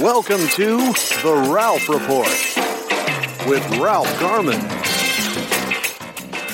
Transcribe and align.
Welcome 0.00 0.40
to 0.48 0.78
the 1.22 1.50
Ralph 1.52 1.86
Report 1.86 2.26
with 3.46 3.78
Ralph 3.78 4.08
Garman. 4.18 4.58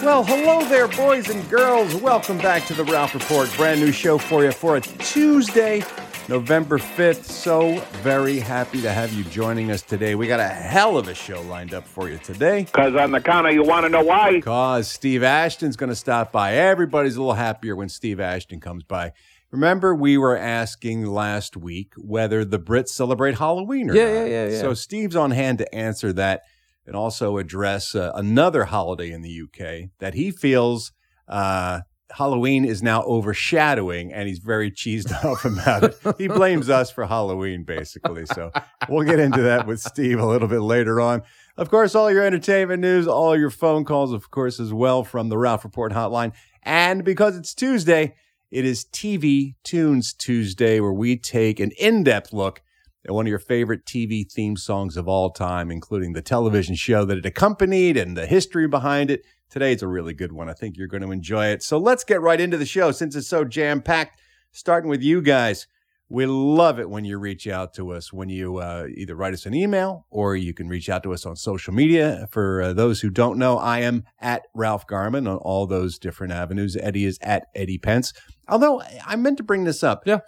Well, 0.05 0.25
hello 0.25 0.69
there, 0.69 0.89
boys 0.89 1.29
and 1.29 1.49
girls. 1.49 1.95
Welcome 1.95 2.39
back 2.39 2.67
to 2.67 2.75
the 2.75 2.83
Ralph 2.83 3.15
Report. 3.15 3.49
Brand 3.57 3.81
new 3.81 3.93
show 3.93 4.19
for 4.19 4.43
you 4.43 4.51
for 4.51 4.77
a 4.77 4.81
Tuesday, 4.81 5.85
November 6.29 6.79
5th. 6.79 7.25
So 7.25 7.79
very 8.03 8.41
happy 8.41 8.83
to 8.83 8.91
have 8.91 9.13
you 9.13 9.23
joining 9.25 9.71
us 9.71 9.83
today. 9.83 10.17
We 10.17 10.27
got 10.27 10.41
a 10.41 10.49
hell 10.49 10.99
of 10.99 11.07
a 11.07 11.15
show 11.15 11.41
lined 11.43 11.73
up 11.73 11.87
for 11.87 12.09
you 12.09 12.19
today. 12.19 12.65
Because 12.65 12.97
on 12.97 13.13
the 13.13 13.21
counter, 13.21 13.53
you 13.53 13.63
want 13.63 13.85
to 13.85 13.89
know 13.89 14.03
why? 14.03 14.33
Because 14.33 14.89
Steve 14.89 15.23
Ashton's 15.23 15.77
going 15.77 15.91
to 15.91 15.97
stop 15.97 16.33
by. 16.33 16.55
Everybody's 16.55 17.15
a 17.15 17.21
little 17.21 17.35
happier 17.35 17.77
when 17.77 17.89
Steve 17.89 18.19
Ashton 18.19 18.59
comes 18.59 18.83
by. 18.83 19.13
Remember, 19.51 19.95
we 19.95 20.19
were 20.19 20.37
asking 20.37 21.07
last 21.07 21.57
week 21.57 21.93
whether 21.97 22.45
the 22.45 22.59
Brits 22.59 22.89
celebrate 22.89 23.39
Halloween 23.39 23.91
or 23.91 23.95
Yeah, 23.95 24.05
not. 24.05 24.13
yeah, 24.13 24.25
yeah, 24.27 24.49
yeah. 24.51 24.61
So 24.61 24.75
Steve's 24.75 25.17
on 25.17 25.31
hand 25.31 25.59
to 25.59 25.75
answer 25.75 26.13
that 26.15 26.43
and 26.87 26.95
also 26.95 27.39
address 27.39 27.95
uh, 27.95 28.13
another 28.15 28.65
holiday 28.65 29.11
in 29.11 29.23
the 29.23 29.43
UK 29.43 29.91
that 30.01 30.15
he 30.15 30.31
feels 30.31 30.93
uh, 31.29 31.81
Halloween 32.11 32.65
is 32.65 32.83
now 32.83 33.03
overshadowing, 33.03 34.13
and 34.15 34.27
he's 34.29 34.39
very 34.39 34.71
cheesed 34.71 35.13
off 35.25 35.45
about 35.45 35.85
it. 35.85 35.97
He 36.17 36.27
blames 36.29 36.71
us 36.71 36.91
for 36.91 37.05
Halloween, 37.07 37.65
basically. 37.65 38.25
So 38.27 38.51
we'll 38.89 39.05
get 39.07 39.19
into 39.19 39.43
that 39.43 39.67
with 39.67 39.81
Steve 39.81 40.19
a 40.19 40.27
little 40.27 40.49
bit 40.49 40.61
later 40.61 41.01
on. 41.03 41.23
Of 41.59 41.71
course, 41.71 41.95
all 41.95 42.11
your 42.11 42.25
entertainment 42.25 42.81
news, 42.81 43.07
all 43.07 43.37
your 43.37 43.51
phone 43.51 43.85
calls, 43.85 44.13
of 44.13 44.31
course, 44.31 44.59
as 44.59 44.73
well 44.73 45.05
from 45.05 45.29
the 45.29 45.37
Ralph 45.37 45.65
Report 45.65 45.93
hotline. 45.93 46.33
And 46.63 47.05
because 47.05 47.37
it's 47.37 47.53
Tuesday, 47.53 48.15
it 48.51 48.65
is 48.65 48.87
TV 48.87 49.55
Tunes 49.63 50.15
Tuesday, 50.15 50.81
where 50.81 50.93
we 50.93 51.17
take 51.17 51.61
an 51.61 51.71
in 51.79 52.03
depth 52.03 52.33
look 52.33 52.63
at 53.05 53.13
one 53.13 53.27
of 53.27 53.31
your 53.31 53.39
favorite 53.39 53.85
TV 53.85 54.31
theme 54.31 54.57
songs 54.57 54.97
of 54.97 55.07
all 55.07 55.31
time, 55.31 55.71
including 55.71 56.13
the 56.13 56.23
television 56.23 56.75
show 56.75 57.05
that 57.05 57.19
it 57.19 57.27
accompanied 57.27 57.97
and 57.97 58.17
the 58.17 58.27
history 58.27 58.67
behind 58.67 59.11
it. 59.11 59.23
Today 59.51 59.73
it's 59.73 59.83
a 59.83 59.89
really 59.89 60.15
good 60.15 60.33
one. 60.33 60.49
I 60.49 60.55
think 60.55 60.77
you're 60.77 60.89
going 60.89 61.03
to 61.03 61.13
enjoy 61.13 61.47
it. 61.47 61.63
So 61.63 61.79
let's 61.79 62.05
get 62.05 62.21
right 62.21 62.41
into 62.41 62.57
the 62.57 62.67
show 62.67 62.91
since 62.91 63.15
it's 63.17 63.29
so 63.29 63.45
jam 63.45 63.83
packed. 63.83 64.21
Starting 64.51 64.89
with 64.89 65.03
you 65.03 65.21
guys. 65.21 65.67
We 66.11 66.25
love 66.25 66.81
it 66.81 66.89
when 66.89 67.05
you 67.05 67.19
reach 67.19 67.47
out 67.47 67.75
to 67.75 67.93
us, 67.93 68.13
when 68.13 68.31
you 68.31 68.57
uh, 68.57 68.87
either 68.95 69.15
write 69.15 69.35
us 69.35 69.45
an 69.45 69.55
email 69.55 70.07
or 70.09 70.37
you 70.37 70.55
can 70.55 70.67
reach 70.67 70.89
out 70.89 71.03
to 71.03 71.13
us 71.13 71.27
on 71.27 71.37
social 71.37 71.75
media. 71.75 72.27
For 72.31 72.63
uh, 72.63 72.73
those 72.73 73.01
who 73.01 73.11
don't 73.11 73.39
know, 73.39 73.59
I 73.59 73.81
am 73.81 74.05
at 74.19 74.43
Ralph 74.55 74.87
Garman 74.87 75.27
on 75.27 75.37
all 75.37 75.67
those 75.67 75.99
different 75.99 76.33
avenues. 76.33 76.77
Eddie 76.81 77.05
is 77.05 77.19
at 77.21 77.49
Eddie 77.55 77.79
Pence. 77.79 78.15
Although 78.49 78.83
I 79.05 79.17
meant 79.17 79.37
to 79.37 79.43
bring 79.43 79.65
this 79.65 79.83
up. 79.83 80.03
Yeah. 80.07 80.21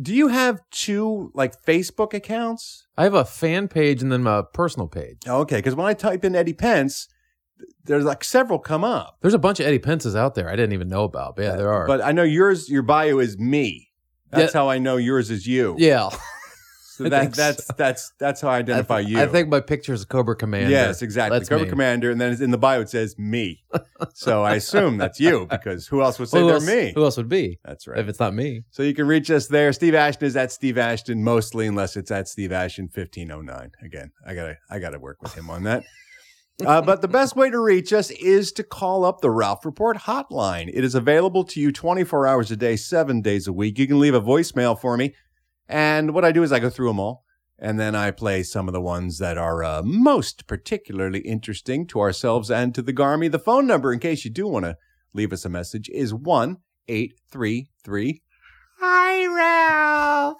Do 0.00 0.14
you 0.14 0.28
have 0.28 0.60
two 0.70 1.32
like 1.34 1.64
Facebook 1.64 2.14
accounts? 2.14 2.86
I 2.96 3.04
have 3.04 3.14
a 3.14 3.24
fan 3.24 3.68
page 3.68 4.02
and 4.02 4.12
then 4.12 4.26
a 4.26 4.44
personal 4.44 4.86
page. 4.86 5.18
Okay, 5.26 5.56
because 5.56 5.74
when 5.74 5.86
I 5.86 5.94
type 5.94 6.24
in 6.24 6.36
Eddie 6.36 6.52
Pence, 6.52 7.08
there's 7.84 8.04
like 8.04 8.22
several 8.22 8.58
come 8.58 8.84
up. 8.84 9.16
There's 9.22 9.34
a 9.34 9.38
bunch 9.38 9.60
of 9.60 9.66
Eddie 9.66 9.78
Pences 9.78 10.14
out 10.14 10.34
there 10.34 10.48
I 10.48 10.56
didn't 10.56 10.74
even 10.74 10.88
know 10.88 11.04
about. 11.04 11.36
But 11.36 11.42
yeah, 11.42 11.56
there 11.56 11.72
are. 11.72 11.86
But 11.86 12.02
I 12.02 12.12
know 12.12 12.22
yours, 12.22 12.68
your 12.68 12.82
bio 12.82 13.18
is 13.18 13.38
me. 13.38 13.87
That's 14.30 14.54
Yeah. 14.54 14.60
how 14.60 14.68
I 14.68 14.78
know 14.78 14.96
yours 14.96 15.30
is 15.30 15.46
you. 15.46 15.74
yeah, 15.78 16.08
So 16.96 17.04
that, 17.08 17.20
think 17.20 17.34
so. 17.36 17.42
that's 17.42 17.66
that's 17.76 18.12
that's 18.18 18.40
how 18.40 18.48
I 18.48 18.58
identify 18.58 18.96
I, 18.96 19.02
th- 19.02 19.10
you. 19.12 19.20
I 19.22 19.26
think 19.26 19.48
my 19.48 19.60
picture 19.60 19.92
is 19.94 20.04
Cobra 20.04 20.34
Commander. 20.36 20.70
Yes, 20.70 21.00
exactly. 21.00 21.38
That's 21.38 21.48
Cobra 21.48 21.64
me. 21.64 21.70
Commander, 21.70 22.10
and 22.10 22.20
then 22.20 22.40
in 22.42 22.50
the 22.50 22.58
bio 22.58 22.80
it 22.80 22.90
says 22.90 23.16
me. 23.18 23.62
so 24.14 24.42
I 24.42 24.56
assume 24.56 24.98
that's 24.98 25.20
you 25.20 25.46
because 25.50 25.86
who 25.86 26.02
else 26.02 26.18
would 26.18 26.28
say 26.28 26.40
Who 26.40 26.46
they're 26.46 26.54
else, 26.56 26.66
me? 26.66 26.92
Who 26.94 27.04
else 27.04 27.16
would 27.16 27.28
be 27.28 27.58
That's 27.64 27.86
right. 27.86 27.98
if 27.98 28.08
it's 28.08 28.18
not 28.20 28.34
me? 28.34 28.62
So 28.70 28.82
you 28.82 28.94
can 28.94 29.06
reach 29.06 29.30
us 29.30 29.46
there. 29.46 29.72
Steve 29.72 29.94
Ashton 29.94 30.26
is 30.26 30.36
at 30.36 30.50
Steve 30.52 30.76
Ashton 30.76 31.22
mostly, 31.22 31.66
unless 31.68 31.96
it's 31.96 32.10
at 32.10 32.26
Steve 32.28 32.50
Ashton 32.52 32.88
fifteen 32.88 33.30
oh 33.30 33.40
nine. 33.42 33.70
Again, 33.82 34.10
I 34.26 34.34
gotta 34.34 34.56
I 34.68 34.78
gotta 34.80 34.98
work 34.98 35.22
with 35.22 35.34
him 35.34 35.48
on 35.50 35.62
that. 35.64 35.84
Uh, 36.66 36.82
but 36.82 37.02
the 37.02 37.08
best 37.08 37.36
way 37.36 37.50
to 37.50 37.58
reach 37.58 37.92
us 37.92 38.10
is 38.10 38.50
to 38.52 38.64
call 38.64 39.04
up 39.04 39.20
the 39.20 39.30
Ralph 39.30 39.64
Report 39.64 39.96
hotline. 39.96 40.68
It 40.72 40.82
is 40.82 40.96
available 40.96 41.44
to 41.44 41.60
you 41.60 41.70
24 41.70 42.26
hours 42.26 42.50
a 42.50 42.56
day, 42.56 42.74
seven 42.74 43.22
days 43.22 43.46
a 43.46 43.52
week. 43.52 43.78
You 43.78 43.86
can 43.86 44.00
leave 44.00 44.14
a 44.14 44.20
voicemail 44.20 44.78
for 44.78 44.96
me. 44.96 45.14
And 45.68 46.14
what 46.14 46.24
I 46.24 46.32
do 46.32 46.42
is 46.42 46.50
I 46.50 46.58
go 46.58 46.70
through 46.70 46.88
them 46.88 46.98
all, 46.98 47.24
and 47.58 47.78
then 47.78 47.94
I 47.94 48.10
play 48.10 48.42
some 48.42 48.68
of 48.68 48.72
the 48.74 48.80
ones 48.80 49.18
that 49.18 49.38
are 49.38 49.62
uh, 49.62 49.82
most 49.84 50.48
particularly 50.48 51.20
interesting 51.20 51.86
to 51.88 52.00
ourselves 52.00 52.50
and 52.50 52.74
to 52.74 52.82
the 52.82 52.92
Garmy. 52.92 53.30
The 53.30 53.38
phone 53.38 53.66
number, 53.66 53.92
in 53.92 54.00
case 54.00 54.24
you 54.24 54.30
do 54.30 54.48
want 54.48 54.64
to 54.64 54.76
leave 55.12 55.32
us 55.32 55.44
a 55.44 55.50
message, 55.50 55.88
is 55.90 56.12
1 56.12 56.56
833 56.88 58.22
Hi, 58.80 59.26
Ralph. 59.26 60.38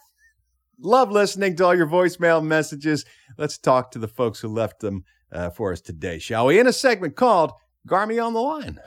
Love 0.80 1.10
listening 1.10 1.56
to 1.56 1.64
all 1.64 1.74
your 1.74 1.88
voicemail 1.88 2.44
messages. 2.44 3.04
Let's 3.36 3.58
talk 3.58 3.90
to 3.90 3.98
the 3.98 4.08
folks 4.08 4.40
who 4.40 4.48
left 4.48 4.80
them 4.80 5.04
uh, 5.32 5.50
for 5.50 5.72
us 5.72 5.80
today, 5.80 6.18
shall 6.18 6.46
we? 6.46 6.58
In 6.58 6.66
a 6.66 6.72
segment 6.72 7.16
called 7.16 7.52
Garmy 7.86 8.24
on 8.24 8.32
the 8.34 8.40
Line. 8.40 8.80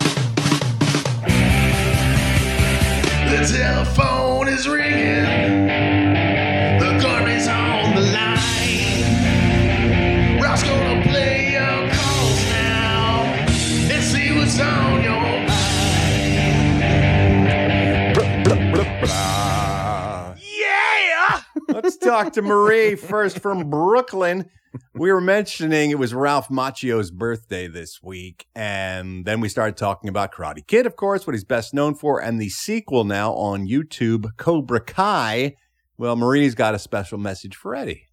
The 3.32 3.48
telephone 3.48 4.48
is 4.50 4.68
ringing. 4.68 5.68
The 6.80 7.00
Garmy's 7.02 7.48
on 7.48 7.96
the 7.96 8.02
line. 8.12 8.42
Ralph's 10.42 10.64
gonna 10.64 11.02
play 11.04 11.54
your 11.54 11.90
calls 11.94 12.44
now 12.50 13.24
and 13.24 14.04
see 14.04 14.34
what's 14.38 14.60
on 14.60 15.02
your 15.02 15.48
mind. 15.48 17.06
Blah, 18.16 18.44
blah, 18.44 18.72
blah, 18.74 19.00
blah. 19.02 20.36
Yeah! 20.38 21.42
Let's 21.70 21.96
talk 21.96 22.34
to 22.34 22.42
Marie 22.42 22.96
first 22.96 23.40
from 23.40 23.70
Brooklyn. 23.70 24.50
We 24.94 25.12
were 25.12 25.22
mentioning 25.22 25.92
it 25.92 26.00
was 26.00 26.14
Ralph 26.14 26.48
Macchio's 26.50 27.12
birthday 27.12 27.68
this 27.68 28.02
week, 28.02 28.48
and 28.56 29.26
then 29.26 29.42
we 29.42 29.50
started 29.50 29.76
talking 29.76 30.10
about 30.10 30.34
Karate 30.34 30.66
Kid, 30.66 30.86
of 30.86 30.96
course, 30.96 31.28
what 31.28 31.34
he's 31.34 31.44
best 31.44 31.74
known 31.74 31.94
for, 31.94 32.22
and 32.22 32.40
the 32.40 32.50
sequel 32.50 33.04
now 33.04 33.34
on 33.34 33.68
YouTube, 33.68 34.38
Cobra 34.38 34.80
Kai. 34.80 35.56
Well, 35.98 36.16
Marie's 36.16 36.56
got 36.56 36.74
a 36.74 36.80
special 36.80 37.18
message 37.18 37.56
for 37.56 37.76
Eddie. 37.76 38.08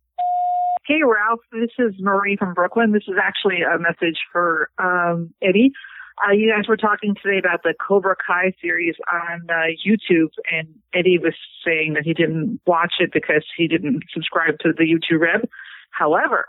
Hey, 0.87 1.01
Ralph. 1.05 1.41
This 1.53 1.71
is 1.79 1.95
Marie 2.01 2.37
from 2.37 2.55
Brooklyn. 2.55 2.93
This 2.93 3.05
is 3.07 3.17
actually 3.23 3.59
a 3.63 3.79
message 3.79 4.19
for 4.33 4.71
um, 4.79 5.33
Eddie. 5.43 5.71
Uh, 6.27 6.33
you 6.33 6.51
guys 6.51 6.67
were 6.67 6.77
talking 6.77 7.15
today 7.23 7.39
about 7.39 7.63
the 7.63 7.75
Cobra 7.87 8.17
Kai 8.27 8.53
series 8.61 8.97
on 9.13 9.47
uh, 9.49 9.71
YouTube, 9.87 10.31
and 10.51 10.67
Eddie 10.93 11.19
was 11.19 11.35
saying 11.65 11.95
that 11.95 12.03
he 12.05 12.15
didn't 12.15 12.61
watch 12.67 12.95
it 12.99 13.11
because 13.13 13.45
he 13.57 13.69
didn't 13.69 14.03
subscribe 14.13 14.59
to 14.61 14.73
the 14.77 14.85
YouTube 14.85 15.21
Red. 15.21 15.49
However, 15.91 16.47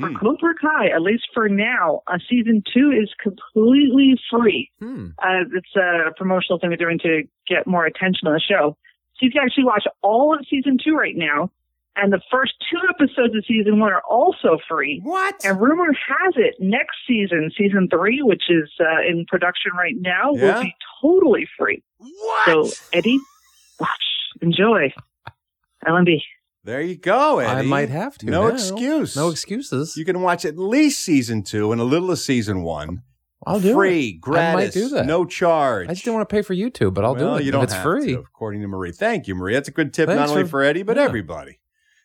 for 0.00 0.08
Hmm. 0.08 0.16
Cobra 0.16 0.54
Kai, 0.60 0.86
at 0.88 1.02
least 1.02 1.24
for 1.34 1.48
now, 1.50 2.00
uh, 2.06 2.16
season 2.28 2.62
two 2.72 2.90
is 2.92 3.12
completely 3.22 4.18
free. 4.30 4.70
Hmm. 4.80 5.08
Uh, 5.18 5.44
it's 5.54 5.76
a 5.76 6.12
promotional 6.16 6.58
thing 6.58 6.70
they're 6.70 6.76
doing 6.78 6.98
to 7.00 7.24
get 7.46 7.66
more 7.66 7.84
attention 7.84 8.26
on 8.28 8.32
the 8.34 8.40
show. 8.40 8.76
So 9.16 9.26
you 9.26 9.30
can 9.30 9.42
actually 9.44 9.64
watch 9.64 9.84
all 10.02 10.34
of 10.34 10.46
season 10.48 10.78
two 10.82 10.94
right 10.94 11.14
now. 11.16 11.50
And 11.94 12.10
the 12.10 12.22
first 12.30 12.54
two 12.70 12.78
episodes 12.88 13.36
of 13.36 13.44
season 13.46 13.78
one 13.78 13.92
are 13.92 14.00
also 14.08 14.56
free. 14.66 15.00
What? 15.02 15.44
And 15.44 15.60
rumor 15.60 15.92
has 15.92 16.34
it 16.36 16.54
next 16.58 16.96
season, 17.06 17.50
season 17.54 17.86
three, 17.90 18.22
which 18.22 18.44
is 18.48 18.70
uh, 18.80 19.02
in 19.06 19.26
production 19.26 19.72
right 19.76 19.94
now, 19.98 20.32
Yeah? 20.32 20.54
will 20.54 20.62
be 20.62 20.74
totally 21.02 21.46
free. 21.58 21.82
What? 21.98 22.46
So, 22.46 22.70
Eddie, 22.94 23.18
watch, 23.78 23.90
enjoy. 24.40 24.94
LMB. 25.86 26.22
There 26.64 26.80
you 26.80 26.96
go, 26.96 27.40
Eddie. 27.40 27.50
I 27.60 27.62
might 27.62 27.88
have 27.88 28.16
to. 28.18 28.26
No 28.26 28.48
now. 28.48 28.54
excuse. 28.54 29.16
No 29.16 29.30
excuses. 29.30 29.96
You 29.96 30.04
can 30.04 30.20
watch 30.22 30.44
at 30.44 30.56
least 30.56 31.00
season 31.00 31.42
two 31.42 31.72
and 31.72 31.80
a 31.80 31.84
little 31.84 32.10
of 32.10 32.18
season 32.18 32.62
one. 32.62 33.02
I'll 33.44 33.58
do 33.58 33.74
Free, 33.74 34.10
it. 34.10 34.20
gratis, 34.20 34.52
I 34.52 34.54
might 34.54 34.72
do 34.72 34.88
that. 34.90 35.06
no 35.06 35.24
charge. 35.24 35.88
I 35.88 35.94
just 35.94 36.04
don't 36.04 36.14
want 36.14 36.28
to 36.28 36.32
pay 36.32 36.42
for 36.42 36.54
YouTube, 36.54 36.94
but 36.94 37.04
I'll 37.04 37.16
well, 37.16 37.34
do 37.34 37.42
it. 37.42 37.44
You 37.44 37.50
don't 37.50 37.64
it's 37.64 37.74
free. 37.74 38.12
to, 38.12 38.20
according 38.20 38.60
to 38.60 38.68
Marie. 38.68 38.92
Thank 38.92 39.26
you, 39.26 39.34
Marie. 39.34 39.54
That's 39.54 39.66
a 39.68 39.72
good 39.72 39.92
tip, 39.92 40.08
not 40.08 40.16
Thanks 40.18 40.30
only 40.30 40.44
for- 40.44 40.50
for 40.50 40.62
Eddie, 40.62 40.84
but 40.84 40.96
yeah. 40.96 41.02
everybody. 41.02 41.58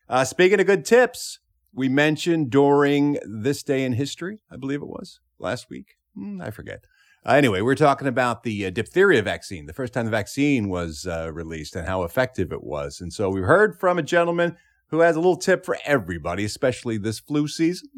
Uh, 0.09 0.23
speaking 0.23 0.59
of 0.59 0.65
good 0.65 0.83
tips, 0.83 1.37
we 1.71 1.89
mentioned 1.89 2.49
during 2.49 3.19
this 3.23 3.61
day 3.61 3.83
in 3.83 3.93
history, 3.93 4.39
I 4.49 4.55
believe 4.55 4.81
it 4.81 4.87
was 4.87 5.19
last 5.37 5.69
week. 5.69 5.97
Hmm, 6.15 6.41
I 6.41 6.49
forget. 6.49 6.85
Uh, 7.27 7.33
anyway, 7.33 7.59
we're 7.59 7.75
talking 7.75 8.07
about 8.07 8.43
the 8.43 8.65
uh, 8.65 8.69
diphtheria 8.69 9.21
vaccine, 9.21 9.65
the 9.65 9.73
first 9.73 9.93
time 9.93 10.05
the 10.05 10.11
vaccine 10.11 10.69
was 10.69 11.05
uh, 11.05 11.29
released 11.33 11.75
and 11.75 11.85
how 11.85 12.03
effective 12.03 12.53
it 12.53 12.63
was. 12.63 13.01
And 13.01 13.11
so 13.11 13.29
we've 13.29 13.43
heard 13.43 13.77
from 13.77 13.99
a 13.99 14.01
gentleman 14.01 14.55
who 14.91 15.01
has 15.01 15.17
a 15.17 15.19
little 15.19 15.35
tip 15.35 15.65
for 15.65 15.77
everybody, 15.83 16.45
especially 16.45 16.97
this 16.97 17.19
flu 17.19 17.49
season. 17.49 17.89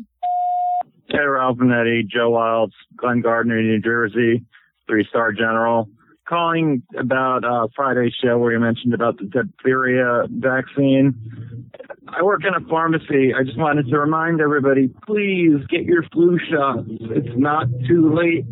Hey, 1.09 1.19
Ralph 1.19 1.59
Joe 2.07 2.31
Wilds, 2.31 2.73
Glen 2.95 3.21
Gardner, 3.21 3.61
New 3.61 3.79
Jersey, 3.79 4.43
three 4.87 5.05
star 5.07 5.31
general. 5.31 5.87
Calling 6.27 6.81
about 6.97 7.43
uh, 7.43 7.67
Friday's 7.75 8.13
show 8.23 8.37
where 8.39 8.53
you 8.53 8.59
mentioned 8.59 8.95
about 8.95 9.17
the 9.17 9.25
diphtheria 9.25 10.27
vaccine. 10.29 11.69
I 12.07 12.23
work 12.23 12.41
in 12.45 12.53
a 12.55 12.67
pharmacy. 12.67 13.33
I 13.33 13.43
just 13.43 13.57
wanted 13.57 13.87
to 13.89 13.97
remind 13.99 14.41
everybody, 14.41 14.89
please 15.05 15.57
get 15.69 15.83
your 15.83 16.03
flu 16.11 16.39
shots. 16.51 16.87
It's 16.89 17.35
not 17.37 17.67
too 17.87 18.13
late. 18.13 18.45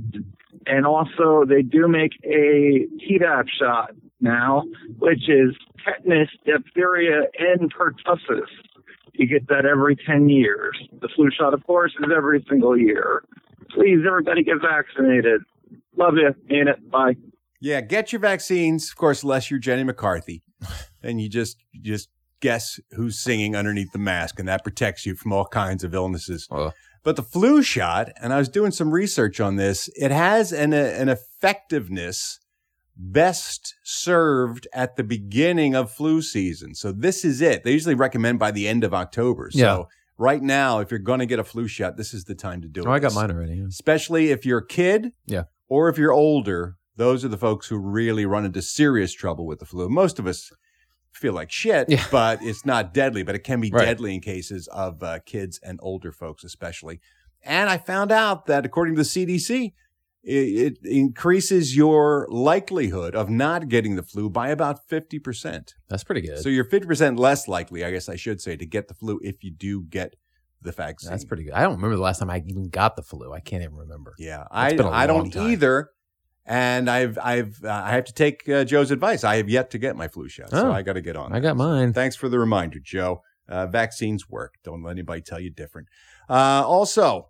And 0.68 0.86
also, 0.86 1.46
they 1.48 1.62
do 1.62 1.88
make 1.88 2.12
a 2.24 2.88
Tdap 3.02 3.46
shot 3.60 3.92
now, 4.20 4.64
which 5.00 5.30
is 5.30 5.56
tetanus, 5.86 6.30
diphtheria, 6.46 7.24
and 7.40 7.74
pertussis. 7.74 8.48
You 9.14 9.28
get 9.28 9.48
that 9.48 9.66
every 9.66 9.96
10 9.96 10.30
years. 10.30 10.78
The 11.02 11.10
flu 11.16 11.30
shot, 11.32 11.54
of 11.54 11.66
course, 11.66 11.94
is 12.00 12.12
every 12.16 12.46
single 12.50 12.78
year. 12.78 13.24
Please, 13.72 14.00
everybody 14.06 14.44
get 14.44 14.58
vaccinated. 14.62 15.42
Love 15.96 16.16
you. 16.16 16.36
Mean 16.50 16.68
it. 16.68 16.92
Bye. 16.92 17.16
Yeah, 17.60 17.82
get 17.82 18.12
your 18.12 18.20
vaccines, 18.20 18.90
of 18.92 18.98
course, 18.98 19.24
unless 19.24 19.50
you're 19.50 19.60
Jenny 19.60 19.84
McCarthy. 19.84 20.44
and 21.04 21.20
you 21.20 21.30
just 21.30 21.58
you 21.72 21.82
just 21.82 22.10
guess 22.40 22.80
who's 22.92 23.20
singing 23.20 23.56
underneath 23.56 23.92
the 23.92 24.00
mask, 24.00 24.40
and 24.40 24.48
that 24.48 24.64
protects 24.64 25.06
you 25.06 25.16
from 25.16 25.34
all 25.34 25.46
kinds 25.46 25.84
of 25.84 25.94
illnesses. 25.94 26.48
Oh. 26.52 26.72
But 27.08 27.16
the 27.16 27.24
flu 27.24 27.64
shot, 27.64 28.12
and 28.22 28.34
I 28.34 28.38
was 28.38 28.50
doing 28.50 28.72
some 28.72 28.92
research 28.92 29.40
on 29.40 29.56
this, 29.56 29.90
it 29.96 30.12
has 30.12 30.52
an, 30.52 30.74
uh, 30.74 30.76
an 30.76 31.08
effectiveness 31.08 32.38
best 32.98 33.76
served 33.82 34.68
at 34.74 34.98
the 34.98 35.06
beginning 35.06 35.74
of 35.74 35.90
flu 35.90 36.22
season. 36.22 36.76
So 36.76 36.92
this 36.92 37.24
is 37.24 37.40
it. 37.40 37.64
They 37.64 37.72
usually 37.72 37.96
recommend 37.96 38.40
by 38.40 38.52
the 38.52 38.68
end 38.68 38.84
of 38.84 38.94
October. 38.94 39.50
So 39.52 39.58
Yeah. 39.60 39.84
right 40.18 40.44
now, 40.44 40.80
if 40.80 40.92
you're 40.92 41.00
going 41.00 41.20
to 41.20 41.26
get 41.26 41.40
a 41.40 41.46
flu 41.46 41.66
shot, 41.66 41.96
this 41.96 42.14
is 42.14 42.26
the 42.26 42.36
time 42.36 42.62
to 42.62 42.68
do 42.68 42.82
it. 42.82 42.88
Oh, 42.88 42.92
I 42.92 43.00
got 43.00 43.14
mine 43.14 43.32
already. 43.32 43.54
yeah. 43.56 43.68
Especially 43.70 44.32
if 44.32 44.46
you're 44.46 44.58
a 44.60 44.68
kid 44.68 45.14
Yeah. 45.28 45.44
or 45.70 45.88
if 45.88 45.98
you're 45.98 46.12
older. 46.12 46.76
Those 46.98 47.24
are 47.24 47.30
the 47.30 47.38
folks 47.38 47.70
who 47.70 47.78
really 47.78 48.26
run 48.26 48.44
into 48.44 48.62
serious 48.62 49.14
trouble 49.14 49.46
with 49.48 49.60
the 49.60 49.66
flu. 49.66 49.88
Most 49.88 50.20
of 50.20 50.28
us 50.28 50.52
feel 51.18 51.34
like 51.34 51.52
shit, 51.52 51.90
Yeah. 51.90 52.06
but 52.12 52.40
it's 52.42 52.66
not 52.66 52.94
deadly, 52.94 53.24
but 53.24 53.36
it 53.36 53.44
can 53.44 53.60
be 53.62 53.70
Right. 53.72 53.86
deadly 53.86 54.14
in 54.16 54.22
cases 54.22 54.68
of 54.68 55.02
uh, 55.04 55.20
kids 55.26 55.60
and 55.64 55.80
older 55.82 56.12
folks, 56.12 56.44
especially. 56.44 57.00
And 57.44 57.70
I 57.70 57.78
found 57.78 58.12
out 58.12 58.46
that 58.48 58.66
according 58.66 58.96
to 58.96 59.02
the 59.02 59.06
CDC, 59.06 59.74
it, 60.24 60.78
it 60.84 60.86
increases 60.86 61.76
your 61.78 62.28
likelihood 62.30 63.16
of 63.16 63.30
not 63.30 63.70
getting 63.70 63.96
the 63.96 64.04
flu 64.04 64.30
by 64.30 64.50
about 64.50 64.88
50%. 64.90 65.74
That's 65.88 66.04
pretty 66.04 66.22
good. 66.22 66.40
So 66.40 66.50
you're 66.50 66.66
50% 66.66 67.18
less 67.18 67.48
likely, 67.48 67.86
I 67.86 67.92
guess 67.92 68.10
I 68.10 68.16
should 68.18 68.42
say, 68.42 68.58
to 68.58 68.66
get 68.66 68.88
the 68.88 68.94
flu 68.94 69.20
if 69.24 69.44
you 69.44 69.52
do 69.52 69.84
get 69.84 70.16
the 70.62 70.72
vaccine. 70.72 71.12
That's 71.12 71.24
pretty 71.24 71.44
good. 71.44 71.54
I 71.54 71.62
don't 71.62 71.76
remember 71.76 71.96
the 71.96 72.02
last 72.02 72.20
time 72.20 72.30
I 72.30 72.44
even 72.46 72.68
got 72.70 72.96
the 72.96 73.04
flu. 73.04 73.32
I 73.32 73.40
can't 73.40 73.64
even 73.64 73.76
remember. 73.76 74.16
Yeah, 74.18 74.42
It's 74.42 74.50
I 74.52 74.68
I 75.04 75.08
don't 75.08 75.30
time. 75.32 75.52
either, 75.52 75.92
and 76.48 76.90
I've 76.90 77.20
I've 77.22 77.64
uh, 77.64 77.70
I 77.86 77.92
have 77.92 78.06
to 78.06 78.14
take 78.14 78.48
uh, 78.50 78.64
Joe's 78.64 78.90
advice. 78.90 79.24
I 79.24 79.36
have 79.38 79.50
yet 79.50 79.70
to 79.72 79.78
get 79.78 79.96
my 79.96 80.08
flu 80.08 80.28
shot, 80.30 80.50
so 80.50 80.70
Oh. 80.70 80.72
I 80.72 80.82
got 80.82 80.94
to 80.94 81.02
get 81.02 81.16
on. 81.16 81.32
I 81.32 81.36
that. 81.36 81.42
got 81.42 81.58
mine. 81.58 81.94
Thanks 81.94 82.16
for 82.16 82.30
the 82.30 82.40
reminder, 82.40 82.80
Joe. 82.80 83.22
Uh, 83.50 83.68
vaccines 83.68 84.30
work. 84.30 84.56
Don't 84.64 84.82
let 84.84 84.92
anybody 84.92 85.22
tell 85.22 85.40
you 85.40 85.50
different. 85.50 85.88
Uh, 86.30 86.64
also, 86.66 87.28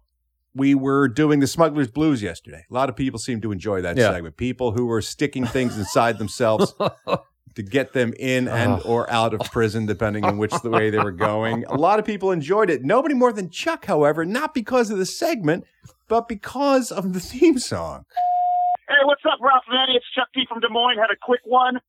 we 0.56 0.74
were 0.74 1.08
doing 1.08 1.40
the 1.40 1.46
Smuggler's 1.48 1.92
Blues 1.92 2.24
yesterday. 2.24 2.66
A 2.70 2.74
lot 2.74 2.90
of 2.90 2.96
people 2.96 3.20
seem 3.20 3.42
to 3.42 3.52
enjoy 3.52 3.82
that 3.82 3.98
Yeah. 3.98 4.12
segment. 4.12 4.38
People 4.38 4.72
who 4.72 4.86
were 4.88 5.02
sticking 5.02 5.46
things 5.46 5.78
inside 5.78 6.18
themselves 6.18 6.74
to 7.56 7.62
get 7.64 7.94
them 7.94 8.14
in 8.18 8.48
and 8.48 8.82
Oh. 8.84 8.90
or 8.94 9.12
out 9.12 9.36
of 9.36 9.42
prison, 9.52 9.86
depending 9.86 10.24
on 10.26 10.40
which 10.40 10.54
the 10.64 10.70
way 10.72 10.90
they 10.90 10.98
were 10.98 11.12
going. 11.12 11.64
A 11.66 11.76
lot 11.76 12.00
of 12.00 12.06
people 12.06 12.32
enjoyed 12.32 12.70
it. 12.72 12.84
Nobody 12.84 13.14
more 13.14 13.32
than 13.32 13.50
Chuck, 13.52 13.86
however, 13.86 14.26
not 14.26 14.56
because 14.56 14.90
of 14.90 14.98
the 14.98 15.06
segment, 15.06 15.66
but 16.08 16.28
because 16.28 16.92
of 16.92 17.14
the 17.14 17.20
theme 17.20 17.60
song. 17.60 18.06
Hey, 18.90 18.96
what's 19.04 19.22
up, 19.26 19.40
Ralph 19.42 19.64
and 19.70 19.78
Eddie? 19.84 19.98
It's 19.98 20.06
Chuck 20.16 20.28
P 20.34 20.46
from 20.48 20.60
Des 20.62 20.70
Moines. 20.70 20.98
Had 20.98 21.12
a 21.12 21.18
quick 21.22 21.42
one. 21.44 21.80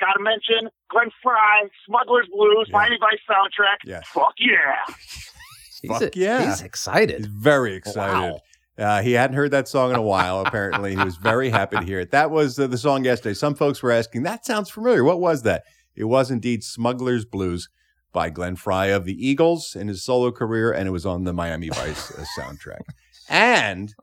Got 0.00 0.12
to 0.14 0.22
mention 0.22 0.70
Glenn 0.90 1.10
Frey, 1.22 1.68
Smuggler's 1.86 2.26
Blues, 2.32 2.66
Yeah. 2.68 2.76
Miami 2.76 2.98
Vice 3.00 3.18
soundtrack. 3.28 3.78
Yes. 3.84 4.06
Fuck 4.08 4.34
yeah. 4.38 4.84
He's 5.82 5.90
Fuck 5.90 6.02
a- 6.02 6.10
yeah. 6.14 6.46
He's 6.50 6.62
excited. 6.62 7.18
He's 7.18 7.26
very 7.26 7.74
excited. 7.74 8.40
Uh, 8.76 9.02
he 9.02 9.12
hadn't 9.12 9.36
heard 9.36 9.50
that 9.52 9.68
song 9.68 9.90
in 9.90 9.96
a 9.96 10.02
while, 10.02 10.40
apparently. 10.44 10.96
He 10.96 11.02
was 11.02 11.16
very 11.16 11.48
happy 11.50 11.76
to 11.76 11.84
hear 11.84 12.00
it. 12.00 12.10
That 12.10 12.30
was 12.32 12.58
uh, 12.58 12.66
the 12.66 12.78
song 12.78 13.04
yesterday. 13.04 13.34
Some 13.34 13.54
folks 13.54 13.82
were 13.82 13.92
asking, 13.92 14.24
that 14.24 14.44
sounds 14.44 14.68
familiar. 14.70 15.04
What 15.04 15.20
was 15.20 15.42
that? 15.42 15.62
It 15.94 16.04
was 16.04 16.30
indeed 16.30 16.64
Smuggler's 16.64 17.24
Blues 17.24 17.68
by 18.12 18.30
Glenn 18.30 18.56
Frey 18.56 18.90
of 18.90 19.04
the 19.04 19.14
Eagles 19.28 19.76
in 19.76 19.86
his 19.86 20.02
solo 20.04 20.32
career, 20.32 20.72
and 20.72 20.88
it 20.88 20.90
was 20.90 21.06
on 21.06 21.22
the 21.22 21.32
Miami 21.32 21.68
Vice 21.68 22.10
uh, 22.12 22.24
soundtrack. 22.36 22.80
And 23.28 23.94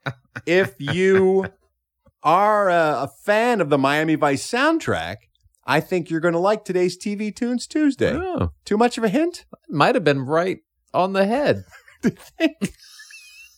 if 0.46 0.76
you 0.80 1.48
are 2.24 2.70
uh, 2.70 3.04
a 3.04 3.08
fan 3.08 3.62
of 3.62 3.70
the 3.70 3.78
Miami 3.78 4.16
Vice 4.16 4.48
soundtrack, 4.50 5.18
I 5.66 5.80
think 5.80 6.10
you're 6.10 6.20
going 6.20 6.34
to 6.34 6.40
like 6.40 6.66
today's 6.66 6.98
TV 6.98 7.36
Tunes 7.36 7.68
Tuesday. 7.68 8.14
Oh, 8.16 8.52
Too 8.66 8.78
much 8.78 8.98
of 8.98 9.04
a 9.04 9.10
hint? 9.10 9.46
might 9.70 9.96
have 9.96 10.04
been 10.04 10.26
right 10.26 10.60
on 10.94 11.14
the 11.14 11.26
head. 11.26 11.64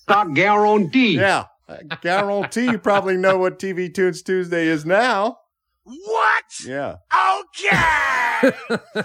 I 0.08 0.26
guarantee. 0.34 1.16
Yeah. 1.16 1.46
I 1.68 1.80
guarantee 2.02 2.66
you 2.66 2.78
probably 2.78 3.16
know 3.18 3.38
what 3.38 3.58
TV 3.58 3.94
Tunes 3.94 4.22
Tuesday 4.22 4.68
is 4.68 4.86
now. 4.86 5.38
What? 5.86 6.44
Yeah. 6.66 6.96
Okay. 7.62 8.52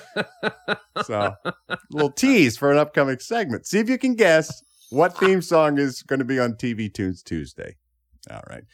So, 1.05 1.33
little 1.93 2.11
tease 2.11 2.57
for 2.57 2.73
an 2.73 2.77
upcoming 2.79 3.21
segment. 3.21 3.67
See 3.67 3.79
if 3.79 3.89
you 3.89 3.99
can 3.99 4.17
guess 4.17 4.63
what 4.91 5.17
theme 5.17 5.41
song 5.41 5.79
is 5.79 6.03
going 6.03 6.19
to 6.19 6.25
be 6.25 6.41
on 6.41 6.55
TV 6.55 6.93
Tunes 6.93 7.23
Tuesday. 7.23 7.77
All 8.29 8.43
right. 8.51 8.65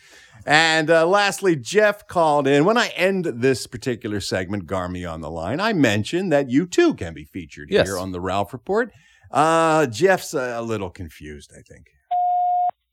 And 0.47 0.91
uh, 0.91 1.07
lastly, 1.07 1.57
Jeff 1.57 2.07
called 2.07 2.47
in. 2.47 2.65
When 2.65 2.77
I 2.77 2.89
end 2.89 3.25
this 3.25 3.67
particular 3.67 4.21
segment, 4.21 4.67
Garmy 4.67 5.11
on 5.11 5.21
the 5.23 5.31
line, 5.31 5.59
I 5.61 5.73
mentioned 5.73 6.31
that 6.33 6.51
you 6.51 6.67
too 6.67 6.95
can 6.95 7.15
be 7.15 7.25
featured 7.25 7.69
Yes. 7.71 7.89
here 7.89 7.99
on 7.99 8.13
the 8.13 8.21
Ralph 8.21 8.53
Report. 8.53 8.93
Uh, 9.31 9.87
Jeff's 9.87 10.35
a 10.35 10.61
little 10.63 10.91
confused, 10.91 11.51
I 11.57 11.63
think. 11.63 11.87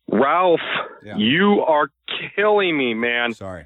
Ralph, 0.09 0.59
Yeah. 1.03 1.17
you 1.17 1.61
are 1.67 1.89
killing 2.35 2.77
me, 2.77 2.93
man. 2.93 3.33
Sorry. 3.33 3.65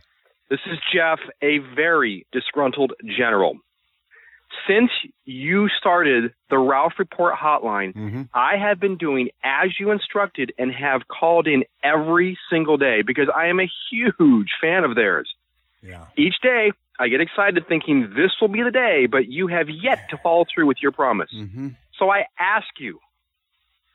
This 0.49 0.59
is 0.67 0.77
Jeff, 0.93 1.19
a 1.41 1.59
very 1.75 2.27
disgruntled 2.31 2.93
general. 3.17 3.55
Since 4.67 4.91
you 5.25 5.69
started 5.79 6.33
the 6.49 6.57
Ralph 6.57 6.93
Report 6.99 7.35
hotline, 7.35 7.93
Mm-hmm. 7.93 8.23
I 8.33 8.57
have 8.57 8.79
been 8.79 8.97
doing 8.97 9.29
as 9.43 9.79
you 9.79 9.91
instructed 9.91 10.53
and 10.57 10.71
have 10.71 11.07
called 11.07 11.47
in 11.47 11.63
every 11.83 12.37
single 12.49 12.77
day 12.77 13.01
because 13.01 13.27
I 13.33 13.47
am 13.47 13.59
a 13.59 13.69
huge 13.91 14.49
fan 14.61 14.83
of 14.83 14.95
theirs. 14.95 15.33
Yeah. 15.81 16.05
Each 16.17 16.35
day, 16.41 16.71
I 16.99 17.09
get 17.09 17.21
excited 17.21 17.67
thinking 17.67 18.13
this 18.15 18.31
will 18.39 18.47
be 18.47 18.63
the 18.63 18.71
day, 18.71 19.05
but 19.05 19.27
you 19.27 19.47
have 19.47 19.69
yet 19.69 20.09
to 20.09 20.17
follow 20.17 20.45
through 20.53 20.67
with 20.67 20.77
your 20.81 20.91
promise. 20.91 21.29
Mm-hmm. 21.35 21.69
So 21.99 22.09
I 22.09 22.25
ask 22.39 22.67
you, 22.79 22.99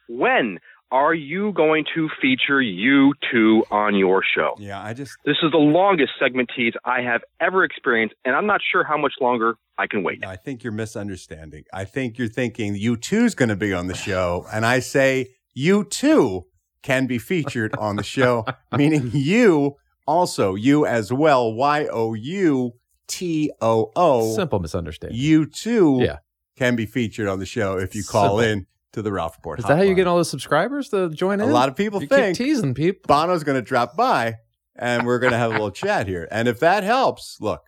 when 0.08 0.58
are 0.92 1.14
you 1.14 1.52
going 1.52 1.84
to 1.94 2.08
feature 2.20 2.60
you 2.60 3.14
two 3.30 3.64
on 3.70 3.94
your 3.94 4.22
show? 4.34 4.54
Yeah, 4.58 4.82
I 4.82 4.92
just 4.94 5.12
This 5.24 5.36
is 5.42 5.50
the 5.52 5.58
longest 5.58 6.12
segment 6.18 6.50
tease 6.56 6.72
I 6.84 7.02
have 7.02 7.22
ever 7.40 7.64
experienced, 7.64 8.14
and 8.24 8.34
I'm 8.34 8.46
not 8.46 8.60
sure 8.72 8.84
how 8.84 8.96
much 8.98 9.14
longer 9.20 9.54
I 9.78 9.86
can 9.86 10.02
wait. 10.02 10.24
I 10.26 10.36
think 10.36 10.62
you're 10.64 10.72
misunderstanding. 10.72 11.64
I 11.72 11.84
think 11.84 12.18
you're 12.18 12.28
thinking 12.28 12.74
you 12.74 12.96
two's 12.96 13.34
going 13.34 13.48
to 13.50 13.56
be 13.56 13.72
on 13.72 13.86
the 13.86 13.94
show, 13.94 14.46
and 14.52 14.66
I 14.66 14.80
say 14.80 15.28
you 15.54 15.84
two 15.84 16.44
can 16.82 17.06
be 17.06 17.18
featured 17.18 17.74
on 17.76 17.96
the 17.96 18.02
show, 18.02 18.44
meaning 18.76 19.10
you 19.12 19.76
also, 20.06 20.54
you 20.54 20.86
as 20.86 21.12
well. 21.12 21.52
Y 21.52 21.86
O 21.90 22.14
U 22.14 22.72
T 23.06 23.52
O 23.60 23.92
O. 23.94 24.34
Simple 24.34 24.58
misunderstanding. 24.58 25.18
You 25.18 25.46
too 25.46 25.98
Yeah. 26.02 26.16
can 26.56 26.74
be 26.76 26.86
featured 26.86 27.28
on 27.28 27.38
the 27.38 27.46
show 27.46 27.78
if 27.78 27.94
you 27.94 28.02
call 28.02 28.38
Simple. 28.38 28.40
in 28.40 28.66
to 28.92 29.02
the 29.02 29.12
Ralph 29.12 29.36
Report. 29.36 29.58
Is 29.58 29.64
that 29.66 29.76
how 29.76 29.82
you 29.82 29.94
get 29.94 30.06
all 30.06 30.18
the 30.18 30.24
subscribers 30.24 30.88
to 30.90 31.10
join 31.10 31.40
in? 31.40 31.48
A 31.48 31.52
lot 31.52 31.68
of 31.68 31.76
people 31.76 32.00
you 32.00 32.08
think 32.08 32.36
keep 32.36 32.46
teasing 32.46 32.74
people. 32.74 33.02
Bono's 33.06 33.44
going 33.44 33.56
to 33.56 33.62
drop 33.62 33.96
by 33.96 34.36
and 34.76 35.06
we're 35.06 35.18
going 35.18 35.32
to 35.32 35.38
have 35.38 35.50
a 35.50 35.54
little 35.54 35.70
chat 35.70 36.06
here. 36.06 36.26
And 36.30 36.48
if 36.48 36.60
that 36.60 36.82
helps, 36.82 37.38
look, 37.40 37.62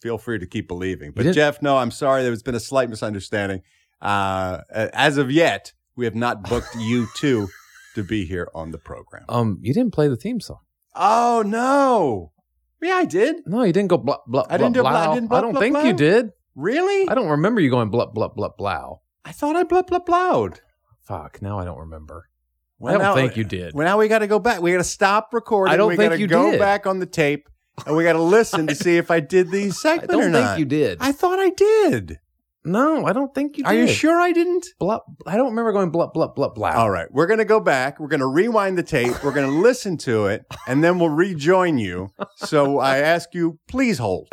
feel 0.00 0.18
free 0.18 0.38
to 0.38 0.46
keep 0.46 0.68
believing. 0.68 1.12
But 1.14 1.32
Jeff, 1.32 1.62
no, 1.62 1.78
I'm 1.78 1.90
sorry. 1.90 2.22
There's 2.22 2.42
been 2.42 2.54
a 2.54 2.60
slight 2.60 2.90
misunderstanding. 2.90 3.62
Uh, 4.00 4.60
as 4.70 5.16
of 5.16 5.30
yet, 5.30 5.72
we 5.96 6.04
have 6.04 6.14
not 6.14 6.42
booked 6.48 6.74
you 6.78 7.06
two 7.16 7.48
to 7.94 8.02
be 8.02 8.24
here 8.24 8.48
on 8.54 8.70
the 8.70 8.78
program. 8.78 9.24
Um, 9.28 9.58
you 9.62 9.72
didn't 9.72 9.92
play 9.92 10.08
the 10.08 10.16
theme 10.16 10.40
song. 10.40 10.60
Oh, 10.94 11.42
no. 11.46 12.32
Yeah, 12.80 12.94
I 12.94 13.04
did. 13.06 13.36
No, 13.46 13.62
you 13.64 13.72
didn't 13.72 13.88
go 13.88 13.98
blah 13.98 14.18
blah. 14.26 14.46
I 14.48 14.56
didn't 14.56 14.74
do 14.74 14.82
blah- 14.82 15.10
I 15.10 15.14
didn't 15.14 15.28
blah, 15.28 15.38
I 15.38 15.40
don't 15.40 15.52
blah, 15.52 15.60
think 15.60 15.84
you 15.84 15.92
did. 15.94 16.30
Really? 16.54 17.08
I 17.08 17.14
don't 17.14 17.28
remember 17.28 17.60
you 17.60 17.70
going 17.70 17.90
blah 17.90 18.06
blah 18.06 18.28
blah 18.28 18.50
blah 18.56 18.96
I 19.28 19.32
thought 19.32 19.56
I 19.56 19.62
blah, 19.64 19.82
blah, 19.82 19.98
blowed. 19.98 20.60
Fuck. 21.02 21.42
Now 21.42 21.58
I 21.58 21.64
don't 21.66 21.78
remember. 21.78 22.30
Well, 22.78 22.94
I 22.94 22.96
don't 22.98 23.02
now- 23.02 23.14
think 23.14 23.36
you 23.36 23.44
did. 23.44 23.74
Well, 23.74 23.84
now 23.86 23.98
we 23.98 24.08
got 24.08 24.20
to 24.20 24.26
go 24.26 24.38
back. 24.38 24.62
We 24.62 24.72
got 24.72 24.78
to 24.78 24.84
stop 24.84 25.34
recording. 25.34 25.74
I 25.74 25.76
don't 25.76 25.88
we 25.90 25.96
think 25.96 26.12
gotta 26.12 26.20
you 26.20 26.26
go 26.28 26.50
did. 26.52 26.58
back 26.58 26.86
on 26.86 26.98
the 26.98 27.06
tape 27.06 27.46
and 27.86 27.94
we 27.94 28.04
got 28.04 28.14
to 28.14 28.22
listen 28.22 28.66
to 28.68 28.74
see 28.84 28.96
if 28.96 29.10
I 29.10 29.20
did 29.20 29.50
the 29.50 29.66
I 29.66 29.68
segment 29.68 30.10
don't 30.10 30.20
or 30.20 30.32
think 30.32 30.34
not. 30.46 30.58
you 30.58 30.64
did. 30.64 30.96
I 31.00 31.12
thought 31.12 31.38
I 31.38 31.50
did. 31.50 32.18
No, 32.64 33.04
I 33.06 33.12
don't 33.12 33.34
think 33.34 33.58
you 33.58 33.64
did. 33.64 33.70
Are 33.70 33.74
you 33.74 33.86
sure 33.86 34.18
I 34.20 34.32
didn't? 34.32 34.66
Blah, 34.78 35.00
I 35.26 35.36
don't 35.36 35.50
remember 35.50 35.72
going 35.72 35.90
blah, 35.90 36.06
blah, 36.06 36.28
blah, 36.28 36.48
blah. 36.48 36.72
All 36.72 36.90
right, 36.90 37.06
we're 37.12 37.26
going 37.26 37.38
to 37.38 37.44
go 37.44 37.60
back. 37.60 38.00
We're 38.00 38.08
going 38.08 38.20
to 38.20 38.26
rewind 38.26 38.78
the 38.78 38.82
tape. 38.82 39.22
We're 39.22 39.32
going 39.32 39.50
to 39.50 39.58
listen 39.60 39.96
to 39.98 40.26
it, 40.26 40.44
and 40.66 40.82
then 40.82 40.98
we'll 40.98 41.08
rejoin 41.10 41.76
you. 41.78 42.10
So 42.36 42.78
I 42.78 42.98
ask 42.98 43.34
you, 43.34 43.58
please 43.68 43.98
hold. 43.98 44.28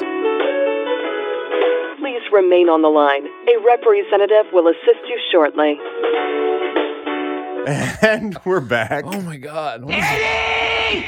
Please 2.35 2.43
remain 2.43 2.69
on 2.69 2.81
the 2.81 2.89
line. 2.89 3.25
A 3.25 3.65
representative 3.65 4.51
will 4.51 4.67
assist 4.67 5.07
you 5.07 5.19
shortly. 5.31 5.75
And 8.01 8.37
we're 8.45 8.59
back. 8.59 9.05
Oh 9.07 9.21
my 9.21 9.37
God. 9.37 9.85
What 9.85 9.95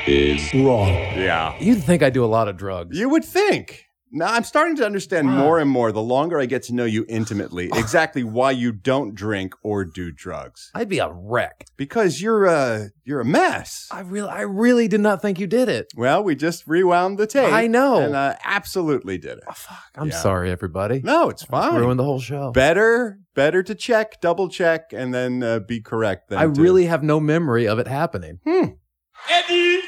is 0.08 0.52
Is 0.52 0.54
wrong. 0.56 0.88
Yeah. 0.88 1.56
You'd 1.60 1.84
think 1.84 2.02
I 2.02 2.10
do 2.10 2.26
a 2.26 2.26
lot 2.26 2.48
of 2.48 2.58
drugs. 2.58 2.98
You 2.98 3.10
would 3.10 3.24
think. 3.24 3.87
Now 4.12 4.28
I'm 4.34 4.44
starting 4.44 4.76
to 4.78 4.86
understand 4.86 5.28
more 5.28 5.60
and 5.60 5.70
more 5.70 5.92
the 5.92 6.02
longer 6.02 6.40
I 6.40 6.46
get 6.46 6.64
to 6.64 6.74
know 6.74 6.86
you 6.86 7.06
intimately 7.10 7.70
exactly 7.76 8.24
why 8.24 8.52
you 8.52 8.72
don't 8.72 9.14
drink 9.16 9.54
or 9.64 9.84
do 9.84 10.12
drugs. 10.12 10.72
I'd 10.74 10.88
be 10.90 11.00
a 11.00 11.12
wreck. 11.12 11.66
Because 11.76 12.22
you're 12.22 12.46
a 12.46 12.90
you're 13.04 13.20
a 13.20 13.26
mess. 13.26 13.88
I 13.92 14.02
really, 14.02 14.30
I 14.30 14.42
really 14.42 14.88
did 14.88 15.02
not 15.02 15.22
think 15.22 15.40
you 15.40 15.48
did 15.48 15.68
it. 15.70 15.88
Well, 15.96 16.24
we 16.24 16.36
just 16.36 16.66
rewound 16.68 17.18
the 17.18 17.28
tape. 17.28 17.52
I 17.52 17.68
know. 17.68 18.00
and 18.00 18.16
uh, 18.16 18.36
absolutely 18.44 19.18
did 19.18 19.38
it. 19.40 19.44
Fuck. 19.54 19.78
I'm 19.96 20.08
Yeah. 20.10 20.18
sorry, 20.20 20.52
everybody. 20.52 21.02
No, 21.04 21.30
it's 21.30 21.44
fine. 21.44 21.76
Ruined 21.76 22.00
the 22.00 22.04
whole 22.04 22.20
show. 22.20 22.52
Better, 22.52 23.20
better 23.36 23.62
to 23.64 23.76
check, 23.76 24.20
double 24.22 24.48
check, 24.50 24.92
and 24.94 25.14
then 25.14 25.44
uh, 25.44 25.60
be 25.60 25.82
correct. 25.82 26.30
Than 26.30 26.40
I 26.40 26.44
to- 26.46 26.62
really 26.62 26.86
have 26.86 27.04
no 27.04 27.20
memory 27.20 27.68
of 27.68 27.78
it 27.80 27.88
happening. 27.88 28.40
Hmm. 28.48 28.66
Eddie, 29.30 29.82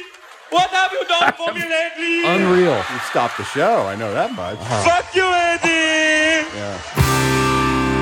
what 0.50 0.70
have 0.72 0.92
you 0.92 1.06
done 1.06 1.32
for 1.34 1.54
me 1.54 1.62
lately? 1.62 2.26
Unreal. 2.26 2.76
You 2.78 3.00
stopped 3.10 3.38
the 3.38 3.44
show. 3.46 3.86
I 3.88 3.96
know 3.96 4.12
that 4.14 4.34
much. 4.34 4.58
Uh-huh. 4.60 4.84
Fuck 4.84 5.16
you, 5.16 5.24
Eddie! 5.24 6.48
Yeah. 6.58 6.78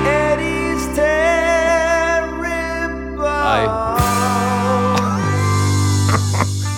Eddie's 0.08 0.86
terrible. 0.96 2.46
I 3.26 3.66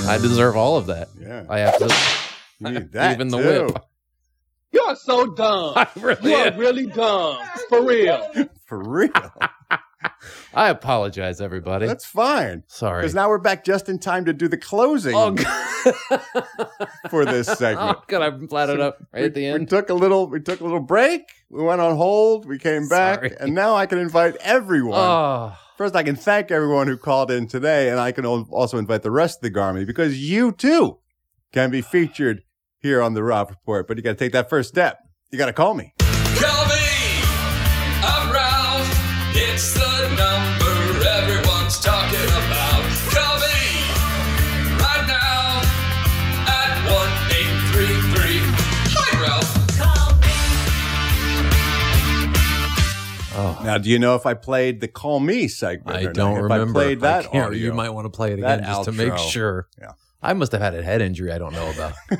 I 0.09 0.19
deserve 0.19 0.57
all 0.57 0.77
of 0.77 0.87
that. 0.87 1.09
Yeah. 1.21 1.45
I 1.49 1.59
have 1.61 1.79
to. 1.79 1.95
You 2.59 2.71
need 2.73 2.93
that 2.93 3.15
Even 3.15 3.29
the 3.29 3.39
too. 3.39 3.67
whip. 3.73 3.79
You 4.73 4.83
are 4.83 4.97
so 4.97 5.27
dumb. 5.35 5.73
I 5.77 5.87
really 5.97 6.31
you 6.31 6.37
are 6.37 6.53
really 6.53 6.87
dumb. 6.87 7.39
For 7.69 7.83
real. 7.85 8.31
For 8.67 8.79
real. 8.83 9.11
I 10.55 10.69
apologize, 10.71 11.41
everybody. 11.41 11.87
That's 11.87 12.05
fine. 12.07 12.65
Sorry. 12.67 13.03
Because 13.03 13.15
now 13.15 13.29
we're 13.29 13.39
back 13.39 13.65
just 13.65 13.89
in 13.89 13.99
time 13.99 14.25
to 14.25 14.33
do 14.33 14.49
the 14.49 14.57
closing 14.57 15.15
Oh, 15.15 15.35
for 17.11 17.25
this 17.25 17.49
oh, 17.51 17.55
segment. 17.55 17.99
Oh, 17.99 18.03
God, 18.07 18.23
I 18.23 18.47
flat 18.47 18.71
it 18.71 18.81
up 18.81 18.99
right 19.13 19.21
we, 19.21 19.27
at 19.27 19.35
the 19.35 19.47
end. 19.47 19.61
we 19.61 19.67
took 19.67 19.91
a 19.91 19.95
little. 19.95 20.27
We 20.29 20.41
took 20.41 20.61
a 20.61 20.65
little 20.65 20.81
break. 20.81 21.23
We 21.51 21.63
went 21.63 21.81
on 21.81 21.97
hold. 21.97 22.47
We 22.47 22.59
came 22.59 22.89
back, 22.89 23.21
Sorry. 23.21 23.37
and 23.41 23.55
now 23.55 23.75
I 23.75 23.87
can 23.87 23.99
invite 23.99 24.37
everyone. 24.41 24.99
Oh, 24.99 25.57
First, 25.77 25.97
I 25.97 26.03
can 26.03 26.15
thank 26.17 26.51
everyone 26.51 26.89
who 26.89 26.99
called 26.99 27.31
in 27.31 27.47
today, 27.47 27.89
and 27.89 27.99
I 27.99 28.13
can 28.13 28.27
also 28.27 28.77
invite 28.77 29.03
the 29.03 29.11
rest 29.11 29.39
of 29.39 29.43
the 29.43 29.51
Garmy 29.51 29.87
because 29.87 30.19
you 30.21 30.53
too 30.53 30.99
can 31.53 31.71
be 31.71 31.81
featured 31.81 32.43
here 32.81 33.01
on 33.01 33.15
the 33.15 33.23
Rob 33.23 33.49
Report. 33.49 33.89
But 33.89 33.97
you 33.97 34.03
got 34.03 34.11
to 34.11 34.17
take 34.17 34.33
that 34.33 34.51
first 34.51 34.69
step. 34.69 34.99
You 35.33 35.39
got 35.39 35.47
to 35.47 35.55
call 35.55 35.73
me. 35.73 35.95
Call 35.99 36.67
me. 36.67 36.75
I'm 38.03 38.31
Ralph. 38.31 38.89
It's 39.35 39.73
the 39.73 39.90
Now, 53.71 53.79
do 53.79 53.89
you 53.89 54.01
know 54.01 54.17
if 54.17 54.27
I 54.27 54.35
played 54.35 54.81
the 54.81 54.89
"Call 54.89 55.21
Me" 55.21 55.47
segment? 55.47 55.97
I 55.97 56.07
don't 56.11 56.37
If 56.39 56.43
remember. 56.43 56.81
I 56.81 56.83
played 56.83 57.01
that 57.03 57.31
can't- 57.31 57.47
audio. 57.47 57.59
You 57.67 57.73
might 57.73 57.91
want 57.91 58.07
to 58.07 58.11
play 58.11 58.33
it 58.33 58.41
again 58.41 58.65
just 58.65 58.85
to 58.85 58.93
make 58.93 59.17
sure. 59.17 59.69
Yeah. 59.81 59.93
I 60.21 60.33
must 60.33 60.51
have 60.51 60.61
had 60.61 60.75
a 60.75 60.83
head 60.83 61.01
injury 61.01 61.31
I 61.31 61.39
don't 61.39 61.53
know 61.53 61.71
about. 61.71 61.93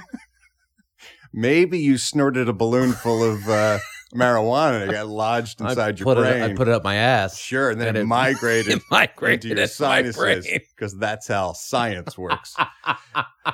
Maybe 1.33 1.79
you 1.81 1.99
snorted 1.99 2.49
a 2.49 2.53
balloon 2.53 2.93
full 2.93 3.25
of 3.25 3.49
uh, 3.49 3.79
marijuana 4.15 4.83
and 4.83 4.91
it 4.91 4.95
got 4.95 5.09
lodged 5.09 5.61
I 5.61 5.71
inside 5.71 5.99
your 5.99 6.15
brain. 6.15 6.43
I 6.43 6.55
put 6.55 6.69
it 6.69 6.75
up 6.75 6.85
my 6.85 6.95
ass. 6.95 7.37
Sure, 7.37 7.71
and 7.71 7.81
then 7.81 7.89
And 7.89 7.97
it, 7.99 8.01
it- 8.03 8.07
migrated, 8.07 8.73
it 8.75 8.83
migrated 8.91 9.51
into 9.51 9.61
your 9.61 9.67
sinuses 9.69 10.47
because 10.77 10.97
that's 10.99 11.27
how 11.27 11.53
science 11.53 12.17
works. 12.17 12.55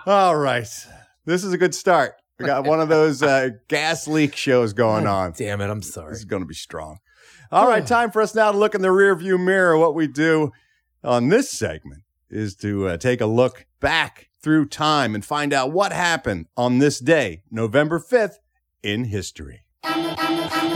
All 0.07 0.37
right, 0.37 0.69
this 1.25 1.45
is 1.45 1.53
a 1.53 1.59
good 1.59 1.75
start. 1.75 2.13
We 2.39 2.45
got 2.45 2.65
one 2.67 2.81
of 2.81 2.91
those 2.91 3.23
uh, 3.23 3.49
gas 3.69 4.07
leak 4.07 4.37
shows 4.37 4.75
going 4.75 5.07
on. 5.07 5.33
Damn 5.35 5.63
it! 5.63 5.71
I'm 5.71 5.81
sorry. 5.81 6.11
This 6.11 6.19
is 6.19 6.25
going 6.27 6.43
to 6.43 6.47
be 6.47 6.55
strong. 6.55 6.99
All 7.51 7.69
right, 7.69 7.87
time 7.87 8.11
for 8.11 8.23
us 8.23 8.35
now 8.35 8.53
to 8.53 8.59
look 8.59 8.75
in 8.75 8.83
the 8.83 8.89
rearview 8.89 9.43
mirror. 9.43 9.79
What 9.79 9.95
we 9.95 10.07
do 10.07 10.53
on 11.03 11.29
this 11.29 11.51
segment 11.51 12.03
is 12.31 12.55
to 12.57 12.89
uh, 12.89 12.97
take 12.97 13.21
a 13.21 13.27
look 13.27 13.67
back 13.81 14.31
through 14.43 14.67
time 14.67 15.15
and 15.15 15.25
find 15.25 15.53
out 15.53 15.73
what 15.73 15.93
happened 15.93 16.47
on 16.57 16.79
this 16.79 16.99
day, 16.99 17.43
November 17.51 17.99
5th, 17.99 18.39
in 18.83 19.05
history. 19.05 19.63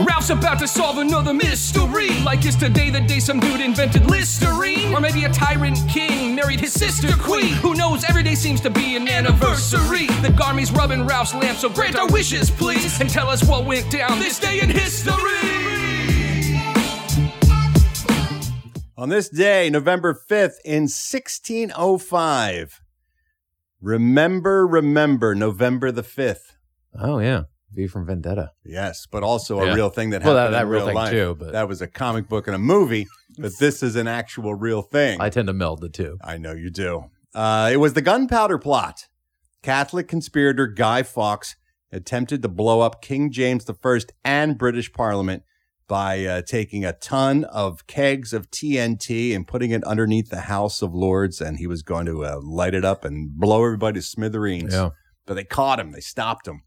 Ralph's 0.05 0.29
about 0.29 0.59
to 0.59 0.67
solve 0.67 0.97
another 0.97 1.33
mystery. 1.33 2.09
Like 2.23 2.43
yesterday, 2.43 2.89
the 2.89 3.01
day 3.01 3.19
some 3.19 3.39
dude 3.39 3.61
invented 3.61 4.05
Listerine. 4.09 4.93
Or 4.93 4.99
maybe 4.99 5.25
a 5.25 5.29
tyrant 5.29 5.77
king 5.89 6.35
married 6.35 6.59
his 6.59 6.73
sister 6.73 7.13
queen. 7.17 7.53
Who 7.55 7.75
knows, 7.75 8.03
every 8.05 8.23
day 8.23 8.35
seems 8.35 8.61
to 8.61 8.69
be 8.69 8.95
an 8.95 9.07
anniversary. 9.07 10.07
The 10.21 10.33
Garmy's 10.35 10.71
rubbing 10.71 11.05
Ralph's 11.05 11.33
lamp, 11.33 11.57
so 11.57 11.69
grant 11.69 11.97
our 11.97 12.07
wishes, 12.07 12.49
please. 12.49 12.99
And 12.99 13.09
tell 13.09 13.29
us 13.29 13.43
what 13.43 13.65
went 13.65 13.91
down 13.91 14.19
this 14.19 14.39
day 14.39 14.61
in 14.61 14.69
history. 14.69 15.80
On 18.97 19.09
this 19.09 19.29
day, 19.29 19.69
November 19.69 20.13
5th, 20.13 20.55
in 20.65 20.83
1605, 20.83 22.81
remember, 23.81 24.67
remember 24.67 25.33
November 25.33 25.91
the 25.91 26.03
5th. 26.03 26.55
Oh 26.99 27.19
yeah, 27.19 27.43
V 27.71 27.87
from 27.87 28.05
Vendetta. 28.05 28.51
Yes, 28.65 29.07
but 29.09 29.23
also 29.23 29.59
a 29.61 29.73
real 29.73 29.89
thing 29.89 30.09
that 30.11 30.23
Well, 30.23 30.35
happened 30.35 30.53
that- 30.53 30.57
that 30.59 30.63
in 30.63 30.69
real 30.69 30.79
real 30.81 30.87
thing 30.87 30.95
life. 30.95 31.11
too, 31.11 31.35
but- 31.39 31.53
that 31.53 31.67
was 31.69 31.81
a 31.81 31.87
comic 31.87 32.27
book 32.27 32.47
and 32.47 32.55
a 32.55 32.59
movie, 32.59 33.07
but 33.37 33.57
this 33.59 33.81
is 33.81 33.95
an 33.95 34.07
actual 34.07 34.53
real 34.55 34.81
thing. 34.81 35.21
I 35.21 35.29
tend 35.29 35.47
to 35.47 35.53
meld 35.53 35.81
the 35.81 35.89
two. 35.89 36.17
I 36.23 36.37
know 36.37 36.51
you 36.53 36.69
do. 36.69 37.05
Uh, 37.33 37.69
it 37.71 37.77
was 37.77 37.93
the 37.93 38.01
gunpowder 38.01 38.57
plot. 38.57 39.07
Catholic 39.63 40.07
conspirator 40.09 40.67
Guy 40.67 41.01
Fawkes 41.03 41.55
attempted 41.93 42.41
to 42.41 42.49
blow 42.49 42.81
up 42.81 43.01
King 43.01 43.31
James 43.31 43.65
I 43.69 43.99
and 44.25 44.57
British 44.57 44.91
Parliament 44.91 45.43
by 45.91 46.23
uh, 46.25 46.41
taking 46.43 46.85
a 46.85 46.93
ton 46.93 47.43
of 47.43 47.85
kegs 47.85 48.31
of 48.31 48.49
TNT 48.49 49.35
and 49.35 49.45
putting 49.45 49.71
it 49.71 49.83
underneath 49.83 50.29
the 50.29 50.39
House 50.39 50.81
of 50.81 50.93
Lords, 50.95 51.41
and 51.41 51.57
he 51.57 51.67
was 51.67 51.81
going 51.83 52.05
to 52.05 52.23
uh, 52.23 52.39
light 52.41 52.73
it 52.73 52.85
up 52.85 53.03
and 53.03 53.29
blow 53.37 53.65
everybody 53.65 53.99
to 53.99 54.01
smithereens. 54.01 54.73
Yeah. 54.73 54.91
But 55.25 55.33
they 55.33 55.43
caught 55.43 55.81
him. 55.81 55.91
They 55.91 55.99
stopped 55.99 56.47
him. 56.47 56.61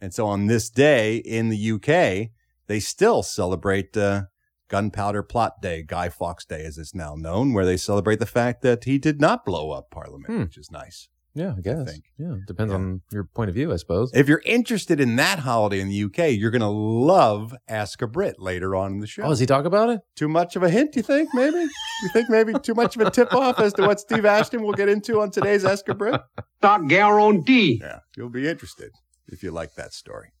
And 0.00 0.14
so 0.14 0.28
on 0.28 0.46
this 0.46 0.70
day 0.70 1.16
in 1.16 1.48
the 1.48 1.72
UK, 1.72 2.30
they 2.68 2.78
still 2.78 3.24
celebrate 3.24 3.96
uh, 3.96 4.26
Gunpowder 4.68 5.24
Plot 5.24 5.60
Day, 5.60 5.82
Guy 5.82 6.08
Fawkes 6.08 6.44
Day, 6.44 6.64
as 6.64 6.78
it's 6.78 6.94
now 6.94 7.16
known, 7.16 7.52
where 7.52 7.64
they 7.66 7.76
celebrate 7.76 8.20
the 8.20 8.24
fact 8.24 8.62
that 8.62 8.84
he 8.84 8.98
did 8.98 9.20
not 9.20 9.44
blow 9.44 9.72
up 9.72 9.90
Parliament, 9.90 10.32
Hmm. 10.32 10.42
which 10.42 10.56
is 10.56 10.70
nice. 10.70 11.08
Yeah, 11.34 11.54
I 11.56 11.60
guess. 11.60 11.88
think. 11.90 12.04
Yeah, 12.18 12.34
depends 12.46 12.72
Yeah. 12.72 12.78
on 12.78 13.02
your 13.12 13.24
point 13.24 13.48
of 13.50 13.54
view, 13.54 13.72
I 13.72 13.76
suppose. 13.76 14.10
If 14.14 14.28
you're 14.28 14.42
interested 14.44 14.98
in 15.00 15.14
that 15.16 15.38
holiday 15.40 15.80
in 15.80 15.88
the 15.88 15.94
UK, 16.04 16.30
you're 16.36 16.50
going 16.50 16.60
to 16.60 16.66
love 16.66 17.54
Ask 17.68 18.02
a 18.02 18.06
Brit 18.08 18.40
later 18.40 18.74
on 18.74 18.94
in 18.94 18.98
the 19.00 19.06
show. 19.06 19.22
Oh, 19.22 19.28
does 19.28 19.38
he 19.38 19.46
talk 19.46 19.64
about 19.64 19.90
it? 19.90 20.00
Too 20.16 20.28
much 20.28 20.56
of 20.56 20.62
a 20.64 20.70
hint, 20.70 20.96
you 20.96 21.02
think, 21.02 21.28
maybe? 21.32 21.56
You 21.58 22.08
think 22.12 22.28
maybe 22.30 22.52
too 22.54 22.74
much 22.74 22.96
of 22.96 23.02
a 23.06 23.10
tip 23.10 23.32
off 23.32 23.60
as 23.60 23.72
to 23.74 23.82
what 23.82 24.00
Steve 24.00 24.24
Ashton 24.24 24.62
will 24.62 24.72
get 24.72 24.88
into 24.88 25.20
on 25.20 25.30
today's 25.30 25.64
Ask 25.64 25.88
a 25.88 25.94
Brit? 25.94 26.20
Not 26.62 26.88
guarantee. 26.88 27.78
Yeah, 27.80 28.00
you'll 28.16 28.28
be 28.30 28.48
interested 28.48 28.90
if 29.28 29.42
you 29.44 29.50
like 29.52 29.74
that 29.76 29.92
story. 29.92 30.32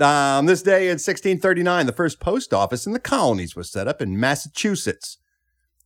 On 0.00 0.46
this 0.46 0.62
day 0.62 0.84
in 0.88 0.94
1639, 0.98 1.86
the 1.86 1.92
first 1.92 2.20
post 2.20 2.52
office 2.52 2.84
in 2.86 2.92
the 2.92 2.98
colonies 3.00 3.54
was 3.56 3.70
set 3.70 3.86
up 3.88 4.02
in 4.02 4.18
Massachusetts. 4.20 5.18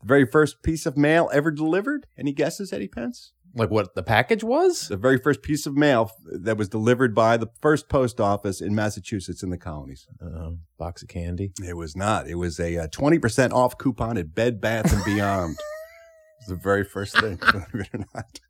The 0.00 0.06
very 0.06 0.24
first 0.26 0.62
piece 0.62 0.86
of 0.86 0.96
mail 0.96 1.28
ever 1.32 1.50
delivered. 1.50 2.06
Any 2.16 2.32
guesses, 2.32 2.72
Eddie 2.72 2.88
Pence? 2.88 3.32
Like 3.54 3.70
what 3.70 3.94
the 3.94 4.02
package 4.02 4.44
was? 4.44 4.88
The 4.88 4.96
very 4.96 5.18
first 5.18 5.42
piece 5.42 5.66
of 5.66 5.76
mail 5.76 6.10
that 6.24 6.56
was 6.56 6.68
delivered 6.68 7.14
by 7.14 7.36
the 7.36 7.48
first 7.60 7.88
post 7.88 8.20
office 8.20 8.60
in 8.60 8.74
Massachusetts 8.74 9.42
in 9.42 9.50
the 9.50 9.58
colonies. 9.58 10.06
Uh, 10.20 10.50
box 10.78 11.02
of 11.02 11.08
candy. 11.08 11.52
It 11.66 11.76
was 11.76 11.96
not. 11.96 12.28
It 12.28 12.36
was 12.36 12.60
a 12.60 12.76
uh, 12.76 12.86
20% 12.88 13.52
off 13.52 13.78
coupon 13.78 14.18
at 14.18 14.34
Bed 14.34 14.60
Bath 14.60 14.92
and 14.92 15.04
Beyond. 15.04 15.52
it 15.58 15.58
was 16.40 16.48
the 16.48 16.62
very 16.62 16.84
first 16.84 17.18
thing, 17.18 17.36
believe 17.52 17.66
it 17.74 17.88
or 17.94 18.04
not. 18.14 18.40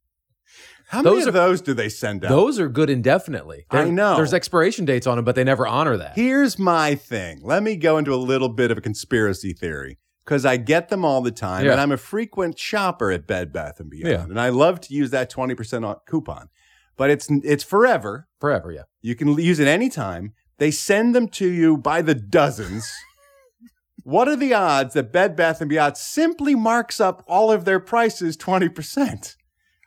How 0.88 1.02
Those 1.02 1.18
many 1.18 1.28
of 1.28 1.34
are- 1.34 1.38
those 1.48 1.60
do 1.60 1.74
they 1.74 1.90
send 1.90 2.24
out? 2.24 2.30
Those 2.30 2.58
are 2.58 2.68
good 2.68 2.88
indefinitely. 2.90 3.66
I 3.70 3.90
know. 3.90 4.16
There's 4.16 4.32
expiration 4.32 4.84
dates 4.86 5.06
on 5.06 5.16
them, 5.16 5.24
but 5.24 5.34
they 5.34 5.44
never 5.44 5.66
honor 5.66 5.96
that. 5.98 6.14
Here's 6.16 6.58
my 6.58 6.94
thing. 6.94 7.40
Let 7.42 7.62
me 7.62 7.76
go 7.76 7.98
into 7.98 8.14
a 8.14 8.16
little 8.16 8.48
bit 8.48 8.70
of 8.70 8.78
a 8.78 8.80
conspiracy 8.80 9.52
theory 9.52 9.98
because 10.28 10.44
I 10.44 10.58
get 10.58 10.90
them 10.90 11.06
all 11.06 11.22
the 11.22 11.30
time, 11.30 11.64
Yeah. 11.64 11.72
and 11.72 11.80
I'm 11.80 11.90
a 11.90 11.96
frequent 11.96 12.58
shopper 12.58 13.10
at 13.10 13.26
Bed 13.26 13.50
Bath 13.50 13.80
and 13.80 13.88
Beyond, 13.88 14.12
Yeah. 14.12 14.22
and 14.24 14.38
I 14.38 14.50
love 14.50 14.78
to 14.82 14.92
use 14.92 15.08
that 15.10 15.30
20% 15.30 16.04
coupon. 16.06 16.50
But 16.98 17.08
it's 17.08 17.28
it's 17.30 17.64
forever. 17.64 18.28
Forever, 18.38 18.70
yeah. 18.70 18.82
You 19.00 19.14
can 19.14 19.28
use 19.38 19.58
it 19.58 19.66
anytime. 19.68 20.34
They 20.58 20.70
send 20.70 21.14
them 21.14 21.28
to 21.28 21.48
you 21.48 21.78
by 21.78 22.02
the 22.02 22.14
dozens. 22.14 22.92
What 24.04 24.26
are 24.28 24.36
the 24.36 24.54
odds 24.54 24.94
that 24.94 25.12
Bed 25.12 25.36
Bath 25.36 25.66
& 25.66 25.68
Beyond 25.68 25.96
simply 25.98 26.54
marks 26.54 26.98
up 26.98 27.22
all 27.26 27.50
of 27.52 27.66
their 27.66 27.78
prices 27.80 28.38
20%? 28.38 29.36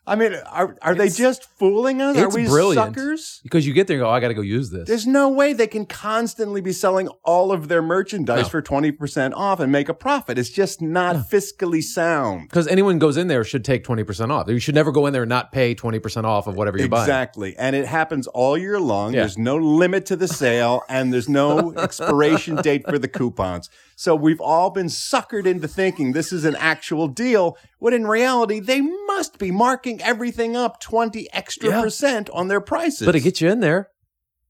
I 0.07 0.15
mean, 0.15 0.33
are, 0.33 0.75
are 0.81 0.95
they 0.95 1.09
just 1.09 1.43
fooling 1.59 2.01
us? 2.01 2.17
Are 2.17 2.25
It's 2.25 2.35
we 2.35 2.47
brilliant. 2.47 2.95
suckers? 2.95 3.39
Because 3.43 3.67
you 3.67 3.73
get 3.73 3.85
there 3.85 3.97
and 3.97 4.03
go, 4.03 4.09
oh, 4.09 4.11
I 4.11 4.19
got 4.19 4.29
to 4.29 4.33
go 4.33 4.41
use 4.41 4.71
this. 4.71 4.87
There's 4.87 5.05
no 5.05 5.29
way 5.29 5.53
they 5.53 5.67
can 5.67 5.85
constantly 5.85 6.59
be 6.59 6.71
selling 6.73 7.07
all 7.23 7.51
of 7.51 7.67
their 7.67 7.83
merchandise 7.83 8.45
No. 8.45 8.49
for 8.49 8.61
20% 8.63 9.33
off 9.35 9.59
and 9.59 9.71
make 9.71 9.89
a 9.89 9.93
profit. 9.93 10.39
It's 10.39 10.49
just 10.49 10.81
not 10.81 11.17
fiscally 11.29 11.83
sound. 11.83 12.49
Because 12.49 12.67
anyone 12.67 12.97
goes 12.97 13.15
in 13.15 13.27
there 13.27 13.43
should 13.43 13.63
take 13.63 13.83
20% 13.83 14.31
off. 14.31 14.49
You 14.49 14.57
should 14.57 14.73
never 14.73 14.91
go 14.91 15.05
in 15.05 15.13
there 15.13 15.21
and 15.23 15.29
not 15.29 15.51
pay 15.51 15.75
20% 15.75 16.23
off 16.23 16.47
of 16.47 16.55
whatever 16.55 16.79
you're 16.79 16.89
buying. 16.89 17.03
Exactly. 17.03 17.55
And 17.57 17.75
it 17.75 17.85
happens 17.85 18.25
all 18.25 18.57
year 18.57 18.79
long. 18.79 19.13
Yeah. 19.13 19.19
There's 19.21 19.37
no 19.37 19.55
limit 19.57 20.07
to 20.07 20.15
the 20.15 20.27
sale 20.27 20.81
and 20.89 21.13
there's 21.13 21.29
no 21.29 21.73
expiration 21.77 22.55
date 22.55 22.87
for 22.89 22.97
the 22.97 23.07
coupons. 23.07 23.69
So 24.01 24.15
we've 24.15 24.41
all 24.41 24.71
been 24.71 24.87
suckered 24.87 25.45
into 25.45 25.67
thinking 25.67 26.13
this 26.13 26.33
is 26.33 26.43
an 26.43 26.55
actual 26.55 27.07
deal, 27.07 27.55
when 27.77 27.93
in 27.93 28.07
reality, 28.07 28.59
they 28.59 28.81
must 28.81 29.37
be 29.37 29.51
marking 29.51 30.01
everything 30.01 30.55
up 30.55 30.79
20 30.79 31.27
extra 31.31 31.69
Yeah. 31.69 31.81
percent 31.83 32.27
on 32.31 32.47
their 32.47 32.61
prices. 32.61 33.05
But 33.05 33.15
it 33.15 33.19
gets 33.19 33.41
you 33.41 33.49
in 33.51 33.59
there 33.59 33.89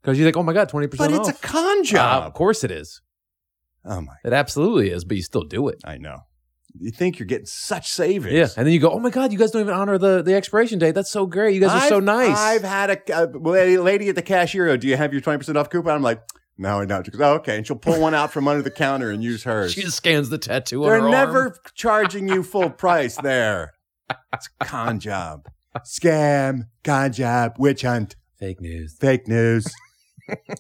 because 0.02 0.18
you 0.18 0.24
think, 0.24 0.38
oh 0.38 0.44
my 0.44 0.54
God, 0.54 0.70
20% 0.70 0.98
But 0.98 1.12
off. 1.12 1.28
it's 1.28 1.38
a 1.38 1.42
con 1.46 1.80
Uh, 1.80 1.84
job. 1.84 2.24
of 2.28 2.34
course 2.34 2.64
it 2.64 2.72
is. 2.72 3.02
oh 3.84 4.00
my, 4.00 4.14
It 4.24 4.32
absolutely 4.32 4.90
is, 4.90 5.04
but 5.04 5.18
you 5.18 5.24
still 5.24 5.44
do 5.44 5.68
it. 5.68 5.80
I 5.84 5.98
know. 5.98 6.20
You 6.80 6.92
think 6.92 7.20
you're 7.20 7.26
getting 7.28 7.46
such 7.46 7.90
savings. 7.92 8.32
Yeah. 8.34 8.48
And 8.56 8.66
then 8.66 8.74
you 8.74 8.80
go, 8.80 8.92
oh 8.92 9.00
my 9.00 9.10
God, 9.10 9.34
you 9.34 9.38
guys 9.38 9.52
don't 9.52 9.64
even 9.64 9.74
honor 9.74 9.98
the, 9.98 10.22
the 10.24 10.34
expiration 10.34 10.80
date. 10.80 10.96
That's 10.96 11.12
so 11.12 11.26
great. 11.26 11.56
You 11.56 11.60
guys 11.60 11.72
are 11.84 11.90
so 11.90 11.98
I've- 11.98 12.06
nice. 12.06 12.38
I've 12.38 12.64
had 12.64 12.90
a, 12.90 13.00
a 13.14 13.26
lady, 13.38 13.78
lady 13.78 14.08
at 14.08 14.16
the 14.16 14.22
cashier 14.22 14.68
go, 14.68 14.78
Do 14.78 14.88
you 14.88 14.96
have 14.96 15.12
your 15.12 15.22
20% 15.22 15.58
off 15.58 15.70
coupon? 15.70 15.92
I'm 15.94 16.02
like, 16.02 16.22
No, 16.58 16.80
I 16.80 16.86
don't. 16.86 17.04
She 17.06 17.12
goes, 17.12 17.22
oh, 17.22 17.34
okay. 17.36 17.58
And 17.58 17.66
she'll 17.66 17.76
pull 17.78 18.00
one 18.00 18.14
out 18.14 18.32
from 18.32 18.48
under 18.48 18.62
the 18.62 18.70
counter 18.72 19.10
and 19.10 19.24
use 19.24 19.44
hers. 19.46 19.74
she 19.74 19.82
just 19.82 19.98
scans 19.98 20.30
the 20.30 20.38
tattoo 20.38 20.84
They're 20.84 21.02
her 21.02 21.10
never 21.10 21.42
arm. 21.44 21.54
charging 21.74 22.28
you 22.28 22.44
full 22.44 22.70
price 22.70 23.16
there. 23.18 23.74
It's 24.34 24.50
a 24.60 24.66
con 24.66 25.00
job. 25.00 25.48
Scam, 25.86 26.64
con 26.84 27.14
job, 27.14 27.56
witch 27.58 27.82
hunt, 27.84 28.16
Fake 28.38 28.60
news. 28.62 28.98
fake 29.00 29.28
news. 29.28 29.66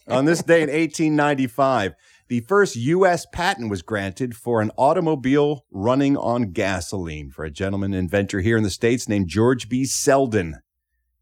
On 0.08 0.26
this 0.26 0.42
day 0.42 0.62
in 0.64 0.70
1895, 0.70 1.94
the 2.30 2.40
first 2.42 2.76
U.S. 2.78 3.26
patent 3.34 3.70
was 3.70 3.82
granted 3.82 4.36
for 4.36 4.62
an 4.62 4.72
automobile 4.78 5.66
running 5.70 6.16
on 6.18 6.52
gasoline 6.54 7.30
for 7.30 7.44
a 7.44 7.52
gentleman 7.52 7.94
inventor 7.94 8.40
here 8.40 8.56
in 8.58 8.64
the 8.64 8.70
States 8.70 9.08
named 9.10 9.28
George 9.28 9.68
B. 9.70 9.84
Selden. 9.86 10.60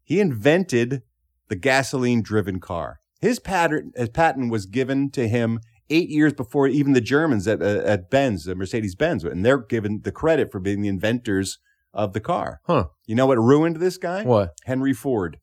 He 0.04 0.20
invented 0.20 1.02
the 1.48 1.56
gasoline 1.56 2.22
driven 2.22 2.60
car. 2.60 2.99
His 3.20 3.38
patent, 3.38 3.96
his 3.96 4.08
patent 4.08 4.50
was 4.50 4.66
given 4.66 5.10
to 5.10 5.28
him 5.28 5.60
eight 5.90 6.08
years 6.08 6.32
before 6.32 6.66
even 6.68 6.92
the 6.92 7.00
Germans 7.00 7.46
at, 7.46 7.60
uh, 7.60 7.82
at 7.84 8.10
Benz, 8.10 8.46
Mercedes 8.46 8.94
Benz, 8.94 9.24
and 9.24 9.44
they're 9.44 9.58
given 9.58 10.00
the 10.04 10.12
credit 10.12 10.50
for 10.50 10.60
being 10.60 10.80
the 10.80 10.88
inventors 10.88 11.58
of 11.92 12.12
the 12.12 12.20
car. 12.20 12.60
Huh. 12.66 12.86
You 13.06 13.14
know 13.16 13.26
what 13.26 13.38
ruined 13.38 13.76
this 13.76 13.98
guy? 13.98 14.22
What? 14.22 14.54
Henry 14.64 14.92
Ford. 14.92 15.38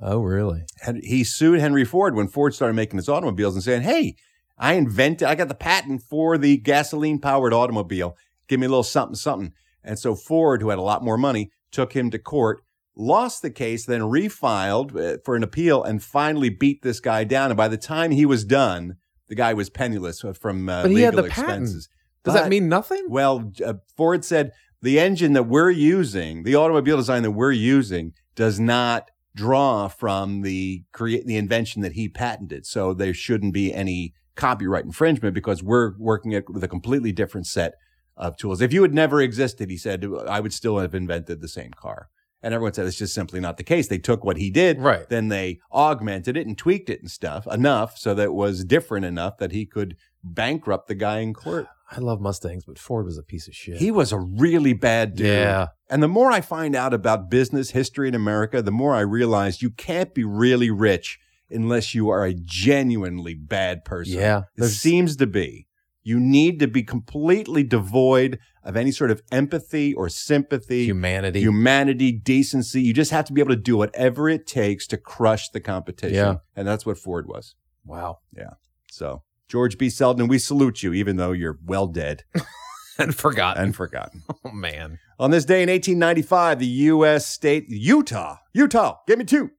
Oh, 0.00 0.20
really? 0.20 0.62
Hen- 0.80 1.00
He 1.02 1.24
sued 1.24 1.60
Henry 1.60 1.84
Ford 1.84 2.14
when 2.14 2.28
Ford 2.28 2.54
started 2.54 2.74
making 2.74 2.96
his 2.98 3.08
automobiles 3.08 3.54
and 3.54 3.62
saying, 3.64 3.82
Hey, 3.82 4.14
I 4.56 4.74
invented, 4.74 5.26
I 5.26 5.34
got 5.34 5.48
the 5.48 5.54
patent 5.54 6.02
for 6.08 6.38
the 6.38 6.56
gasoline 6.56 7.18
powered 7.18 7.52
automobile. 7.52 8.16
Give 8.48 8.60
me 8.60 8.66
a 8.66 8.70
little 8.70 8.82
something, 8.82 9.14
something. 9.16 9.52
And 9.82 9.98
so 9.98 10.14
Ford, 10.14 10.62
who 10.62 10.68
had 10.70 10.78
a 10.78 10.82
lot 10.82 11.02
more 11.04 11.18
money, 11.18 11.50
took 11.70 11.94
him 11.94 12.10
to 12.10 12.18
court, 12.18 12.62
lost 13.00 13.42
the 13.42 13.50
case, 13.50 13.86
then 13.86 14.00
refiled 14.02 14.94
uh, 14.96 15.18
for 15.24 15.34
an 15.36 15.42
appeal 15.42 15.82
and 15.82 16.02
finally 16.02 16.50
beat 16.50 16.82
this 16.82 17.00
guy 17.00 17.24
down. 17.24 17.50
And 17.50 17.56
by 17.56 17.68
the 17.68 17.76
time 17.76 18.10
he 18.10 18.26
was 18.26 18.44
done, 18.44 18.96
the 19.28 19.34
guy 19.34 19.54
was 19.54 19.70
penniless 19.70 20.24
uh, 20.24 20.32
from 20.32 20.68
uh, 20.68 20.84
legal 20.84 21.04
had 21.04 21.14
the 21.16 21.22
patent. 21.24 21.38
expenses. 21.48 21.88
Does 22.24 22.34
But- 22.34 22.42
that 22.42 22.48
mean 22.50 22.68
nothing? 22.68 23.06
well, 23.08 23.52
uh, 23.64 23.74
Ford 23.96 24.24
said 24.24 24.52
the 24.82 24.98
engine 25.00 25.32
that 25.32 25.44
we're 25.44 25.70
using, 25.70 26.42
the 26.42 26.54
automobile 26.56 26.96
design 26.98 27.22
that 27.22 27.30
we're 27.32 27.52
using, 27.52 28.12
does 28.34 28.60
not 28.60 29.10
draw 29.34 29.88
from 29.88 30.42
the 30.42 30.82
create 30.92 31.26
the 31.26 31.36
invention 31.36 31.82
that 31.82 31.92
he 31.92 32.08
patented. 32.08 32.66
So 32.66 32.92
there 32.92 33.14
shouldn't 33.14 33.54
be 33.54 33.72
any 33.72 34.12
copyright 34.34 34.84
infringement 34.84 35.34
because 35.34 35.62
we're 35.62 35.92
working 35.98 36.32
it 36.32 36.48
with 36.50 36.64
a 36.64 36.68
completely 36.68 37.12
different 37.12 37.46
set 37.46 37.74
of 38.16 38.36
tools. 38.36 38.60
If 38.60 38.72
you 38.72 38.82
had 38.82 38.92
never 38.92 39.20
existed, 39.22 39.70
he 39.70 39.76
said, 39.76 40.04
I 40.28 40.40
would 40.40 40.52
still 40.52 40.78
have 40.78 40.94
invented 40.94 41.40
the 41.40 41.48
same 41.48 41.70
car. 41.72 42.08
And 42.42 42.54
everyone 42.54 42.72
said 42.72 42.86
it's 42.86 42.96
just 42.96 43.14
simply 43.14 43.38
not 43.40 43.56
the 43.58 43.62
case. 43.64 43.88
They 43.88 43.98
took 43.98 44.24
what 44.24 44.38
he 44.38 44.50
did, 44.50 44.80
Right. 44.80 45.08
then 45.08 45.28
they 45.28 45.60
augmented 45.72 46.36
it 46.36 46.46
and 46.46 46.56
tweaked 46.56 46.88
it 46.88 47.00
and 47.00 47.10
stuff 47.10 47.46
enough 47.46 47.98
so 47.98 48.14
that 48.14 48.24
it 48.24 48.32
was 48.32 48.64
different 48.64 49.04
enough 49.04 49.36
that 49.38 49.52
he 49.52 49.66
could 49.66 49.96
bankrupt 50.24 50.88
the 50.88 50.94
guy 50.94 51.18
in 51.18 51.34
court. 51.34 51.66
I 51.90 51.98
love 51.98 52.20
Mustangs, 52.20 52.64
but 52.64 52.78
Ford 52.78 53.04
was 53.04 53.18
a 53.18 53.22
piece 53.22 53.48
of 53.48 53.54
shit. 53.54 53.78
He 53.78 53.90
was 53.90 54.12
a 54.12 54.18
really 54.18 54.72
bad 54.72 55.16
dude. 55.16 55.26
Yeah. 55.26 55.68
And 55.90 56.02
the 56.02 56.08
more 56.08 56.30
I 56.30 56.40
find 56.40 56.76
out 56.76 56.94
about 56.94 57.28
business 57.30 57.70
history 57.70 58.06
in 58.08 58.14
America, 58.14 58.62
the 58.62 58.70
more 58.70 58.94
I 58.94 59.00
realize 59.00 59.60
you 59.60 59.70
can't 59.70 60.14
be 60.14 60.22
really 60.24 60.70
rich 60.70 61.18
unless 61.50 61.94
you 61.94 62.08
are 62.08 62.24
a 62.24 62.32
genuinely 62.32 63.34
bad 63.34 63.84
person. 63.84 64.14
Yeah. 64.14 64.42
It 64.56 64.68
seems 64.68 65.16
to 65.16 65.26
be. 65.26 65.66
You 66.02 66.18
need 66.20 66.58
to 66.60 66.66
be 66.66 66.82
completely 66.82 67.62
devoid 67.62 68.38
of 68.64 68.76
any 68.76 68.90
sort 68.90 69.10
of 69.10 69.22
empathy 69.30 69.92
or 69.94 70.08
sympathy, 70.08 70.84
Humanity. 70.84 71.40
humanity, 71.40 72.12
decency. 72.12 72.82
You 72.82 72.92
just 72.94 73.10
have 73.10 73.24
to 73.26 73.32
be 73.32 73.40
able 73.40 73.54
to 73.54 73.60
do 73.60 73.76
whatever 73.76 74.28
it 74.28 74.46
takes 74.46 74.86
to 74.88 74.96
crush 74.96 75.48
the 75.50 75.60
competition. 75.60 76.14
Yeah. 76.14 76.34
And 76.56 76.66
that's 76.66 76.84
what 76.86 76.98
Ford 76.98 77.26
was. 77.26 77.54
wow. 77.84 78.18
Yeah. 78.36 78.50
So, 78.90 79.22
George 79.48 79.78
B. 79.78 79.88
Selden, 79.90 80.28
we 80.28 80.38
salute 80.38 80.82
you, 80.82 80.92
even 80.92 81.16
though 81.16 81.32
you're 81.32 81.58
well 81.64 81.86
dead 81.86 82.24
And 82.98 83.14
forgotten. 83.14 83.62
and 83.64 83.74
forgotten. 83.76 84.22
oh, 84.44 84.50
man. 84.52 84.98
On 85.18 85.30
this 85.30 85.44
day 85.44 85.62
in 85.62 85.68
1895, 85.70 86.58
the 86.58 86.66
U.S. 86.66 87.26
state, 87.26 87.64
Utah, 87.68 88.36
Utah, 88.52 88.96
give 89.06 89.18
me 89.18 89.24
two. 89.24 89.50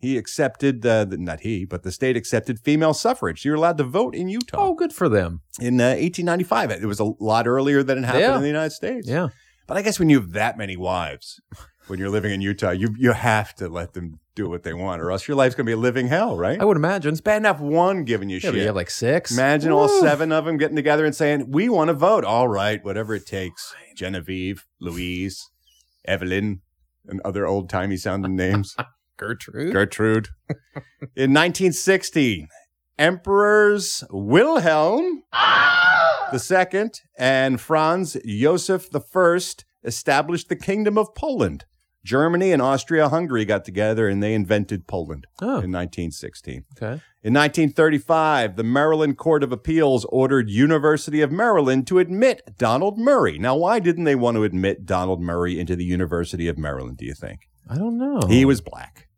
He 0.00 0.16
accepted, 0.16 0.84
uh, 0.86 1.04
not 1.10 1.40
he, 1.40 1.64
but 1.66 1.82
the 1.82 1.92
state 1.92 2.16
accepted 2.16 2.58
female 2.58 2.94
suffrage. 2.94 3.44
You're 3.44 3.56
allowed 3.56 3.76
to 3.78 3.84
vote 3.84 4.14
in 4.14 4.28
Utah 4.28 4.56
Oh, 4.58 4.74
good 4.74 4.92
for 4.94 5.08
them. 5.10 5.42
in 5.60 5.78
uh, 5.80 5.88
1895. 5.94 6.70
It 6.70 6.86
was 6.86 7.00
a 7.00 7.12
lot 7.20 7.46
earlier 7.46 7.82
than 7.82 7.98
it 7.98 8.04
happened 8.04 8.22
Yeah. 8.22 8.36
in 8.36 8.40
the 8.42 8.46
United 8.48 8.70
States. 8.72 9.06
Yeah. 9.06 9.28
But 9.66 9.76
I 9.76 9.82
guess 9.82 9.98
when 9.98 10.08
you 10.08 10.18
have 10.20 10.32
that 10.32 10.56
many 10.56 10.76
wives, 10.76 11.40
when 11.86 11.98
you're 11.98 12.08
living 12.10 12.32
in 12.32 12.40
Utah, 12.40 12.70
you 12.70 12.94
you 12.98 13.12
have 13.12 13.54
to 13.56 13.68
let 13.68 13.92
them 13.92 14.18
do 14.34 14.48
what 14.48 14.62
they 14.62 14.72
want, 14.74 15.02
or 15.02 15.10
else 15.12 15.28
your 15.28 15.36
life's 15.36 15.54
gonna 15.54 15.66
be 15.66 15.72
a 15.72 15.76
living 15.76 16.08
hell, 16.08 16.36
right? 16.36 16.58
I 16.60 16.64
would 16.64 16.76
imagine. 16.76 17.12
it's 17.12 17.20
bad 17.20 17.36
enough 17.36 17.60
one 17.60 18.04
giving 18.04 18.28
you 18.30 18.36
Yeah, 18.36 18.40
shit. 18.40 18.52
but 18.52 18.58
you 18.60 18.66
have 18.66 18.74
like 18.74 18.90
six. 18.90 19.30
Imagine 19.32 19.70
all 19.70 19.88
seven 19.88 20.32
of 20.32 20.44
them 20.46 20.56
getting 20.56 20.76
together 20.76 21.04
and 21.04 21.14
saying, 21.14 21.50
"We 21.50 21.68
want 21.68 21.88
to 21.88 21.94
vote." 21.94 22.24
All 22.24 22.48
right, 22.48 22.82
whatever 22.84 23.14
it 23.14 23.26
takes. 23.26 23.74
Genevieve, 23.94 24.64
Louise, 24.80 25.50
Evelyn, 26.04 26.62
and 27.06 27.20
other 27.24 27.46
old 27.46 27.68
timey 27.68 27.96
sounding 27.96 28.34
names. 28.34 28.74
Gertrude. 29.20 29.72
Gertrude. 29.74 30.28
In 31.14 31.34
1960, 31.34 32.46
Emperors 32.98 34.02
Wilhelm 34.10 35.22
II 36.32 36.90
and 37.18 37.60
Franz 37.60 38.16
Josef 38.26 38.88
I 38.94 39.38
established 39.84 40.48
the 40.48 40.56
Kingdom 40.56 40.96
of 40.98 41.14
Poland. 41.14 41.64
Germany 42.02 42.50
and 42.52 42.62
Austria-Hungary 42.62 43.44
got 43.44 43.64
together 43.66 44.08
and 44.08 44.22
they 44.22 44.32
invented 44.32 44.86
Poland 44.86 45.26
Oh, 45.42 45.60
in 45.60 45.70
1916. 45.70 46.64
okay. 46.76 47.02
In 47.22 47.34
1935, 47.34 48.56
the 48.56 48.62
Maryland 48.64 49.18
Court 49.18 49.42
of 49.42 49.52
Appeals 49.52 50.06
ordered 50.06 50.48
University 50.48 51.20
of 51.20 51.30
Maryland 51.30 51.86
to 51.88 51.98
admit 51.98 52.40
Donald 52.56 52.96
Murray. 52.98 53.38
Now, 53.38 53.54
why 53.56 53.78
didn't 53.80 54.04
they 54.04 54.14
want 54.14 54.36
to 54.36 54.44
admit 54.44 54.86
Donald 54.86 55.20
Murray 55.20 55.60
into 55.60 55.76
the 55.76 55.84
University 55.84 56.48
of 56.48 56.56
Maryland, 56.56 56.96
do 56.96 57.04
you 57.04 57.12
think? 57.12 57.40
I 57.68 57.76
don't 57.76 57.98
know. 57.98 58.20
He 58.26 58.46
was 58.46 58.62
black. 58.62 59.08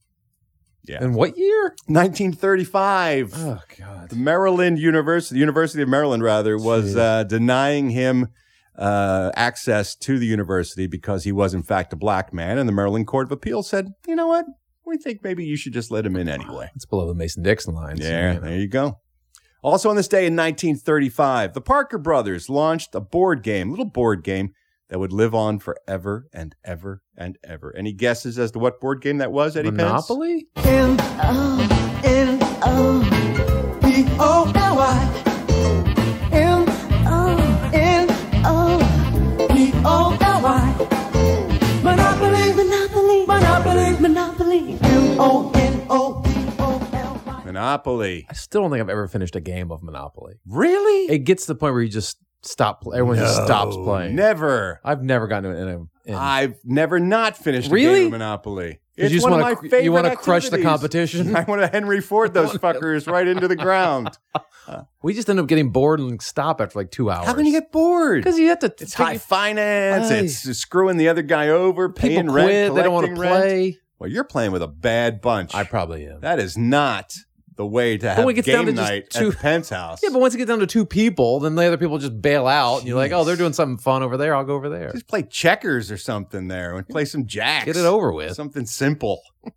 Yeah. 0.84 1.04
In 1.04 1.14
what 1.14 1.36
year? 1.38 1.74
1935. 1.86 3.34
Oh, 3.36 3.60
God. 3.78 4.08
The 4.10 4.16
Maryland 4.16 4.78
University, 4.78 5.34
the 5.36 5.40
University 5.40 5.82
of 5.82 5.88
Maryland, 5.88 6.22
rather, 6.22 6.56
was 6.58 6.96
uh, 6.96 7.24
denying 7.24 7.90
him 7.90 8.28
uh, 8.76 9.30
access 9.36 9.94
to 9.96 10.18
the 10.18 10.26
university 10.26 10.86
because 10.86 11.24
he 11.24 11.32
was, 11.32 11.54
in 11.54 11.62
fact, 11.62 11.92
a 11.92 11.96
black 11.96 12.32
man. 12.32 12.58
And 12.58 12.68
the 12.68 12.72
Maryland 12.72 13.06
Court 13.06 13.26
of 13.28 13.32
Appeals 13.32 13.68
said, 13.68 13.88
you 14.06 14.16
know 14.16 14.26
what? 14.26 14.46
We 14.84 14.96
think 14.98 15.22
maybe 15.22 15.44
you 15.44 15.56
should 15.56 15.72
just 15.72 15.90
let 15.90 16.04
him 16.04 16.16
in 16.16 16.28
anyway. 16.28 16.70
It's 16.74 16.84
below 16.86 17.06
the 17.06 17.14
Mason 17.14 17.42
Dixon 17.42 17.74
line. 17.74 17.98
so, 17.98 18.04
Yeah, 18.08 18.32
you 18.32 18.40
know. 18.40 18.46
there 18.46 18.58
you 18.58 18.68
go. 18.68 18.98
Also 19.62 19.88
on 19.88 19.94
this 19.96 20.08
day 20.08 20.26
in 20.26 20.34
1935, 20.34 21.54
the 21.54 21.60
Parker 21.60 21.98
brothers 21.98 22.48
launched 22.50 22.94
a 22.96 23.00
board 23.00 23.44
game, 23.44 23.70
little 23.70 23.84
board 23.84 24.24
game 24.24 24.52
that 24.92 24.98
would 24.98 25.10
live 25.10 25.34
on 25.34 25.58
forever 25.58 26.28
and 26.34 26.54
ever 26.62 27.02
and 27.16 27.38
ever. 27.42 27.74
Any 27.74 27.94
guesses 27.94 28.38
as 28.38 28.50
to 28.50 28.58
what 28.58 28.78
board 28.78 29.00
game 29.00 29.16
that 29.18 29.32
was, 29.32 29.56
Eddie 29.56 29.70
Pence? 29.70 30.10
Monopoly? 30.10 30.48
Monopoly. 47.46 48.26
I 48.28 48.34
still 48.34 48.60
don't 48.60 48.70
think 48.70 48.82
I've 48.82 48.90
ever 48.90 49.08
finished 49.08 49.36
a 49.36 49.40
game 49.40 49.72
of 49.72 49.82
Monopoly. 49.82 50.34
Really? 50.46 51.14
It 51.14 51.20
gets 51.20 51.46
to 51.46 51.54
the 51.54 51.58
point 51.58 51.72
where 51.72 51.82
you 51.82 51.88
just 51.88 52.18
stop. 52.42 52.84
Everyone 52.86 53.16
just 53.16 53.44
stops 53.44 53.76
playing. 53.76 54.14
Never. 54.14 54.80
I've 54.84 55.02
never 55.02 55.26
gotten 55.26 55.50
to 55.52 55.56
it 55.56 55.62
in 55.62 55.88
a. 56.14 56.16
I've 56.18 56.56
never 56.64 56.98
not 57.00 57.36
finished 57.36 57.68
a 57.70 57.72
Really? 57.74 57.98
game 58.00 58.06
of 58.06 58.12
Monopoly. 58.12 58.80
'Cause 58.98 59.10
you 59.10 59.16
just 59.16 59.24
one 59.24 59.32
of 59.32 59.40
wanna 59.40 59.54
my 59.62 59.68
cr- 59.68 59.76
you 59.76 59.90
wanna 59.90 60.14
crush 60.16 60.50
the 60.50 60.60
competition? 60.60 61.34
I 61.36 61.44
want 61.44 61.62
to 61.62 61.66
Henry 61.66 62.02
Ford 62.02 62.34
those 62.34 62.52
fuckers 62.58 63.10
right 63.10 63.26
into 63.26 63.48
the 63.48 63.56
ground. 63.56 64.18
we 65.02 65.14
just 65.14 65.30
end 65.30 65.40
up 65.40 65.46
getting 65.46 65.70
bored 65.70 65.98
and 65.98 66.20
stop 66.20 66.60
after 66.60 66.78
like 66.78 66.90
two 66.90 67.10
hours. 67.10 67.26
How 67.26 67.32
can 67.32 67.46
you 67.46 67.52
get 67.52 67.72
bored? 67.72 68.22
Because 68.22 68.38
you 68.38 68.48
have 68.48 68.58
to. 68.60 68.66
It's 68.78 68.92
high 68.92 69.16
finance. 69.18 70.10
It's 70.44 70.58
screwing 70.58 70.98
the 70.98 71.08
other 71.08 71.22
guy 71.22 71.48
over, 71.48 71.88
paying 71.88 72.22
People 72.22 72.34
rent. 72.34 72.48
quit. 72.48 72.74
They 72.74 72.82
don't 72.82 72.92
want 72.92 73.06
to 73.08 73.14
play. 73.14 73.78
Well, 73.98 74.10
you're 74.10 74.24
playing 74.24 74.52
with 74.52 74.62
a 74.62 74.68
bad 74.68 75.20
bunch. 75.22 75.54
I 75.54 75.64
probably 75.64 76.06
am. 76.06 76.20
That 76.20 76.38
is 76.38 76.58
not 76.58 77.14
the 77.56 77.66
way 77.66 77.98
to 77.98 78.08
have 78.08 78.18
when 78.24 78.32
it 78.32 78.34
gets 78.34 78.46
down 78.48 78.66
game 78.66 78.74
to 78.76 78.80
night 78.80 79.10
two- 79.10 79.28
at 79.28 79.32
the 79.32 79.38
Pence 79.38 79.68
house. 79.68 80.00
Yeah, 80.02 80.10
but 80.12 80.20
once 80.20 80.34
you 80.34 80.38
get 80.38 80.48
down 80.48 80.60
to 80.60 80.66
two 80.66 80.86
people, 80.86 81.40
then 81.40 81.54
the 81.54 81.66
other 81.66 81.76
people 81.76 81.98
just 81.98 82.20
bail 82.22 82.46
out, 82.46 82.78
and 82.78 82.88
you're 82.88 82.96
like, 82.96 83.12
"Oh, 83.12 83.24
they're 83.24 83.36
doing 83.36 83.52
something 83.52 83.78
fun 83.78 84.02
over 84.02 84.16
there. 84.16 84.34
I'll 84.34 84.44
go 84.44 84.54
over 84.54 84.68
there." 84.68 84.92
Just 84.92 85.08
play 85.08 85.22
checkers 85.22 85.90
or 85.90 85.98
something 85.98 86.48
there 86.48 86.76
and 86.76 86.88
play 86.88 87.04
some 87.04 87.26
jacks. 87.26 87.66
Get 87.66 87.76
it 87.76 87.84
over 87.84 88.12
with. 88.12 88.34
Something 88.34 88.66
simple. 88.66 89.20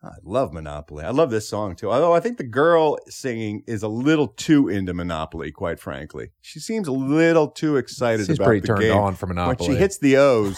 I 0.00 0.12
love 0.22 0.52
Monopoly. 0.52 1.04
I 1.04 1.10
love 1.10 1.30
this 1.30 1.48
song 1.48 1.74
too. 1.74 1.90
Although 1.90 2.14
I 2.14 2.20
think 2.20 2.38
the 2.38 2.44
girl 2.44 2.98
singing 3.08 3.64
is 3.66 3.82
a 3.82 3.88
little 3.88 4.28
too 4.28 4.68
into 4.68 4.94
Monopoly, 4.94 5.50
quite 5.50 5.80
frankly. 5.80 6.30
She 6.40 6.60
seems 6.60 6.86
a 6.86 6.92
little 6.92 7.48
too 7.48 7.76
excited 7.76 8.26
She's 8.26 8.36
about 8.38 8.46
pretty 8.46 8.60
the 8.60 8.66
turned 8.68 8.80
game. 8.82 8.96
on 8.96 9.16
for 9.16 9.26
Monopoly. 9.26 9.68
When 9.68 9.76
she 9.76 9.80
hits 9.80 9.98
the 9.98 10.16
O's, 10.18 10.56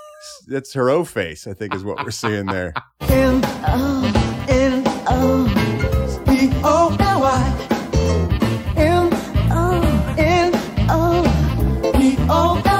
that's 0.46 0.74
her 0.74 0.90
O 0.90 1.04
face, 1.04 1.46
I 1.46 1.54
think 1.54 1.74
is 1.74 1.82
what 1.84 2.04
we're 2.04 2.10
seeing 2.10 2.46
there. 2.46 2.74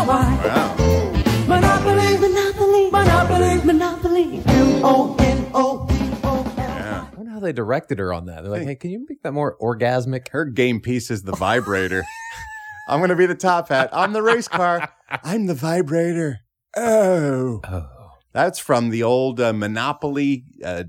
Wow. 0.07 0.75
Monopoly, 1.46 2.18
Monopoly, 2.18 2.90
Monopoly, 2.90 3.64
Monopoly, 3.64 4.42
Yeah. 4.46 4.83
I 7.12 7.16
wonder 7.16 7.31
how 7.33 7.38
they 7.40 7.53
directed 7.53 7.98
her 8.01 8.12
on 8.12 8.27
that. 8.27 8.42
They're 8.42 8.51
like, 8.51 8.62
"Hey, 8.64 8.75
can 8.75 8.90
you 8.90 9.07
make 9.09 9.22
that 9.22 9.33
more 9.33 9.57
orgasmic?" 9.61 10.29
Her 10.29 10.44
game 10.44 10.81
piece 10.81 11.11
is 11.11 11.22
the 11.22 11.33
vibrator. 11.37 12.05
I'm 12.88 12.98
going 13.01 13.11
to 13.11 13.16
be 13.16 13.27
the 13.27 13.35
top 13.37 13.68
hat. 13.68 13.90
I'm 13.92 14.12
the 14.12 14.22
race 14.22 14.48
car. 14.48 14.88
I'm 15.09 15.46
the 15.46 15.55
vibrator. 15.55 16.40
Oh. 16.77 17.61
Oh, 17.68 17.87
That's 18.33 18.59
from 18.59 18.90
the 18.90 19.03
old 19.05 19.40
uh, 19.40 19.53
Monopoly 19.53 20.44
uh, 20.64 20.85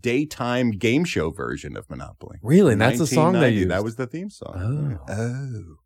daytime 0.00 0.70
game 0.72 1.04
show 1.04 1.30
version 1.30 1.76
of 1.76 1.88
Monopoly. 1.90 2.38
Really? 2.42 2.72
And 2.72 2.80
that's 2.80 2.98
the 2.98 3.06
song 3.06 3.32
they 3.34 3.38
1990. 3.52 3.56
used? 3.58 3.70
That 3.70 3.84
was 3.84 3.96
the 3.96 4.06
theme 4.06 4.30
song. 4.30 4.98
Oh. 5.08 5.76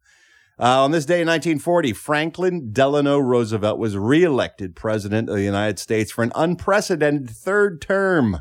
Uh, 0.58 0.84
on 0.84 0.90
this 0.92 1.04
day 1.06 1.20
in 1.22 1.26
1940, 1.26 1.92
Franklin 1.94 2.72
Delano 2.72 3.18
Roosevelt 3.18 3.78
was 3.78 3.96
reelected 3.96 4.76
president 4.76 5.28
of 5.28 5.34
the 5.36 5.42
United 5.42 5.78
States 5.78 6.12
for 6.12 6.22
an 6.22 6.30
unprecedented 6.34 7.30
third 7.30 7.80
term. 7.80 8.38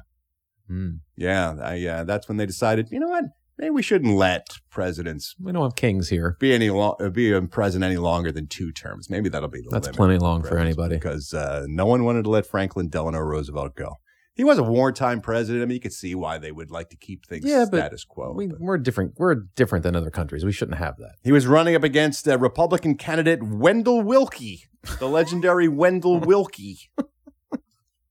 Hmm. 0.68 0.90
Yeah, 1.16 1.56
I, 1.62 1.86
uh, 1.86 2.04
that's 2.04 2.28
when 2.28 2.38
they 2.38 2.46
decided, 2.46 2.90
you 2.92 3.00
know 3.00 3.08
what? 3.08 3.26
Maybe 3.58 3.70
we 3.72 3.82
shouldn't 3.84 4.16
let 4.16 4.48
presidents 4.72 5.36
we 5.40 5.52
don't 5.52 5.62
have 5.62 5.76
kings 5.76 6.10
here. 6.10 6.36
be 6.40 6.52
any 6.52 6.70
lo- 6.72 6.96
uh, 7.00 7.10
be 7.10 7.32
a 7.32 7.42
president 7.44 7.90
any 7.90 7.98
longer 7.98 8.32
than 8.32 8.48
two 8.48 8.72
terms. 8.72 9.08
Maybe 9.10 9.30
that'll 9.30 9.50
be 9.50 9.62
the 9.62 9.70
That's 9.70 9.88
plenty 9.90 10.18
long 10.18 10.42
for 10.44 10.58
anybody. 10.58 10.96
because 10.96 11.34
uh, 11.34 11.66
no 11.68 11.86
one 11.86 12.04
wanted 12.04 12.24
to 12.24 12.30
let 12.32 12.48
Franklin 12.48 12.90
Delano 12.90 13.20
Roosevelt 13.20 13.76
go. 13.76 13.98
He 14.34 14.44
was 14.46 14.58
a 14.58 14.64
wartime 14.64 15.20
president. 15.22 15.62
I 15.62 15.66
mean, 15.66 15.76
you 15.76 15.82
could 15.82 15.94
see 15.94 16.16
why 16.16 16.38
they 16.38 16.52
would 16.52 16.72
like 16.72 16.90
to 16.92 16.96
keep 16.96 17.26
things 17.26 17.44
Yeah, 17.46 17.66
but 17.70 17.78
status 17.78 18.06
quo. 18.06 18.32
We, 18.34 18.48
but- 18.48 18.62
we're 18.62 18.78
different. 18.78 19.14
We're 19.18 19.36
different 19.56 19.84
than 19.84 19.96
other 19.96 20.10
countries. 20.10 20.46
We 20.46 20.52
shouldn't 20.54 20.78
have 20.78 20.98
that. 20.98 21.16
He 21.24 21.32
was 21.32 21.48
running 21.48 21.76
up 21.76 21.84
against 21.84 22.28
uh, 22.28 22.38
Republican 22.38 22.96
candidate 22.96 23.44
Wendell 23.44 24.02
Willkie, 24.04 24.68
the 25.00 25.10
legendary 25.10 25.68
Wendell 25.68 26.20
Willkie. 26.22 26.90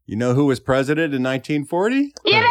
You 0.04 0.16
know 0.16 0.34
who 0.34 0.46
was 0.46 0.60
president 0.60 1.14
in 1.14 1.22
1940? 1.22 1.96
It 1.96 2.12
ain't 2.26 2.44
Vendel 2.44 2.46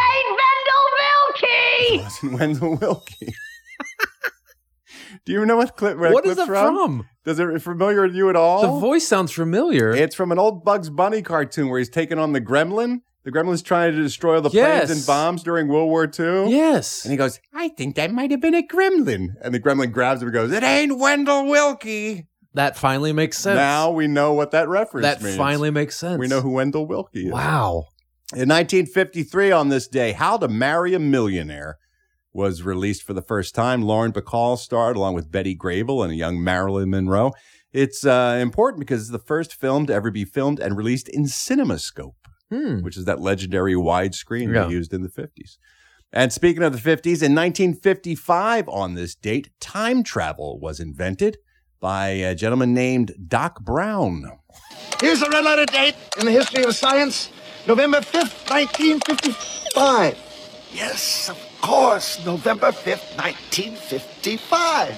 It 1.42 2.02
wasn't 2.02 2.32
Wendell 2.32 2.76
Willkie. 2.78 3.34
Do 5.26 5.32
you 5.32 5.44
know 5.44 5.58
what 5.58 5.76
clip? 5.76 5.98
Where 5.98 6.12
What 6.12 6.24
is 6.24 6.34
clip's 6.34 6.48
that 6.48 6.70
from? 6.72 7.06
Does 7.24 7.38
it 7.38 7.60
familiar 7.60 8.08
to 8.08 8.14
you 8.14 8.30
at 8.30 8.36
all? 8.36 8.62
The 8.62 8.80
voice 8.80 9.06
sounds 9.06 9.30
familiar. 9.32 9.90
It's 9.90 10.14
from 10.14 10.32
an 10.32 10.38
old 10.38 10.64
Bugs 10.64 10.88
Bunny 10.88 11.20
cartoon 11.22 11.68
where 11.68 11.78
he's 11.78 11.90
taking 11.90 12.18
on 12.18 12.32
the 12.32 12.40
Gremlin. 12.40 13.02
The 13.24 13.30
Gremlin's 13.30 13.60
trying 13.62 13.92
to 13.92 14.02
destroy 14.02 14.36
all 14.36 14.40
the 14.40 14.50
Yes. 14.50 14.86
planes 14.86 14.98
and 15.00 15.06
bombs 15.06 15.42
during 15.42 15.68
World 15.68 15.88
War 15.90 16.04
II. 16.04 16.50
yes. 16.50 17.04
And 17.04 17.12
he 17.12 17.18
goes, 17.18 17.38
I 17.52 17.68
think 17.68 17.96
that 17.96 18.10
might 18.12 18.30
have 18.30 18.40
been 18.40 18.54
a 18.54 18.62
gremlin. 18.66 19.34
And 19.42 19.52
the 19.52 19.60
gremlin 19.60 19.92
grabs 19.92 20.22
him 20.22 20.28
and 20.28 20.32
goes, 20.34 20.52
It 20.52 20.62
ain't 20.62 20.98
Wendell 20.98 21.44
Willkie. 21.46 22.26
that 22.54 22.76
finally 22.78 23.12
makes 23.12 23.38
sense. 23.38 23.56
Now 23.56 23.90
we 23.90 24.06
know 24.06 24.32
what 24.32 24.52
that 24.52 24.68
reference 24.68 25.04
that 25.04 25.22
means. 25.22 25.36
finally 25.36 25.70
makes 25.70 25.96
sense. 25.96 26.18
we 26.18 26.28
know 26.28 26.40
who 26.40 26.50
Wendell 26.50 26.86
Willkie 26.86 27.26
is. 27.26 27.32
Wow. 27.32 27.88
In 28.32 28.48
1953, 28.48 29.50
on 29.52 29.68
this 29.68 29.86
day, 29.88 30.12
How 30.12 30.38
to 30.38 30.48
Marry 30.48 30.94
a 30.94 30.98
Millionaire 30.98 31.78
was 32.32 32.62
released 32.62 33.02
for 33.02 33.12
the 33.12 33.22
first 33.22 33.54
time. 33.54 33.82
Lauren 33.82 34.12
Bacall 34.12 34.56
starred 34.56 34.96
along 34.96 35.14
with 35.14 35.30
Betty 35.32 35.54
Grable 35.56 36.02
and 36.04 36.12
a 36.12 36.16
young 36.16 36.42
Marilyn 36.42 36.90
Monroe. 36.90 37.32
It's 37.72 38.06
uh, 38.06 38.38
important 38.40 38.80
because 38.80 39.02
it's 39.02 39.10
the 39.10 39.18
first 39.18 39.52
film 39.54 39.84
to 39.86 39.92
ever 39.92 40.10
be 40.10 40.24
filmed 40.24 40.58
and 40.60 40.76
released 40.76 41.08
in 41.08 41.24
CinemaScope, 41.24 42.14
Hmm. 42.50 42.80
which 42.80 42.96
is 42.96 43.04
that 43.04 43.20
legendary 43.20 43.74
widescreen 43.74 44.52
Yeah. 44.52 44.64
they 44.64 44.72
used 44.72 44.92
in 44.92 45.02
the 45.02 45.08
50s. 45.08 45.58
And 46.12 46.32
speaking 46.32 46.64
of 46.64 46.72
the 46.72 46.78
50s, 46.90 47.22
in 47.22 47.32
1955, 47.34 48.68
on 48.68 48.94
this 48.94 49.14
date, 49.14 49.50
time 49.60 50.02
travel 50.02 50.58
was 50.58 50.80
invented 50.80 51.38
by 51.78 52.08
a 52.08 52.34
gentleman 52.34 52.74
named 52.74 53.12
Doc 53.28 53.60
Brown. 53.60 54.24
Here's 55.00 55.22
a 55.22 55.30
red 55.30 55.44
letter 55.44 55.66
date 55.66 55.94
in 56.18 56.26
the 56.26 56.32
history 56.32 56.64
of 56.64 56.74
science 56.74 57.30
November 57.68 58.00
5th, 58.00 58.50
1955. 58.50 60.18
Yes, 60.72 61.28
of 61.30 61.38
course, 61.60 62.18
November 62.26 62.72
5th, 62.72 63.16
1955. 63.16 64.94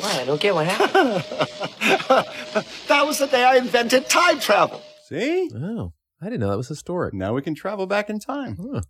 Why? 0.00 0.20
I 0.20 0.24
don't 0.24 0.40
get 0.40 0.54
what 0.54 0.66
happened. 0.66 1.24
that 2.88 3.06
was 3.06 3.18
the 3.18 3.26
day 3.26 3.44
I 3.44 3.56
invented 3.56 4.08
time 4.08 4.40
travel. 4.40 4.80
See? 5.08 5.50
Oh, 5.54 5.92
I 6.26 6.30
didn't 6.30 6.40
know 6.40 6.50
that 6.50 6.56
was 6.56 6.68
historic. 6.68 7.14
Now 7.14 7.32
we 7.34 7.40
can 7.42 7.54
travel 7.54 7.86
back 7.86 8.10
in 8.10 8.18
time. 8.18 8.56
Huh. 8.60 8.80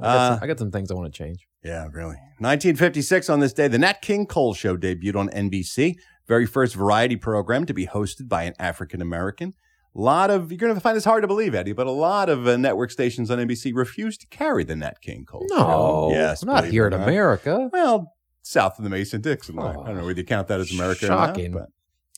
I, 0.00 0.02
got 0.02 0.06
Uh, 0.16 0.34
some, 0.34 0.42
I 0.42 0.46
got 0.48 0.58
some 0.58 0.70
things 0.70 0.90
I 0.90 0.94
want 0.94 1.12
to 1.12 1.16
change. 1.16 1.46
Yeah, 1.64 1.86
really. 1.92 2.16
1956 2.38 3.30
on 3.30 3.40
this 3.40 3.52
day, 3.52 3.68
the 3.68 3.78
Nat 3.78 4.02
King 4.02 4.26
Cole 4.26 4.52
Show 4.54 4.76
debuted 4.76 5.16
on 5.16 5.28
NBC. 5.30 5.94
Very 6.28 6.46
first 6.46 6.74
variety 6.74 7.16
program 7.16 7.64
to 7.66 7.74
be 7.74 7.86
hosted 7.86 8.28
by 8.28 8.42
an 8.44 8.54
African 8.58 9.00
American. 9.02 9.54
A 9.96 10.00
lot 10.00 10.30
of, 10.30 10.50
you're 10.50 10.58
going 10.58 10.74
to 10.74 10.80
find 10.80 10.96
this 10.96 11.04
hard 11.04 11.22
to 11.22 11.28
believe, 11.28 11.54
Eddie, 11.54 11.72
but 11.72 11.86
a 11.86 11.90
lot 11.92 12.28
of 12.28 12.46
uh, 12.48 12.56
network 12.56 12.90
stations 12.90 13.30
on 13.30 13.38
NBC 13.38 13.72
refused 13.74 14.20
to 14.22 14.26
carry 14.26 14.64
the 14.64 14.74
Nat 14.76 15.00
King 15.00 15.24
Cole 15.24 15.46
No, 15.48 15.56
Show. 15.56 16.08
Yes. 16.12 16.44
not 16.44 16.64
here 16.64 16.86
in 16.86 16.90
not. 16.90 17.02
America. 17.08 17.70
Well, 17.72 18.12
south 18.42 18.76
of 18.78 18.84
the 18.84 18.90
Mason 18.90 19.20
Dixon 19.20 19.54
line. 19.56 19.76
I 19.78 19.86
don't 19.86 19.96
know 19.98 20.04
whether 20.06 20.18
you 20.18 20.24
count 20.26 20.48
that 20.48 20.60
as 20.60 20.72
America 20.72 21.06
Shocking. 21.06 21.46
or 21.54 21.60
not. 21.60 21.68
But 21.68 21.68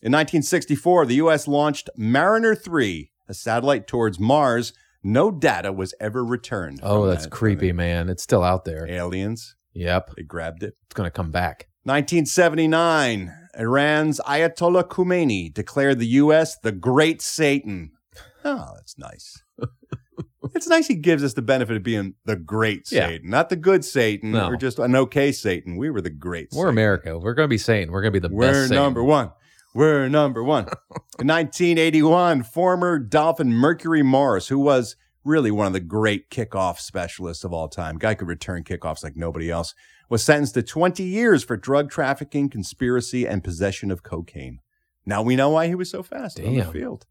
in 0.06 0.12
1964, 0.12 1.06
the 1.06 1.14
U.S. 1.16 1.46
launched 1.46 1.90
Mariner 1.96 2.54
3, 2.54 3.10
a 3.28 3.34
satellite 3.34 3.86
towards 3.86 4.18
Mars. 4.20 4.72
No 5.02 5.30
data 5.30 5.72
was 5.72 5.94
ever 6.00 6.24
returned. 6.24 6.80
Oh, 6.82 7.06
that's 7.06 7.24
that. 7.24 7.30
creepy, 7.30 7.72
man. 7.72 8.08
It's 8.08 8.22
still 8.22 8.42
out 8.42 8.64
there. 8.64 8.88
Aliens, 8.90 9.54
Yep. 9.74 10.10
they 10.16 10.22
grabbed 10.22 10.62
it. 10.62 10.74
It's 10.86 10.94
going 10.94 11.06
to 11.06 11.10
come 11.12 11.30
back. 11.30 11.68
1979, 11.84 13.32
Iran's 13.58 14.20
Ayatollah 14.26 14.84
Khomeini 14.88 15.52
declared 15.52 15.98
the 15.98 16.06
U.S. 16.08 16.58
the 16.58 16.72
Great 16.72 17.22
Satan. 17.22 17.92
Oh, 18.44 18.72
that's 18.74 18.98
nice. 18.98 19.42
it's 20.54 20.66
nice 20.68 20.86
he 20.86 20.94
gives 20.94 21.22
us 21.24 21.34
the 21.34 21.42
benefit 21.42 21.76
of 21.76 21.82
being 21.82 22.14
the 22.24 22.36
Great 22.36 22.90
Yeah. 22.90 23.06
Satan, 23.08 23.30
not 23.30 23.48
the 23.48 23.56
good 23.56 23.84
Satan 23.84 24.32
No. 24.32 24.48
or 24.48 24.56
just 24.56 24.78
an 24.78 24.94
okay 24.96 25.30
Satan. 25.32 25.76
We 25.76 25.90
were 25.90 26.00
the 26.00 26.10
Great 26.10 26.48
We're 26.52 26.64
Satan. 26.64 26.68
America. 26.70 27.18
We're 27.18 27.34
going 27.34 27.46
to 27.46 27.50
be 27.50 27.58
saying 27.58 27.90
we're 27.90 28.02
going 28.02 28.12
to 28.12 28.20
be 28.20 28.22
the 28.22 28.28
best. 28.28 28.36
We're 28.36 28.52
best. 28.52 28.68
Satan. 28.68 28.82
number 28.82 29.02
one. 29.04 29.30
We're 29.76 30.08
number 30.08 30.42
one. 30.42 30.64
In 31.20 31.26
1981, 31.26 32.44
former 32.44 32.98
Dolphin 32.98 33.52
Mercury 33.52 34.02
Morris, 34.02 34.48
who 34.48 34.58
was 34.58 34.96
really 35.22 35.50
one 35.50 35.66
of 35.66 35.74
the 35.74 35.80
great 35.80 36.30
kickoff 36.30 36.78
specialists 36.78 37.44
of 37.44 37.52
all 37.52 37.68
time, 37.68 37.98
guy 37.98 38.14
could 38.14 38.26
return 38.26 38.64
kickoffs 38.64 39.04
like 39.04 39.16
nobody 39.16 39.50
else, 39.50 39.74
was 40.08 40.24
sentenced 40.24 40.54
to 40.54 40.62
20 40.62 41.02
years 41.02 41.44
for 41.44 41.58
drug 41.58 41.90
trafficking, 41.90 42.48
conspiracy, 42.48 43.26
and 43.26 43.44
possession 43.44 43.90
of 43.90 44.02
cocaine. 44.02 44.60
Now 45.04 45.20
we 45.20 45.36
know 45.36 45.50
why 45.50 45.66
he 45.66 45.74
was 45.74 45.90
so 45.90 46.02
fast 46.02 46.40
on 46.40 46.54
the 46.54 46.64
field. 46.64 47.04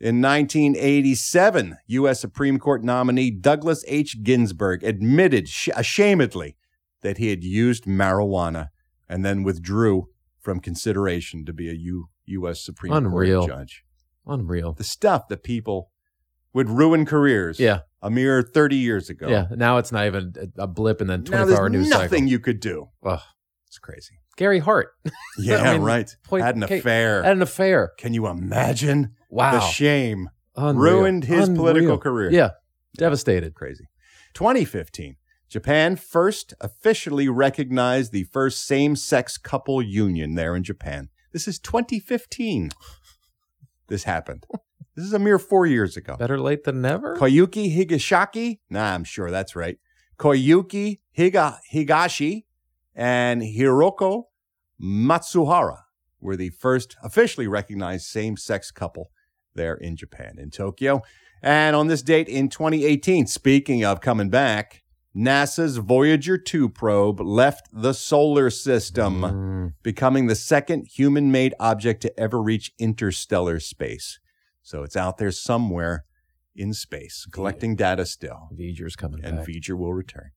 In 0.00 0.20
1987, 0.20 1.76
U.S. 1.86 2.20
Supreme 2.20 2.58
Court 2.58 2.82
nominee 2.82 3.30
Douglas 3.30 3.84
H. 3.86 4.24
Ginsburg 4.24 4.82
admitted 4.82 5.48
sh- 5.48 5.68
ashamedly 5.68 6.56
that 7.02 7.18
he 7.18 7.28
had 7.28 7.44
used 7.44 7.84
marijuana 7.84 8.70
and 9.08 9.24
then 9.24 9.44
withdrew 9.44 10.08
from 10.42 10.60
consideration 10.60 11.44
to 11.46 11.52
be 11.52 11.68
a 11.70 11.74
U- 11.74 12.08
U.S. 12.26 12.62
Supreme 12.64 12.92
Unreal. 12.92 13.40
Court 13.46 13.50
judge. 13.50 13.84
Unreal. 14.26 14.72
The 14.74 14.84
stuff 14.84 15.28
that 15.28 15.42
people 15.42 15.90
would 16.52 16.68
ruin 16.68 17.06
careers 17.06 17.58
Yeah. 17.58 17.80
a 18.02 18.10
mere 18.10 18.42
30 18.42 18.76
years 18.76 19.08
ago. 19.08 19.28
Yeah. 19.28 19.46
Now 19.56 19.78
it's 19.78 19.90
not 19.92 20.06
even 20.06 20.34
a 20.58 20.66
blip 20.66 21.00
and 21.00 21.08
then 21.08 21.20
Now 21.22 21.44
24 21.44 21.46
there's 21.46 21.58
hour 21.60 21.68
news 21.70 21.88
nothing 21.88 22.08
cycle. 22.10 22.26
you 22.28 22.38
could 22.38 22.60
do. 22.60 22.88
Ugh. 23.04 23.20
It's 23.68 23.78
crazy. 23.78 24.18
Gary 24.36 24.58
Hart. 24.58 24.88
Yeah, 25.38 25.62
I 25.62 25.72
mean, 25.72 25.82
right. 25.82 26.14
point- 26.24 26.44
had 26.44 26.56
an 26.56 26.62
affair. 26.62 27.22
Had 27.22 27.36
an 27.36 27.42
affair. 27.42 27.92
Can 27.98 28.12
you 28.12 28.26
imagine? 28.26 29.14
Wow. 29.30 29.52
The 29.52 29.60
shame. 29.60 30.28
Unreal. 30.56 30.94
Ruined 30.96 31.24
his 31.24 31.48
Unreal. 31.48 31.56
political 31.62 31.98
career. 31.98 32.30
Yeah. 32.30 32.50
Devastated. 32.98 33.54
Crazy. 33.54 33.86
2015. 34.34 35.16
Japan 35.52 35.96
first 35.96 36.54
officially 36.62 37.28
recognized 37.28 38.10
the 38.10 38.24
first 38.24 38.64
same 38.64 38.96
sex 38.96 39.36
couple 39.36 39.82
union 39.82 40.34
there 40.34 40.56
in 40.56 40.62
Japan. 40.62 41.10
This 41.34 41.46
is 41.46 41.58
2015. 41.58 42.70
This 43.88 44.04
happened. 44.04 44.46
This 44.96 45.04
is 45.04 45.12
a 45.12 45.18
mere 45.18 45.38
four 45.38 45.66
years 45.66 45.94
ago. 45.94 46.16
Better 46.16 46.40
late 46.40 46.64
than 46.64 46.80
never. 46.80 47.18
Koyuki 47.18 47.76
Higashaki, 47.76 48.60
nah, 48.70 48.94
I'm 48.94 49.04
sure 49.04 49.30
that's 49.30 49.54
right. 49.54 49.76
Koyuki 50.18 51.00
Higa, 51.18 51.58
Higashi 51.70 52.44
and 52.94 53.42
Hiroko 53.42 54.24
Matsuhara 54.80 55.82
were 56.18 56.36
the 56.36 56.48
first 56.48 56.96
officially 57.02 57.46
recognized 57.46 58.06
same 58.06 58.38
sex 58.38 58.70
couple 58.70 59.10
there 59.54 59.74
in 59.74 59.96
Japan, 59.96 60.36
in 60.38 60.50
Tokyo. 60.50 61.02
And 61.42 61.76
on 61.76 61.88
this 61.88 62.00
date 62.00 62.28
in 62.28 62.48
2018, 62.48 63.26
speaking 63.26 63.84
of 63.84 64.00
coming 64.00 64.30
back, 64.30 64.81
NASA's 65.14 65.76
Voyager 65.76 66.38
2 66.38 66.70
probe 66.70 67.20
left 67.20 67.68
the 67.72 67.92
solar 67.92 68.48
system, 68.48 69.22
hmm. 69.22 69.66
becoming 69.82 70.26
the 70.26 70.34
second 70.34 70.86
human 70.86 71.30
made 71.30 71.54
object 71.60 72.00
to 72.02 72.20
ever 72.20 72.40
reach 72.40 72.72
interstellar 72.78 73.60
space. 73.60 74.18
So 74.62 74.82
it's 74.82 74.96
out 74.96 75.18
there 75.18 75.30
somewhere 75.30 76.04
in 76.54 76.72
space, 76.72 77.26
collecting 77.30 77.76
data 77.76 78.06
still. 78.06 78.48
V'ger's 78.54 78.96
coming 78.96 79.24
and 79.24 79.38
back. 79.38 79.46
V'ger 79.46 79.76
will 79.76 79.92
return. 79.92 80.30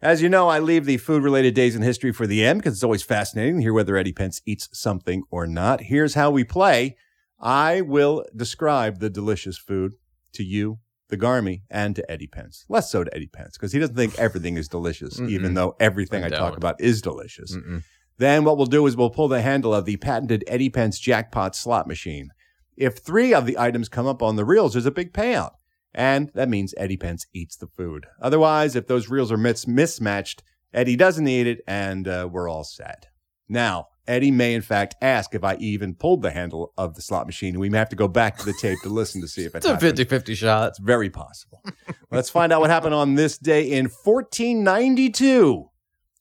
As 0.00 0.20
you 0.20 0.28
know, 0.28 0.48
I 0.48 0.58
leave 0.58 0.84
the 0.84 0.98
food 0.98 1.22
related 1.22 1.54
days 1.54 1.74
in 1.74 1.82
history 1.82 2.12
for 2.12 2.26
the 2.26 2.44
end 2.44 2.60
because 2.60 2.74
it's 2.74 2.84
always 2.84 3.02
fascinating 3.02 3.56
to 3.56 3.62
hear 3.62 3.72
whether 3.72 3.96
Eddie 3.96 4.12
Pence 4.12 4.42
eats 4.44 4.68
something 4.72 5.22
or 5.30 5.46
not. 5.46 5.82
Here's 5.82 6.14
how 6.14 6.30
we 6.30 6.44
play 6.44 6.96
I 7.40 7.80
will 7.80 8.24
describe 8.34 9.00
the 9.00 9.10
delicious 9.10 9.58
food 9.58 9.96
to 10.34 10.42
you, 10.42 10.78
the 11.08 11.16
Garmy, 11.16 11.62
and 11.70 11.94
to 11.96 12.10
Eddie 12.10 12.26
Pence. 12.26 12.64
Less 12.68 12.90
so 12.90 13.04
to 13.04 13.14
Eddie 13.14 13.26
Pence 13.26 13.56
because 13.56 13.72
he 13.72 13.78
doesn't 13.78 13.96
think 13.96 14.18
everything 14.18 14.56
is 14.56 14.68
delicious, 14.68 15.20
even 15.20 15.54
though 15.54 15.76
everything 15.78 16.24
I, 16.24 16.26
I 16.26 16.30
talk 16.30 16.56
about 16.56 16.80
is 16.80 17.02
delicious. 17.02 17.54
Mm-mm. 17.54 17.82
Then 18.16 18.44
what 18.44 18.56
we'll 18.56 18.66
do 18.66 18.86
is 18.86 18.96
we'll 18.96 19.10
pull 19.10 19.28
the 19.28 19.42
handle 19.42 19.74
of 19.74 19.84
the 19.84 19.96
patented 19.96 20.44
Eddie 20.46 20.70
Pence 20.70 20.98
jackpot 20.98 21.54
slot 21.56 21.86
machine. 21.86 22.30
If 22.76 22.98
three 22.98 23.34
of 23.34 23.46
the 23.46 23.58
items 23.58 23.88
come 23.88 24.06
up 24.06 24.22
on 24.22 24.36
the 24.36 24.44
reels, 24.44 24.72
there's 24.72 24.86
a 24.86 24.90
big 24.90 25.12
payout. 25.12 25.52
And 25.92 26.30
that 26.34 26.48
means 26.48 26.74
Eddie 26.76 26.96
Pence 26.96 27.26
eats 27.32 27.56
the 27.56 27.68
food. 27.68 28.06
Otherwise, 28.20 28.74
if 28.74 28.88
those 28.88 29.08
reels 29.08 29.30
are 29.30 29.36
mis- 29.36 29.66
mismatched, 29.66 30.42
Eddie 30.72 30.96
doesn't 30.96 31.28
eat 31.28 31.46
it, 31.46 31.60
and 31.68 32.08
uh, 32.08 32.28
we're 32.30 32.48
all 32.48 32.64
set. 32.64 33.06
Now, 33.48 33.88
Eddie 34.06 34.30
may 34.30 34.54
in 34.54 34.62
fact 34.62 34.94
ask 35.00 35.34
if 35.34 35.42
I 35.44 35.56
even 35.56 35.94
pulled 35.94 36.22
the 36.22 36.30
handle 36.30 36.72
of 36.76 36.94
the 36.94 37.02
slot 37.02 37.26
machine. 37.26 37.58
We 37.58 37.70
may 37.70 37.78
have 37.78 37.88
to 37.90 37.96
go 37.96 38.08
back 38.08 38.36
to 38.38 38.44
the 38.44 38.52
tape 38.52 38.78
to 38.82 38.88
listen 38.88 39.20
to 39.22 39.28
see 39.28 39.44
if 39.44 39.54
it 39.54 39.58
It's 39.58 39.66
a 39.66 39.70
happened. 39.74 39.96
50 39.96 40.04
50 40.04 40.34
shot. 40.34 40.68
It's 40.68 40.78
very 40.78 41.10
possible. 41.10 41.62
Let's 42.10 42.30
find 42.30 42.52
out 42.52 42.60
what 42.60 42.70
happened 42.70 42.94
on 42.94 43.14
this 43.14 43.38
day 43.38 43.70
in 43.70 43.86
1492. 43.86 45.70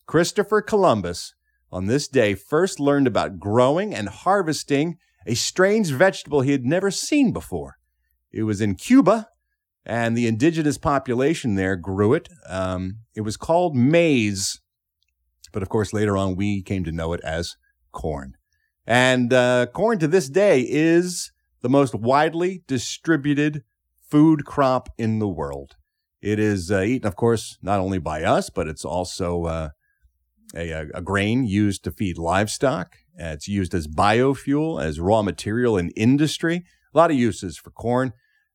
Christopher 0.06 0.62
Columbus, 0.62 1.34
on 1.72 1.88
this 1.88 2.08
day, 2.08 2.36
first 2.36 2.80
learned 2.80 3.08
about 3.08 3.40
growing 3.40 3.94
and 3.94 4.10
harvesting 4.10 4.98
a 5.26 5.36
strange 5.36 5.90
vegetable 5.92 6.42
he 6.42 6.52
had 6.52 6.66
never 6.66 6.92
seen 6.92 7.32
before. 7.32 7.76
It 8.32 8.44
was 8.44 8.62
in 8.62 8.76
Cuba, 8.76 9.30
and 9.86 10.18
the 10.18 10.28
indigenous 10.28 10.78
population 10.78 11.56
there 11.56 11.76
grew 11.76 12.14
it. 12.14 12.30
Um, 12.48 13.00
it 13.16 13.22
was 13.22 13.38
called 13.38 13.76
maize, 13.76 14.60
but 15.52 15.62
of 15.62 15.70
course, 15.70 15.94
later 15.94 16.18
on, 16.18 16.36
we 16.36 16.62
came 16.62 16.84
to 16.84 16.92
know 16.92 17.14
it 17.14 17.22
as 17.24 17.56
corn. 17.94 18.34
And 18.86 19.32
uh, 19.32 19.68
corn 19.68 20.00
to 20.00 20.08
this 20.08 20.28
day 20.28 20.66
is 20.68 21.32
the 21.62 21.70
most 21.70 21.96
widely 21.96 22.64
distributed 22.68 23.64
food 24.10 24.46
crop 24.46 24.90
in 24.98 25.20
the 25.20 25.28
world. 25.28 25.78
It 26.22 26.40
is 26.40 26.72
uh, 26.72 26.82
eaten, 26.82 27.08
of 27.08 27.16
course, 27.16 27.58
not 27.62 27.80
only 27.80 28.00
by 28.00 28.24
us, 28.24 28.50
but 28.50 28.68
it's 28.68 28.86
also 28.86 29.46
uh, 29.46 29.70
a, 30.56 30.72
a, 30.94 31.02
grain 31.02 31.46
used 31.46 31.84
to 31.84 31.92
feed 31.92 32.18
livestock. 32.18 32.96
Uh, 33.20 33.28
it's 33.28 33.48
used 33.48 33.74
as 33.74 33.88
biofuel, 33.88 34.82
as 34.82 35.00
raw 35.00 35.22
material 35.22 35.78
in 35.78 35.90
industry. 35.92 36.64
A 36.94 36.98
lot 36.98 37.12
of 37.12 37.18
uses 37.18 37.58
for 37.58 37.72
corn. 37.72 38.14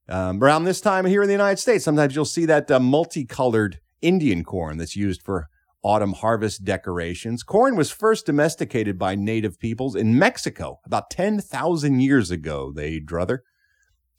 Um, 0.08 0.42
around 0.42 0.64
this 0.64 0.80
time 0.80 1.04
here 1.04 1.22
in 1.22 1.28
the 1.28 1.34
United 1.34 1.58
States, 1.58 1.84
sometimes 1.84 2.14
you'll 2.14 2.24
see 2.24 2.46
that 2.46 2.70
uh, 2.70 2.80
multicolored 2.80 3.80
Indian 4.00 4.44
corn 4.44 4.78
that's 4.78 4.96
used 4.96 5.22
for 5.22 5.48
autumn 5.82 6.14
harvest 6.14 6.64
decorations. 6.64 7.42
Corn 7.42 7.76
was 7.76 7.90
first 7.90 8.26
domesticated 8.26 8.98
by 8.98 9.14
native 9.14 9.58
peoples 9.58 9.94
in 9.94 10.18
Mexico 10.18 10.80
about 10.84 11.10
10,000 11.10 12.00
years 12.00 12.30
ago, 12.30 12.72
they 12.74 12.98
druther. 12.98 13.44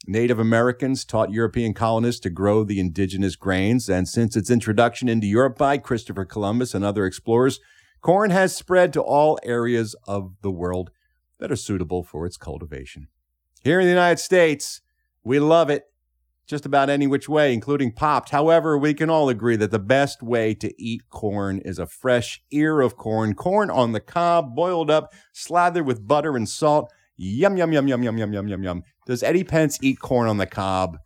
Native 0.08 0.40
Americans 0.40 1.04
taught 1.04 1.32
European 1.32 1.74
colonists 1.74 2.22
to 2.22 2.30
grow 2.30 2.64
the 2.64 2.80
indigenous 2.80 3.36
grains, 3.36 3.90
and 3.90 4.08
since 4.08 4.36
its 4.38 4.50
introduction 4.50 5.10
into 5.10 5.28
Europe 5.28 5.58
by 5.58 5.78
Christopher 5.78 6.24
Columbus 6.24 6.74
and 6.74 6.86
other 6.86 7.06
explorers, 7.06 7.60
corn 8.02 8.32
has 8.32 8.56
spread 8.56 8.94
to 8.94 9.02
all 9.02 9.38
areas 9.44 9.96
of 10.08 10.36
the 10.42 10.52
world 10.52 10.92
that 11.40 11.52
are 11.52 11.58
suitable 11.58 12.04
for 12.04 12.26
its 12.26 12.38
cultivation. 12.38 13.08
Here 13.62 13.80
in 13.80 13.86
the 13.86 13.92
United 13.92 14.20
States, 14.20 14.82
we 15.24 15.40
love 15.40 15.70
it 15.70 15.89
just 16.50 16.66
about 16.66 16.90
any 16.90 17.06
which 17.06 17.30
way, 17.30 17.54
including 17.54 17.92
popped. 17.92 18.32
However, 18.32 18.76
we 18.76 18.96
can 18.96 19.10
all 19.10 19.30
agree 19.30 19.56
that 19.56 19.70
the 19.70 19.78
best 19.78 20.24
way 20.24 20.56
to 20.56 20.74
eat 20.82 21.08
corn 21.12 21.60
is 21.60 21.78
a 21.78 21.86
fresh 21.86 22.42
ear 22.50 22.82
of 22.82 22.98
corn, 22.98 23.36
corn 23.36 23.70
on 23.70 23.92
the 23.92 24.00
cob, 24.00 24.56
boiled 24.56 24.90
up, 24.90 25.14
slathered 25.32 25.86
with 25.86 26.08
butter 26.08 26.36
and 26.36 26.50
salt. 26.50 26.92
Yum, 27.18 27.56
yum, 27.56 27.72
yum, 27.72 27.88
yum, 27.88 28.02
yum, 28.02 28.18
yum, 28.18 28.34
yum, 28.34 28.48
yum, 28.48 28.64
yum. 28.64 28.84
Does 29.06 29.22
Eddie 29.22 29.44
Pence 29.44 29.78
eat 29.84 30.00
corn 30.00 30.28
on 30.28 30.38
the 30.38 30.48
cob? 30.48 30.98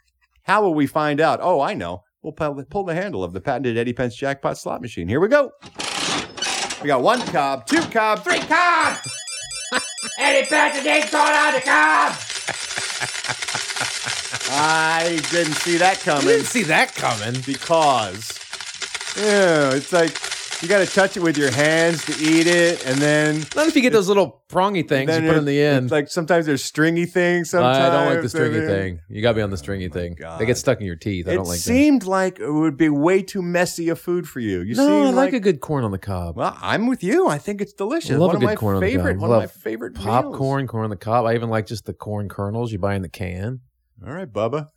How 0.44 0.62
will 0.62 0.74
we 0.74 0.88
find 0.88 1.20
out? 1.20 1.40
Oh, 1.42 1.60
I 1.60 1.74
know. 1.74 2.04
We'll 2.22 2.32
pull 2.32 2.86
the 2.86 2.96
handle 2.96 3.22
of 3.22 3.34
the 3.34 3.42
patented 3.42 3.78
Eddie 3.78 3.92
Pence 3.92 4.16
jackpot 4.16 4.58
slot 4.58 4.82
machine. 4.82 5.10
Here 5.10 5.20
we 5.20 5.28
go. 5.28 5.52
We 6.82 6.88
got 6.88 7.02
one 7.02 7.20
cob, 7.20 7.66
two 7.66 7.82
cob, 7.82 8.24
three 8.24 8.40
cob. 8.40 8.98
Eddie 10.18 10.48
Pence 10.48 10.86
ain't 10.86 11.12
going 11.12 11.34
on 11.34 11.54
the 11.54 11.62
cob. 11.62 12.16
I 14.50 15.20
didn't 15.32 15.54
see 15.56 15.78
that 15.78 16.00
coming. 16.00 16.28
didn't 16.28 16.46
see 16.46 16.64
that 16.64 16.94
coming. 16.96 17.42
Because, 17.46 18.40
yeah, 19.18 19.74
it's 19.74 19.92
like 19.94 20.18
you 20.62 20.70
got 20.70 20.80
to 20.80 20.86
touch 20.86 21.18
it 21.18 21.22
with 21.24 21.38
your 21.38 21.52
hands 21.52 22.06
to 22.06 22.14
eat 22.24 22.48
it, 22.48 22.86
and 22.86 22.98
then 23.00 23.44
Not 23.56 23.68
if 23.68 23.76
you 23.76 23.82
get 23.82 23.92
those 23.92 24.08
little 24.08 24.44
prongy 24.48 24.84
things 24.84 25.10
you 25.14 25.28
put 25.28 25.36
in 25.38 25.44
the 25.46 25.62
end. 25.62 25.86
it's 25.86 25.92
like 25.92 26.08
sometimes 26.10 26.46
there's 26.46 26.64
stringy 26.64 27.06
things. 27.06 27.50
Sometimes 27.50 27.78
I 27.80 27.90
don't 28.06 28.14
like 28.14 28.22
the 28.22 28.30
stringy 28.30 28.60
and 28.60 28.68
then- 28.70 28.80
thing. 28.82 29.00
You 29.10 29.22
got 29.22 29.32
to 29.32 29.36
be 29.36 29.42
on 29.42 29.50
the 29.50 29.58
stringy 29.58 29.90
oh 29.90 29.94
thing. 29.94 30.16
They 30.40 30.46
get 30.46 30.58
stuck 30.58 30.80
in 30.80 30.86
your 30.86 30.96
teeth. 30.96 31.28
I 31.28 31.32
It 31.32 31.36
don't 31.36 31.48
like. 31.48 31.58
It 31.58 31.62
seemed 31.62 32.06
like 32.06 32.40
it 32.40 32.52
would 32.52 32.78
be 32.78 32.88
way 32.90 33.24
too 33.24 33.42
messy 33.42 33.90
a 33.90 33.96
food 33.96 34.28
for 34.28 34.40
you. 34.40 34.62
You 34.62 34.76
No, 34.76 35.08
I 35.08 35.10
like, 35.10 35.34
a 35.34 35.40
good 35.40 35.60
corn 35.60 35.84
on 35.84 35.92
the 35.92 35.98
cob. 35.98 36.38
Well, 36.38 36.58
I'm 36.62 36.88
with 36.88 37.04
you. 37.04 37.28
I 37.28 37.40
think 37.40 37.60
it's 37.60 37.74
delicious. 37.74 38.12
I 38.12 38.16
love 38.16 38.34
one 38.34 38.44
a 38.44 38.48
good 38.48 38.58
corn 38.58 38.80
favorite. 38.80 39.14
on 39.14 39.18
the 39.18 39.22
cob. 39.22 39.22
One 39.22 39.32
I 39.32 39.34
of 39.36 39.40
my 39.40 39.44
love 39.46 39.52
favorite 39.52 39.94
meals. 39.96 40.06
popcorn, 40.06 40.68
corn 40.68 40.84
on 40.86 40.90
the 40.92 40.96
cob. 40.96 41.26
I 41.26 41.34
even 41.34 41.50
like 41.50 41.66
just 41.66 41.86
the 41.86 41.94
corn 41.94 42.30
kernels 42.30 42.72
you 42.72 42.80
buy 42.80 42.96
in 42.96 43.02
the 43.02 43.10
can. 43.10 43.62
All 44.06 44.14
right, 44.14 44.32
Bubba. 44.32 44.68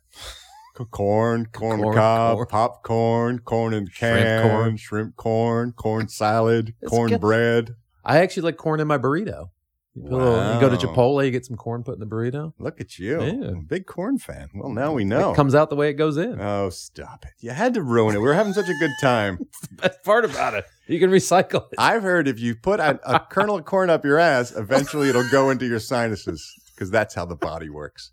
Corn, 0.91 1.45
corn, 1.51 1.81
Corn, 1.81 1.95
cob, 1.95 2.35
corn. 2.35 2.47
popcorn, 2.47 3.39
corn 3.39 3.73
in 3.73 3.87
Shrimp 3.89 4.19
can, 4.19 4.49
corn. 4.49 4.77
shrimp 4.77 5.15
corn, 5.15 5.71
corn 5.73 6.07
salad, 6.07 6.75
corn 6.87 7.09
good. 7.09 7.21
bread. 7.21 7.75
I 8.05 8.19
actually 8.19 8.43
like 8.43 8.57
corn 8.57 8.79
in 8.79 8.87
my 8.87 8.97
burrito. 8.97 9.47
You, 9.95 10.03
put 10.03 10.11
little- 10.11 10.53
you 10.53 10.59
go 10.59 10.69
to 10.69 10.77
Chipotle, 10.77 11.25
you 11.25 11.31
get 11.31 11.43
some 11.45 11.57
corn 11.57 11.83
put 11.83 11.95
in 11.95 11.99
the 11.99 12.05
burrito. 12.05 12.53
Look 12.59 12.79
at 12.79 12.99
you. 12.99 13.19
Yeah. 13.23 13.51
Big 13.65 13.87
corn 13.87 14.19
fan. 14.19 14.49
Well, 14.53 14.69
now 14.69 14.93
we 14.93 15.03
know. 15.03 15.31
It 15.31 15.35
comes 15.35 15.55
out 15.55 15.71
the 15.71 15.75
way 15.75 15.89
it 15.89 15.93
goes 15.93 16.17
in. 16.17 16.39
oh, 16.39 16.69
stop 16.69 17.25
it. 17.25 17.31
You 17.39 17.49
had 17.49 17.73
to 17.73 17.81
ruin 17.81 18.15
it. 18.15 18.19
We 18.19 18.25
were 18.27 18.35
having 18.35 18.53
such 18.53 18.69
a 18.69 18.75
good 18.79 18.91
time. 19.01 19.39
The 19.71 19.75
Best 19.89 20.03
part 20.03 20.23
about 20.25 20.53
it. 20.53 20.65
You 20.87 20.99
can 20.99 21.09
recycle 21.09 21.63
it. 21.71 21.75
I've 21.79 22.03
heard 22.03 22.27
if 22.27 22.39
you 22.39 22.55
put 22.55 22.79
a, 22.79 22.99
a 23.11 23.19
kernel 23.19 23.57
of 23.57 23.65
corn 23.65 23.89
up 23.89 24.05
your 24.05 24.19
ass, 24.19 24.51
eventually 24.55 25.09
it'll 25.09 25.29
go 25.31 25.49
into 25.49 25.65
your 25.65 25.79
sinuses 25.79 26.47
because 26.75 26.91
that's 26.91 27.15
how 27.15 27.25
the 27.25 27.35
body 27.35 27.69
works. 27.69 28.11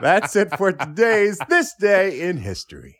That's 0.00 0.34
it 0.36 0.56
for 0.56 0.72
today's 0.72 1.38
This 1.48 1.74
Day 1.74 2.22
in 2.22 2.38
History. 2.38 2.96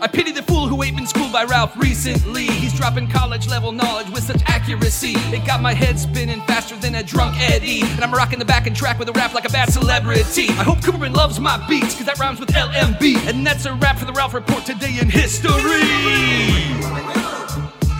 I 0.00 0.08
pity 0.08 0.32
the 0.32 0.42
fool 0.42 0.66
who 0.66 0.82
ain't 0.82 0.96
been 0.96 1.06
schooled 1.06 1.32
by 1.32 1.44
Ralph 1.44 1.76
recently. 1.76 2.46
He's 2.46 2.74
dropping 2.74 3.08
college 3.08 3.46
level 3.48 3.70
knowledge 3.70 4.10
with 4.10 4.24
such 4.24 4.42
accuracy. 4.46 5.12
It 5.34 5.46
got 5.46 5.62
my 5.62 5.72
head 5.72 5.98
spinning 5.98 6.40
faster 6.42 6.76
than 6.76 6.96
a 6.96 7.02
drunk 7.02 7.36
Eddie. 7.38 7.82
And 7.82 8.02
I'm 8.02 8.12
rocking 8.12 8.40
the 8.40 8.44
back 8.44 8.66
and 8.66 8.74
track 8.74 8.98
with 8.98 9.08
a 9.08 9.12
rap 9.12 9.32
like 9.34 9.44
a 9.44 9.50
bad 9.50 9.72
celebrity. 9.72 10.48
I 10.48 10.64
hope 10.64 10.78
Cooperman 10.78 11.14
loves 11.14 11.38
my 11.38 11.64
beats, 11.68 11.94
cause 11.94 12.06
that 12.06 12.18
rhymes 12.18 12.40
with 12.40 12.50
LMB. 12.50 13.28
And 13.28 13.46
that's 13.46 13.64
a 13.66 13.74
wrap 13.74 13.98
for 13.98 14.04
the 14.04 14.12
Ralph 14.12 14.34
Report 14.34 14.64
today 14.64 14.98
in 15.00 15.08
history. 15.08 15.52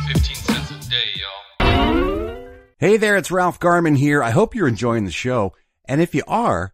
15 0.08 0.36
cents 0.36 0.70
a 0.70 0.90
day, 0.90 1.12
y'all. 1.16 2.36
Hey 2.78 2.96
there, 2.96 3.16
it's 3.16 3.30
Ralph 3.30 3.60
Garman 3.60 3.94
here. 3.94 4.22
I 4.22 4.30
hope 4.30 4.54
you're 4.54 4.68
enjoying 4.68 5.04
the 5.04 5.12
show. 5.12 5.54
And 5.86 6.00
if 6.00 6.14
you 6.14 6.24
are, 6.26 6.73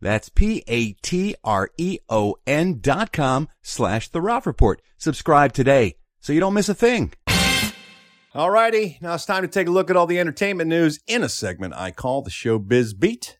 That's 0.00 0.28
P-A-T-R-E-O-N 0.28 0.68
dot 2.80 3.12
com 3.12 3.48
slash 3.62 4.08
the 4.08 4.20
Ralph 4.20 4.46
Report. 4.46 4.82
Subscribe 4.96 5.52
today 5.52 5.96
so 6.20 6.32
you 6.32 6.40
don't 6.40 6.54
miss 6.54 6.68
a 6.68 6.74
thing. 6.74 7.12
Alrighty, 8.34 9.00
now 9.00 9.14
it's 9.14 9.24
time 9.24 9.42
to 9.42 9.48
take 9.48 9.66
a 9.66 9.70
look 9.70 9.90
at 9.90 9.96
all 9.96 10.06
the 10.06 10.20
entertainment 10.20 10.68
news 10.68 11.00
in 11.06 11.22
a 11.24 11.28
segment 11.28 11.74
I 11.74 11.90
call 11.90 12.22
the 12.22 12.30
Showbiz 12.30 12.98
Beat. 12.98 13.37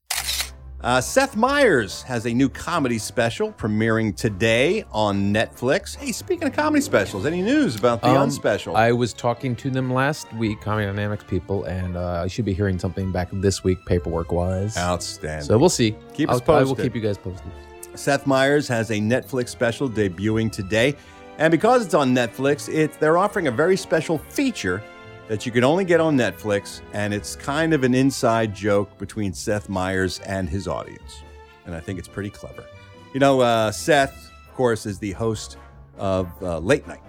Uh, 0.81 1.01
Seth 1.01 1.35
Meyers 1.35 2.03
has 2.03 2.25
a 2.25 2.33
new 2.33 2.49
comedy 2.49 2.99
special 2.99 3.53
premiering 3.53 4.15
today 4.15 4.85
on 4.93 5.35
Netflix. 5.35 5.97
Hey, 5.97 6.13
speaking 6.13 6.47
of 6.47 6.55
comedy 6.55 6.81
specials, 6.81 7.27
any 7.27 7.43
news 7.43 7.75
about 7.75 8.01
the 8.01 8.07
Um, 8.07 8.29
unspecial? 8.31 8.77
I 8.77 8.93
was 8.93 9.13
talking 9.13 9.57
to 9.57 9.71
them 9.71 9.93
last 9.93 10.33
week, 10.35 10.61
Comedy 10.61 10.87
Dynamics 10.87 11.25
people, 11.27 11.65
and 11.65 11.97
uh, 11.97 12.23
I 12.23 12.29
should 12.29 12.45
be 12.45 12.55
hearing 12.55 12.79
something 12.79 13.11
back 13.11 13.29
this 13.33 13.65
week, 13.65 13.85
paperwork 13.87 14.31
wise. 14.31 14.77
Outstanding. 14.77 15.47
So 15.47 15.59
we'll 15.59 15.69
see. 15.69 15.97
Keep 16.15 16.29
I'll, 16.29 16.37
us 16.37 16.43
posted. 16.43 16.61
I 16.61 16.69
will 16.69 16.77
keep 16.77 16.95
you 16.95 17.01
guys 17.01 17.19
posted. 17.19 17.51
Seth 17.97 18.25
Meyers 18.25 18.69
has 18.69 18.93
a 18.93 19.01
Netflix 19.01 19.49
special 19.49 19.91
debuting 19.91 20.53
today. 20.53 20.95
And 21.39 21.51
because 21.51 21.85
it's 21.85 21.95
on 21.95 22.15
Netflix, 22.15 22.73
it, 22.73 22.93
they're 23.01 23.19
offering 23.19 23.49
a 23.49 23.53
very 23.53 23.77
special 23.77 24.19
feature 24.19 24.81
that 25.29 25.47
you 25.47 25.53
can 25.53 25.63
only 25.63 25.85
get 25.85 26.01
on 26.01 26.17
Netflix. 26.17 26.81
And 26.93 27.15
it's 27.15 27.37
kind 27.37 27.73
of 27.73 27.85
an 27.85 27.95
inside 27.95 28.55
joke 28.55 28.99
between 28.99 29.33
Seth 29.33 29.69
Meyers 29.69 30.19
and 30.21 30.49
his 30.49 30.67
audience. 30.67 31.23
And 31.67 31.75
I 31.75 31.81
think 31.81 31.99
it's 31.99 32.09
pretty 32.09 32.31
clever. 32.31 32.65
You 33.13 33.21
know, 33.21 33.41
uh, 33.41 33.71
Seth, 33.71 34.31
of 34.49 34.55
course, 34.55 34.87
is 34.87 34.99
the 34.99 35.13
host 35.13 35.59
of 35.99 36.31
uh, 36.43 36.59
Late 36.59 36.87
Night 36.87 37.03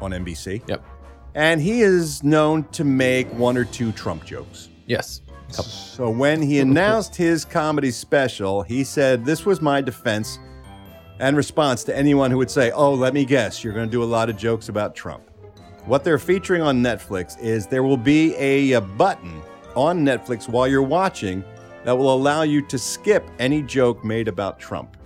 on 0.00 0.12
NBC. 0.12 0.66
Yep. 0.68 0.84
And 1.34 1.60
he 1.60 1.82
is 1.82 2.22
known 2.22 2.64
to 2.68 2.84
make 2.84 3.26
one 3.34 3.56
or 3.56 3.64
two 3.64 3.90
Trump 3.92 4.24
jokes. 4.24 4.68
Yes. 4.86 5.20
So 5.50 6.10
when 6.10 6.42
he 6.42 6.58
announced 6.58 7.14
his 7.14 7.44
comedy 7.44 7.90
special, 7.90 8.62
he 8.62 8.82
said, 8.82 9.24
This 9.24 9.46
was 9.46 9.60
my 9.60 9.80
defense 9.80 10.38
and 11.20 11.36
response 11.36 11.84
to 11.84 11.96
anyone 11.96 12.30
who 12.30 12.38
would 12.38 12.50
say, 12.50 12.70
Oh, 12.72 12.94
let 12.94 13.14
me 13.14 13.24
guess, 13.24 13.62
you're 13.62 13.72
going 13.72 13.86
to 13.86 13.92
do 13.92 14.02
a 14.02 14.04
lot 14.04 14.28
of 14.28 14.36
jokes 14.36 14.68
about 14.68 14.94
Trump. 14.96 15.22
What 15.86 16.02
they're 16.02 16.18
featuring 16.18 16.62
on 16.62 16.82
Netflix 16.82 17.38
is 17.40 17.66
there 17.66 17.82
will 17.82 17.98
be 17.98 18.34
a, 18.36 18.72
a 18.72 18.80
button 18.80 19.42
on 19.76 20.04
Netflix 20.04 20.48
while 20.48 20.66
you're 20.66 20.82
watching 20.82 21.44
that 21.84 21.92
will 21.92 22.12
allow 22.14 22.42
you 22.42 22.62
to 22.62 22.78
skip 22.78 23.28
any 23.38 23.60
joke 23.62 24.02
made 24.04 24.26
about 24.28 24.58
Trump. 24.58 24.96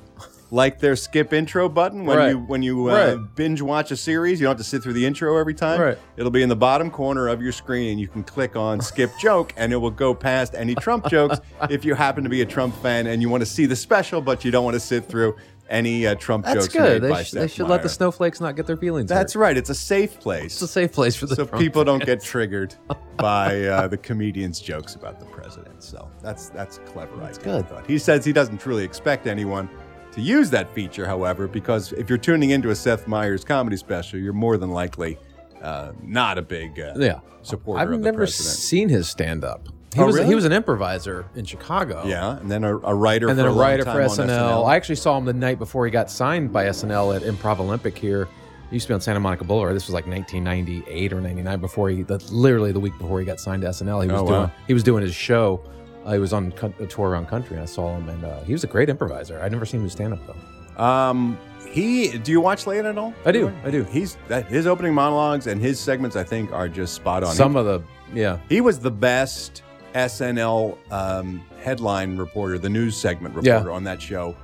Like 0.50 0.78
their 0.78 0.96
skip 0.96 1.32
intro 1.34 1.68
button 1.68 2.06
when 2.06 2.16
Right. 2.16 2.30
you 2.30 2.38
when 2.38 2.62
you 2.62 2.88
uh, 2.90 2.94
Right. 3.16 3.34
binge 3.34 3.60
watch 3.60 3.90
a 3.90 3.96
series, 3.96 4.40
you 4.40 4.46
don't 4.46 4.52
have 4.52 4.64
to 4.64 4.64
sit 4.64 4.82
through 4.82 4.94
the 4.94 5.04
intro 5.04 5.36
every 5.36 5.52
time. 5.52 5.78
Right. 5.80 5.98
It'll 6.16 6.30
be 6.30 6.42
in 6.42 6.48
the 6.48 6.56
bottom 6.56 6.90
corner 6.90 7.28
of 7.28 7.42
your 7.42 7.52
screen, 7.52 7.90
and 7.90 8.00
you 8.00 8.08
can 8.08 8.22
click 8.24 8.56
on 8.56 8.80
skip 8.80 9.10
joke, 9.20 9.52
and 9.58 9.74
it 9.74 9.76
will 9.76 9.90
go 9.90 10.14
past 10.14 10.54
any 10.54 10.74
Trump 10.76 11.06
jokes 11.08 11.38
if 11.70 11.84
you 11.84 11.94
happen 11.94 12.24
to 12.24 12.30
be 12.30 12.40
a 12.40 12.46
Trump 12.46 12.74
fan 12.76 13.08
and 13.08 13.20
you 13.20 13.28
want 13.28 13.42
to 13.42 13.46
see 13.46 13.66
the 13.66 13.76
special, 13.76 14.22
but 14.22 14.42
you 14.42 14.50
don't 14.50 14.64
want 14.64 14.74
to 14.74 14.80
sit 14.80 15.04
through 15.06 15.36
any 15.68 16.06
uh, 16.06 16.14
Trump 16.14 16.44
That's 16.44 16.64
jokes 16.66 16.72
good. 16.74 17.02
made 17.02 17.08
They, 17.08 17.10
by 17.14 17.22
sh- 17.22 17.30
they 17.32 17.48
should 17.48 17.68
let 17.68 17.82
the 17.82 17.88
snowflakes 17.88 18.40
not 18.40 18.56
get 18.56 18.66
their 18.66 18.76
feelings 18.76 19.08
That's 19.08 19.34
hurt. 19.34 19.40
right. 19.40 19.56
It's 19.56 19.70
a 19.70 19.74
safe 19.74 20.18
place. 20.20 20.54
It's 20.54 20.62
a 20.62 20.68
safe 20.68 20.92
place 20.92 21.14
for 21.16 21.26
the 21.26 21.36
so 21.36 21.44
Trump 21.46 21.62
people 21.62 21.84
don't 21.84 22.04
get 22.04 22.22
triggered 22.22 22.74
by 23.16 23.64
uh, 23.64 23.88
the 23.88 23.98
comedian's 23.98 24.60
jokes 24.60 24.94
about 24.94 25.18
the 25.20 25.26
president. 25.26 25.82
So 25.82 26.08
that's 26.22 26.48
that's 26.50 26.78
a 26.78 26.80
clever. 26.80 27.16
That's 27.16 27.38
good. 27.38 27.66
He 27.86 27.98
says 27.98 28.24
he 28.24 28.32
doesn't 28.32 28.58
truly 28.58 28.84
expect 28.84 29.26
anyone 29.26 29.68
to 30.12 30.20
use 30.22 30.48
that 30.50 30.72
feature, 30.74 31.06
however, 31.06 31.46
because 31.46 31.92
if 31.92 32.08
you're 32.08 32.16
tuning 32.18 32.50
into 32.50 32.70
a 32.70 32.74
Seth 32.74 33.06
Meyers 33.06 33.44
comedy 33.44 33.76
special, 33.76 34.18
you're 34.18 34.32
more 34.32 34.56
than 34.56 34.70
likely 34.70 35.18
uh, 35.62 35.92
not 36.02 36.38
a 36.38 36.42
big 36.42 36.80
uh, 36.80 36.94
Yeah. 36.96 37.20
supporter 37.42 37.80
I've 37.82 37.90
of 37.92 37.98
the 38.00 38.04
never 38.06 38.18
president. 38.18 38.54
seen 38.56 38.88
his 38.88 39.08
stand 39.08 39.44
up. 39.44 39.68
He 39.94 40.00
Oh, 40.00 40.06
was 40.06 40.16
really? 40.16 40.26
he 40.28 40.34
was 40.34 40.44
an 40.44 40.52
improviser 40.52 41.24
in 41.34 41.44
Chicago. 41.44 42.04
Yeah, 42.06 42.36
and 42.38 42.50
then 42.50 42.62
a, 42.64 42.76
a 42.78 42.94
writer 42.94 43.28
and 43.28 43.38
then 43.38 43.46
for 43.46 43.50
a, 43.52 43.54
writer 43.54 43.84
for 43.84 43.90
on 44.02 44.08
SNL. 44.08 44.68
I 44.68 44.76
actually 44.76 44.96
saw 44.96 45.16
him 45.16 45.24
the 45.24 45.32
night 45.32 45.58
before 45.58 45.86
he 45.86 45.90
got 45.90 46.10
signed 46.10 46.52
by 46.52 46.66
SNL 46.66 47.16
at 47.16 47.22
Improv 47.22 47.58
Olympic 47.58 47.96
here. 47.96 48.28
He 48.68 48.76
used 48.76 48.84
to 48.86 48.90
be 48.90 48.94
on 48.94 49.00
Santa 49.00 49.18
Monica 49.18 49.44
Boulevard. 49.44 49.74
This 49.74 49.86
was 49.86 49.94
like 49.94 50.06
1998 50.06 51.12
or 51.14 51.20
99 51.22 51.58
before 51.60 51.88
he, 51.88 52.02
that 52.02 52.30
literally 52.30 52.70
the 52.70 52.80
week 52.80 52.92
before 52.98 53.18
he 53.18 53.24
got 53.24 53.40
signed 53.40 53.62
to 53.62 53.68
SNL. 53.68 54.02
He 54.04 54.10
was 54.12 54.20
Oh, 54.20 54.26
doing 54.26 54.40
wow. 54.40 54.50
he 54.66 54.74
was 54.74 54.82
doing 54.82 55.02
his 55.02 55.14
show. 55.14 55.62
Uh, 56.04 56.12
he 56.12 56.18
was 56.18 56.32
on 56.34 56.52
a 56.80 56.86
tour 56.86 57.08
around 57.08 57.26
country, 57.28 57.56
and 57.56 57.62
I 57.62 57.66
saw 57.66 57.96
him, 57.96 58.08
and 58.10 58.24
uh, 58.24 58.40
he 58.42 58.52
was 58.52 58.64
a 58.64 58.66
great 58.66 58.90
improviser. 58.90 59.40
I'd 59.40 59.52
never 59.52 59.64
seen 59.64 59.80
him 59.80 59.88
stand 59.88 60.12
up 60.12 60.20
though. 60.26 60.82
Um, 60.84 61.38
he. 61.70 62.16
Do 62.18 62.30
you 62.30 62.40
watch 62.42 62.66
Late 62.66 62.84
at 62.84 62.96
all? 62.98 63.14
I 63.24 63.32
do, 63.32 63.50
I 63.64 63.70
do. 63.70 63.84
He's 63.84 64.16
that 64.28 64.46
his 64.46 64.66
opening 64.66 64.92
monologues 64.94 65.46
and 65.46 65.60
his 65.60 65.80
segments. 65.80 66.14
I 66.14 66.24
think 66.24 66.52
are 66.52 66.68
just 66.68 66.94
spot 66.94 67.24
on. 67.24 67.34
Some 67.34 67.52
He- 67.52 67.58
of 67.60 67.64
the 67.64 67.82
yeah. 68.14 68.38
He 68.50 68.60
was 68.60 68.78
the 68.78 68.90
best 68.90 69.62
SNL 69.94 70.76
um, 70.92 71.42
headline 71.62 72.16
reporter, 72.16 72.58
the 72.58 72.68
news 72.68 72.96
segment 72.96 73.34
Yeah. 73.42 73.54
reporter 73.54 73.72
on 73.72 73.84
that 73.84 74.00
show 74.00 74.36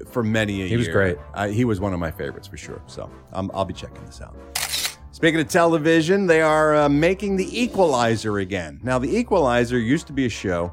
f- 0.00 0.08
for 0.08 0.22
many 0.22 0.62
a 0.62 0.66
He 0.66 0.76
was 0.76 0.88
great. 0.88 1.16
Uh, 1.34 1.48
he 1.48 1.64
was 1.64 1.80
one 1.80 1.92
of 1.92 1.98
my 2.00 2.10
favorites 2.10 2.48
for 2.48 2.56
sure. 2.56 2.80
So 2.86 3.10
um, 3.32 3.50
I'll 3.54 3.64
be 3.64 3.74
checking 3.74 4.04
this 4.06 4.20
out. 4.20 4.36
Speaking 5.12 5.40
of 5.40 5.48
television, 5.48 6.26
they 6.26 6.40
are 6.40 6.74
uh, 6.76 6.88
making 6.88 7.36
The 7.36 7.62
Equalizer 7.62 8.38
again. 8.38 8.80
Now, 8.82 8.98
The 8.98 9.14
Equalizer 9.14 9.78
used 9.78 10.06
to 10.06 10.12
be 10.14 10.24
a 10.26 10.30
show 10.30 10.72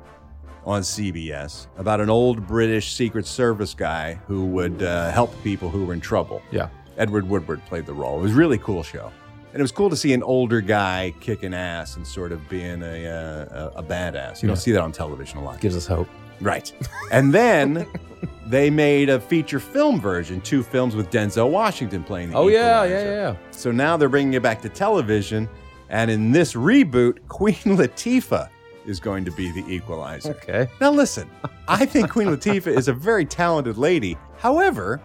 on 0.66 0.82
CBS 0.82 1.68
about 1.78 2.00
an 2.02 2.10
old 2.10 2.46
British 2.48 2.94
Secret 2.94 3.26
Service 3.26 3.74
guy 3.74 4.14
who 4.28 4.46
would 4.48 4.84
uh, 4.84 5.12
help 5.12 5.34
people 5.44 5.70
who 5.70 5.86
were 5.86 5.94
in 5.94 6.00
trouble. 6.02 6.42
Yeah. 6.52 6.70
Edward 6.98 7.28
Woodward 7.28 7.64
played 7.66 7.86
the 7.86 7.94
role. 7.94 8.20
It 8.20 8.24
was 8.24 8.32
a 8.34 8.36
really 8.36 8.58
cool 8.58 8.84
show. 8.84 9.12
And 9.58 9.62
it 9.62 9.64
was 9.64 9.72
cool 9.72 9.90
to 9.90 9.96
see 9.96 10.14
an 10.14 10.22
older 10.22 10.62
guy 10.62 11.16
kicking 11.20 11.52
ass 11.56 11.96
and 11.96 12.06
sort 12.06 12.32
of 12.32 12.48
being 12.48 12.84
a, 12.84 13.08
uh, 13.08 13.72
a, 13.76 13.80
a 13.80 13.84
badass. 13.84 14.44
You 14.44 14.48
don't 14.50 14.56
Yeah. 14.56 14.62
see 14.62 14.72
that 14.74 14.82
on 14.84 14.92
television 14.92 15.40
a 15.40 15.44
lot. 15.44 15.60
Gives 15.60 15.76
us 15.76 15.88
hope. 15.88 16.08
Right. 16.40 16.72
And 17.12 17.34
then 17.34 17.88
they 18.46 18.70
made 18.70 19.10
a 19.10 19.20
feature 19.20 19.60
film 19.60 20.00
version, 20.00 20.42
two 20.42 20.62
films 20.62 20.96
with 20.96 21.10
Denzel 21.10 21.50
Washington 21.50 22.04
playing 22.04 22.30
the 22.30 22.38
Oh 22.38 22.50
yeah, 22.50 22.84
yeah, 22.84 23.04
yeah. 23.04 23.36
So 23.50 23.72
now 23.72 23.98
they're 23.98 24.10
bringing 24.10 24.34
it 24.34 24.44
back 24.44 24.62
to 24.62 24.70
television. 24.70 25.50
And 25.90 26.12
in 26.12 26.32
this 26.32 26.54
reboot, 26.54 27.18
Queen 27.28 27.56
Latifah 27.56 28.50
is 28.86 29.00
going 29.00 29.26
to 29.26 29.32
be 29.32 29.50
the 29.50 29.68
equalizer. 29.68 30.34
Okay. 30.34 30.68
Now, 30.80 30.92
listen, 30.92 31.28
I 31.68 31.84
think 31.88 32.12
Queen 32.12 32.28
Latifah 32.28 32.68
is 32.68 32.88
a 32.90 32.94
very 32.94 33.26
talented 33.26 33.80
lady. 33.80 34.20
However, 34.38 35.02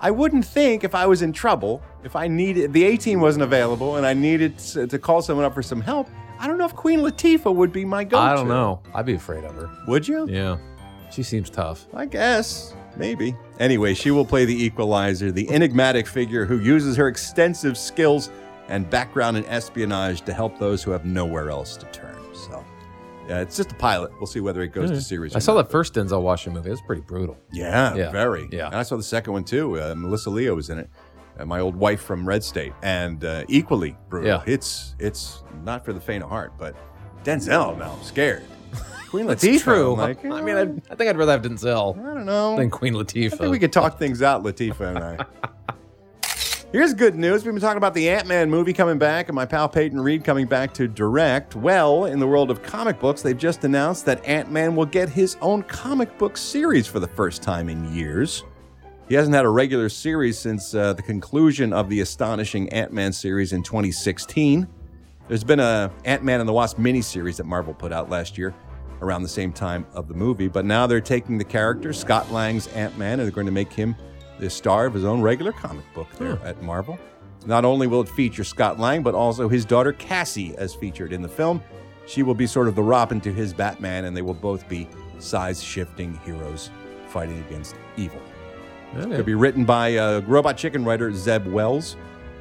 I 0.00 0.10
wouldn't 0.10 0.46
think 0.46 0.84
if 0.84 0.94
I 0.94 1.04
was 1.04 1.20
in 1.20 1.34
trouble, 1.34 1.82
if 2.04 2.14
I 2.16 2.28
needed, 2.28 2.72
the 2.72 2.84
18 2.84 3.20
wasn't 3.20 3.42
available 3.44 3.96
and 3.96 4.06
I 4.06 4.12
needed 4.14 4.58
to, 4.58 4.86
to 4.86 4.98
call 4.98 5.22
someone 5.22 5.44
up 5.44 5.54
for 5.54 5.62
some 5.62 5.80
help, 5.80 6.08
I 6.38 6.46
don't 6.46 6.58
know 6.58 6.66
if 6.66 6.74
Queen 6.74 7.00
Latifah 7.00 7.54
would 7.54 7.72
be 7.72 7.84
my 7.84 8.04
go 8.04 8.16
to. 8.18 8.22
I 8.22 8.34
don't 8.34 8.48
know. 8.48 8.80
I'd 8.94 9.06
be 9.06 9.14
afraid 9.14 9.44
of 9.44 9.54
her. 9.54 9.70
Would 9.88 10.06
you? 10.06 10.26
Yeah. 10.28 10.58
She 11.10 11.22
seems 11.22 11.48
tough. 11.48 11.86
I 11.94 12.06
guess. 12.06 12.74
Maybe. 12.96 13.36
Anyway, 13.58 13.94
she 13.94 14.10
will 14.10 14.24
play 14.24 14.44
the 14.44 14.64
equalizer, 14.64 15.32
the 15.32 15.48
enigmatic 15.50 16.06
figure 16.06 16.44
who 16.44 16.58
uses 16.60 16.96
her 16.96 17.08
extensive 17.08 17.76
skills 17.76 18.30
and 18.68 18.88
background 18.88 19.36
in 19.36 19.44
espionage 19.46 20.22
to 20.22 20.32
help 20.32 20.58
those 20.58 20.82
who 20.82 20.90
have 20.90 21.04
nowhere 21.04 21.50
else 21.50 21.76
to 21.76 21.86
turn. 21.86 22.16
So, 22.32 22.64
yeah, 23.28 23.40
it's 23.40 23.56
just 23.56 23.72
a 23.72 23.74
pilot. 23.76 24.12
We'll 24.18 24.26
see 24.26 24.40
whether 24.40 24.62
it 24.62 24.68
goes 24.68 24.90
to 24.90 25.00
series. 25.00 25.34
I 25.34 25.38
saw 25.38 25.54
not. 25.54 25.62
that 25.66 25.72
first 25.72 25.94
Denzel 25.94 26.22
Washington 26.22 26.54
movie. 26.58 26.68
It 26.68 26.72
was 26.72 26.82
pretty 26.82 27.02
brutal. 27.02 27.36
Yeah, 27.52 27.94
Yeah. 27.94 28.10
very. 28.10 28.48
Yeah. 28.52 28.66
And 28.66 28.76
I 28.76 28.82
saw 28.82 28.96
the 28.96 29.02
second 29.02 29.32
one 29.32 29.44
too. 29.44 29.80
Uh, 29.80 29.94
Melissa 29.96 30.30
Leo 30.30 30.54
was 30.54 30.70
in 30.70 30.78
it. 30.78 30.88
My 31.44 31.60
old 31.60 31.74
wife 31.74 32.00
from 32.00 32.26
Red 32.26 32.44
State, 32.44 32.72
and 32.82 33.24
uh, 33.24 33.44
equally 33.48 33.96
brutal. 34.08 34.28
Yeah. 34.28 34.42
It's 34.46 34.94
it's 34.98 35.42
not 35.64 35.84
for 35.84 35.92
the 35.92 36.00
faint 36.00 36.22
of 36.22 36.30
heart, 36.30 36.52
but 36.58 36.76
Denzel. 37.24 37.76
Now 37.78 37.92
I'm 37.98 38.02
scared. 38.04 38.44
Queen 39.10 39.26
That's 39.26 39.44
Latifah. 39.44 39.60
true. 39.62 39.94
Like, 39.96 40.24
I 40.24 40.40
mean, 40.40 40.56
I'd, 40.56 40.82
I 40.90 40.94
think 40.94 41.10
I'd 41.10 41.16
rather 41.16 41.32
have 41.32 41.42
Denzel 41.42 41.98
I 41.98 42.14
don't 42.14 42.24
know. 42.26 42.56
than 42.56 42.70
Queen 42.70 42.94
Latifah. 42.94 43.32
I 43.34 43.36
think 43.36 43.50
we 43.50 43.58
could 43.58 43.72
talk 43.72 43.98
things 43.98 44.22
out, 44.22 44.42
Latifah 44.42 44.96
and 44.96 44.98
I. 44.98 45.24
Here's 46.72 46.92
good 46.92 47.14
news. 47.14 47.44
We've 47.44 47.54
been 47.54 47.60
talking 47.60 47.76
about 47.76 47.94
the 47.94 48.10
Ant 48.10 48.26
Man 48.26 48.50
movie 48.50 48.72
coming 48.72 48.98
back 48.98 49.28
and 49.28 49.36
my 49.36 49.46
pal 49.46 49.68
Peyton 49.68 50.00
Reed 50.00 50.24
coming 50.24 50.46
back 50.46 50.74
to 50.74 50.88
direct. 50.88 51.54
Well, 51.54 52.06
in 52.06 52.18
the 52.18 52.26
world 52.26 52.50
of 52.50 52.64
comic 52.64 52.98
books, 52.98 53.22
they've 53.22 53.38
just 53.38 53.62
announced 53.62 54.04
that 54.06 54.24
Ant 54.26 54.50
Man 54.50 54.74
will 54.74 54.86
get 54.86 55.08
his 55.08 55.36
own 55.40 55.62
comic 55.62 56.18
book 56.18 56.36
series 56.36 56.88
for 56.88 56.98
the 56.98 57.06
first 57.06 57.42
time 57.44 57.68
in 57.68 57.94
years. 57.94 58.42
He 59.06 59.14
hasn't 59.16 59.34
had 59.34 59.44
a 59.44 59.50
regular 59.50 59.90
series 59.90 60.38
since 60.38 60.74
uh, 60.74 60.94
the 60.94 61.02
conclusion 61.02 61.74
of 61.74 61.90
the 61.90 62.00
astonishing 62.00 62.70
Ant 62.70 62.90
Man 62.90 63.12
series 63.12 63.52
in 63.52 63.62
2016. 63.62 64.66
There's 65.28 65.44
been 65.44 65.60
a 65.60 65.92
Ant 66.06 66.24
Man 66.24 66.40
and 66.40 66.48
the 66.48 66.54
Wasp 66.54 66.78
miniseries 66.78 67.36
that 67.36 67.44
Marvel 67.44 67.74
put 67.74 67.92
out 67.92 68.08
last 68.08 68.38
year 68.38 68.54
around 69.02 69.22
the 69.22 69.28
same 69.28 69.52
time 69.52 69.86
of 69.92 70.08
the 70.08 70.14
movie, 70.14 70.48
but 70.48 70.64
now 70.64 70.86
they're 70.86 71.02
taking 71.02 71.36
the 71.36 71.44
character, 71.44 71.92
Scott 71.92 72.32
Lang's 72.32 72.66
Ant 72.68 72.96
Man, 72.96 73.20
and 73.20 73.22
they're 73.22 73.34
going 73.34 73.46
to 73.46 73.52
make 73.52 73.70
him 73.70 73.94
the 74.38 74.48
star 74.48 74.86
of 74.86 74.94
his 74.94 75.04
own 75.04 75.20
regular 75.20 75.52
comic 75.52 75.84
book 75.92 76.08
there 76.18 76.38
at 76.42 76.62
Marvel. 76.62 76.98
Not 77.44 77.66
only 77.66 77.86
will 77.86 78.00
it 78.00 78.08
feature 78.08 78.42
Scott 78.42 78.78
Lang, 78.80 79.02
but 79.02 79.14
also 79.14 79.50
his 79.50 79.66
daughter 79.66 79.92
Cassie 79.92 80.56
as 80.56 80.74
featured 80.74 81.12
in 81.12 81.20
the 81.20 81.28
film. 81.28 81.62
She 82.06 82.22
will 82.22 82.34
be 82.34 82.46
sort 82.46 82.68
of 82.68 82.74
the 82.74 82.82
Robin 82.82 83.20
to 83.20 83.32
his 83.34 83.52
Batman, 83.52 84.06
and 84.06 84.16
they 84.16 84.22
will 84.22 84.32
both 84.32 84.66
be 84.66 84.88
size 85.18 85.62
shifting 85.62 86.18
heroes 86.24 86.70
fighting 87.08 87.38
against 87.46 87.74
evil. 87.98 88.20
Okay. 88.96 89.12
It'll 89.14 89.24
be 89.24 89.34
written 89.34 89.64
by 89.64 89.96
uh, 89.96 90.20
Robot 90.26 90.56
Chicken 90.56 90.84
writer 90.84 91.12
Zeb 91.12 91.46
Wells, 91.46 91.96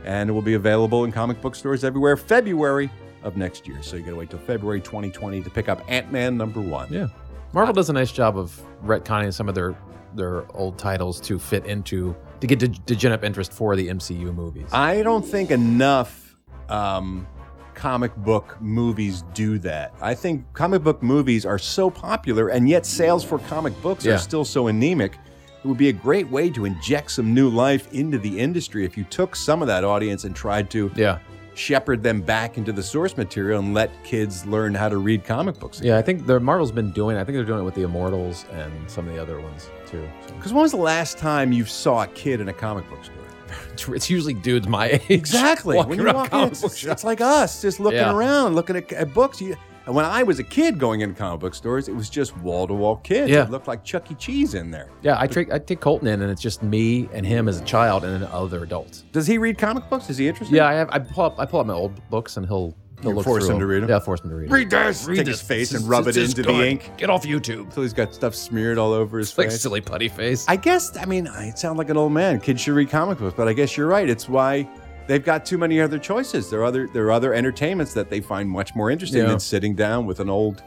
and 0.06 0.30
it 0.30 0.34
will 0.34 0.41
be 0.41 0.54
available 0.54 1.04
in 1.06 1.12
comic 1.12 1.41
book 1.41 1.56
stores 1.56 1.84
everywhere 1.84 2.16
February 2.18 2.89
of 3.24 3.38
next 3.38 3.68
year. 3.68 3.82
So 3.82 3.95
you 3.95 4.04
got 4.04 4.12
to 4.12 4.16
wait 4.18 4.30
till 4.30 4.39
February 4.39 4.82
2020 4.82 5.41
to 5.41 5.49
pick 5.49 5.70
up 5.70 5.84
Ant 5.88 6.12
Man 6.12 6.38
number 6.38 6.60
one. 6.62 6.91
Yeah. 6.91 7.08
Marvel 7.54 7.74
does 7.74 7.89
a 7.89 7.93
nice 7.93 8.12
job 8.12 8.38
of 8.38 8.60
retconning 8.84 9.34
some 9.34 9.47
of 9.49 9.56
their 9.56 9.76
their 10.16 10.45
old 10.56 10.78
titles 10.78 11.20
to 11.22 11.39
fit 11.39 11.66
into 11.66 12.16
to 12.39 12.45
get 12.47 12.60
to, 12.60 12.68
to 12.68 12.95
gin 12.95 13.12
up 13.12 13.24
interest 13.24 13.51
for 13.51 13.76
the 13.76 13.88
MCU 13.88 14.34
movies. 14.36 14.68
I 14.72 15.01
don't 15.01 15.26
think 15.26 15.49
enough 15.49 16.36
um, 16.70 17.26
comic 17.74 18.16
book 18.18 18.58
movies 18.62 19.24
do 19.34 19.58
that. 19.60 19.93
I 20.01 20.14
think 20.14 20.45
comic 20.54 20.84
book 20.84 21.01
movies 21.01 21.45
are 21.45 21.58
so 21.58 21.89
popular, 21.89 22.49
and 22.49 22.68
yet 22.70 22.86
sales 22.86 23.24
for 23.24 23.39
comic 23.39 23.80
books 23.82 24.06
Yeah. 24.06 24.16
are 24.16 24.18
still 24.20 24.45
so 24.45 24.68
anemic. 24.68 25.18
It 25.64 25.68
would 25.68 25.78
be 25.78 25.89
a 25.89 25.93
great 25.93 26.30
way 26.30 26.49
to 26.49 26.66
inject 26.66 27.11
some 27.11 27.34
new 27.34 27.47
life 27.49 27.91
into 27.93 28.18
the 28.18 28.38
industry 28.39 28.84
if 28.84 28.97
you 28.97 29.05
took 29.05 29.34
some 29.36 29.61
of 29.61 29.68
that 29.70 29.86
audience 29.86 30.26
and 30.26 30.36
tried 30.36 30.70
to 30.72 30.91
yeah. 30.95 31.20
shepherd 31.55 32.03
them 32.03 32.22
back 32.22 32.57
into 32.57 32.74
the 32.74 32.84
source 32.84 33.16
material 33.16 33.59
and 33.59 33.74
let 33.74 33.89
kids 34.03 34.45
learn 34.45 34.76
how 34.76 34.89
to 34.89 34.97
read 34.97 35.24
comic 35.24 35.57
books. 35.59 35.80
Yeah, 35.82 35.97
I 35.97 36.01
think 36.01 36.26
the 36.26 36.38
Marvel's 36.39 36.74
been 36.74 36.91
doing. 36.91 37.16
I 37.16 37.24
think 37.24 37.38
they're 37.38 37.45
doing 37.45 37.61
it 37.61 37.64
with 37.64 37.76
the 37.76 37.84
Immortals 37.84 38.45
and 38.51 38.72
some 38.91 39.07
of 39.07 39.14
the 39.16 39.22
other 39.22 39.39
ones 39.39 39.70
too. 39.88 40.05
So. 40.28 40.34
Because 40.34 40.51
when 40.51 40.64
was 40.64 40.72
the 40.72 40.78
last 40.78 41.18
time 41.18 41.53
you 41.53 41.64
saw 41.64 42.03
a 42.03 42.07
kid 42.07 42.41
in 42.41 42.49
a 42.49 42.53
comic 42.53 42.89
book 42.89 43.03
store? 43.05 43.16
It's 43.95 44.09
usually 44.09 44.34
dudes 44.34 44.68
my 44.68 44.88
age. 44.88 45.01
Exactly. 45.09 45.78
When 45.86 45.97
you 45.99 46.05
walk 46.05 46.34
in, 46.34 46.39
it's, 46.47 46.64
it's- 46.64 46.84
it's 46.84 47.03
like 47.03 47.22
us, 47.22 47.61
just 47.61 47.80
looking 47.80 47.99
Yeah. 47.99 48.14
around, 48.14 48.55
looking 48.55 48.76
at, 48.76 48.91
at 48.91 49.14
books. 49.14 49.39
You, 49.39 49.55
and 49.86 49.94
when 49.96 50.06
I 50.06 50.24
was 50.24 50.40
a 50.40 50.44
kid 50.44 50.80
going 50.80 51.02
into 51.02 51.16
comic 51.16 51.40
book 51.42 51.56
stores, 51.56 51.88
it 51.88 51.96
was 51.96 52.10
just 52.10 52.36
wall 52.38 52.68
to 52.68 52.74
wall 52.74 52.98
kids. 52.98 53.30
Yeah. 53.30 53.44
It 53.44 53.52
looked 53.52 53.68
like 53.68 53.84
Chuck 53.84 54.10
E. 54.12 54.16
Cheese 54.16 54.54
in 54.54 54.72
there. 54.72 54.90
Yeah, 55.02 55.18
I 55.20 55.28
take 55.28 55.52
I 55.52 55.60
take 55.60 55.80
Colton 55.80 56.08
in, 56.08 56.22
and 56.22 56.32
it's 56.32 56.42
just 56.42 56.64
me 56.64 57.10
and 57.14 57.26
him 57.26 57.48
as 57.50 57.60
a 57.60 57.64
child, 57.66 58.04
and 58.04 58.22
then 58.22 58.30
other 58.32 58.64
adults. 58.64 59.06
Does 59.12 59.28
he 59.28 59.38
read 59.38 59.58
comic 59.58 59.90
books? 59.90 60.10
Is 60.10 60.18
he 60.18 60.28
interested? 60.28 60.56
Yeah, 60.56 60.68
I 60.68 60.74
have. 60.74 60.90
I 60.92 61.00
pull 61.00 61.26
up 61.26 61.40
I 61.40 61.46
pull 61.46 61.60
up 61.60 61.68
my 61.68 61.74
old 61.74 61.94
books, 62.10 62.38
and 62.38 62.46
he'll 62.46 62.74
he'll 63.02 63.14
look 63.14 63.26
force 63.26 63.44
through 63.46 63.56
him 63.56 63.60
to 63.60 63.66
read 63.66 63.84
'em? 63.84 63.90
Yeah, 63.90 64.00
force 64.00 64.22
him 64.22 64.30
to 64.30 64.36
read. 64.38 64.46
'em. 64.48 64.54
Read 64.54 64.70
this. 64.70 65.06
Read 65.06 65.18
Take 65.18 65.26
this. 65.26 65.40
his 65.40 65.48
face 65.48 65.70
This 65.72 65.82
and 65.82 65.84
is- 65.84 65.90
rub 65.90 66.08
it 66.08 66.14
this 66.16 66.30
into 66.30 66.44
the 66.44 66.66
ink. 66.66 66.90
Get 66.96 67.10
off 67.10 67.26
YouTube. 67.26 67.74
So 67.74 67.82
he's 67.82 67.92
got 67.92 68.14
stuff 68.14 68.34
smeared 68.34 68.78
all 68.78 68.94
over 68.94 69.18
his 69.18 69.30
face. 69.32 69.38
Like 69.38 69.48
face. 69.50 69.62
silly 69.62 69.82
putty 69.82 70.08
face. 70.08 70.46
I 70.48 70.56
guess, 70.56 70.96
I 70.96 71.04
mean, 71.04 71.28
I 71.28 71.50
sound 71.52 71.78
like 71.78 71.90
an 71.90 71.98
old 71.98 72.14
man. 72.14 72.40
Kids 72.40 72.62
should 72.62 72.76
read 72.76 72.90
comic 72.90 73.18
books, 73.20 73.34
but 73.36 73.50
I 73.50 73.54
guess 73.54 73.76
you're 73.76 73.88
right. 73.88 74.08
It's 74.10 74.30
why 74.30 74.70
they've 75.08 75.24
got 75.24 75.45
too 75.45 75.58
many 75.58 75.80
other 75.82 75.99
choices. 75.99 76.49
There 76.49 76.62
are 76.62 76.66
other 76.66 76.88
there 76.93 77.06
are 77.06 77.12
other 77.12 77.34
entertainments 77.34 77.93
that 77.93 78.10
they 78.10 78.22
find 78.22 78.49
much 78.49 78.76
more 78.76 78.89
interesting 78.91 79.22
Yeah. 79.22 79.30
than 79.30 79.39
sitting 79.39 79.76
down 79.76 80.06
with 80.06 80.20
an 80.20 80.30
old 80.30 80.64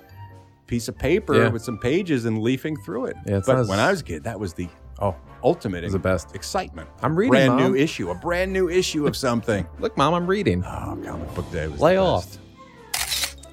piece 0.66 0.88
of 0.88 0.98
paper 0.98 1.34
Yeah. 1.36 1.48
with 1.48 1.62
some 1.62 1.78
pages 1.78 2.24
and 2.24 2.42
leafing 2.42 2.76
through 2.76 3.06
it. 3.06 3.16
Yeah, 3.26 3.40
but 3.46 3.68
when 3.68 3.78
I 3.78 3.90
was 3.90 4.00
a 4.00 4.04
kid, 4.04 4.24
that 4.24 4.38
was 4.38 4.52
the 4.54 4.68
oh 5.00 5.14
ultimate 5.44 5.84
was 5.84 5.92
the 5.92 5.98
best. 5.98 6.34
excitement. 6.34 6.88
I'm 7.02 7.14
reading, 7.14 7.28
a 7.34 7.46
brand 7.46 7.52
Mom. 7.62 7.72
new 7.72 7.78
issue, 7.78 8.10
a 8.10 8.14
brand 8.14 8.52
new 8.52 8.68
issue 8.68 9.06
of 9.06 9.16
something. 9.16 9.64
Look, 9.78 9.96
mom, 9.96 10.14
I'm 10.14 10.26
reading. 10.26 10.64
Oh, 10.64 10.98
comic 11.04 11.34
book 11.34 11.50
day 11.52 11.68
was 11.68 11.80
Lay 11.80 11.96
off. 11.98 12.38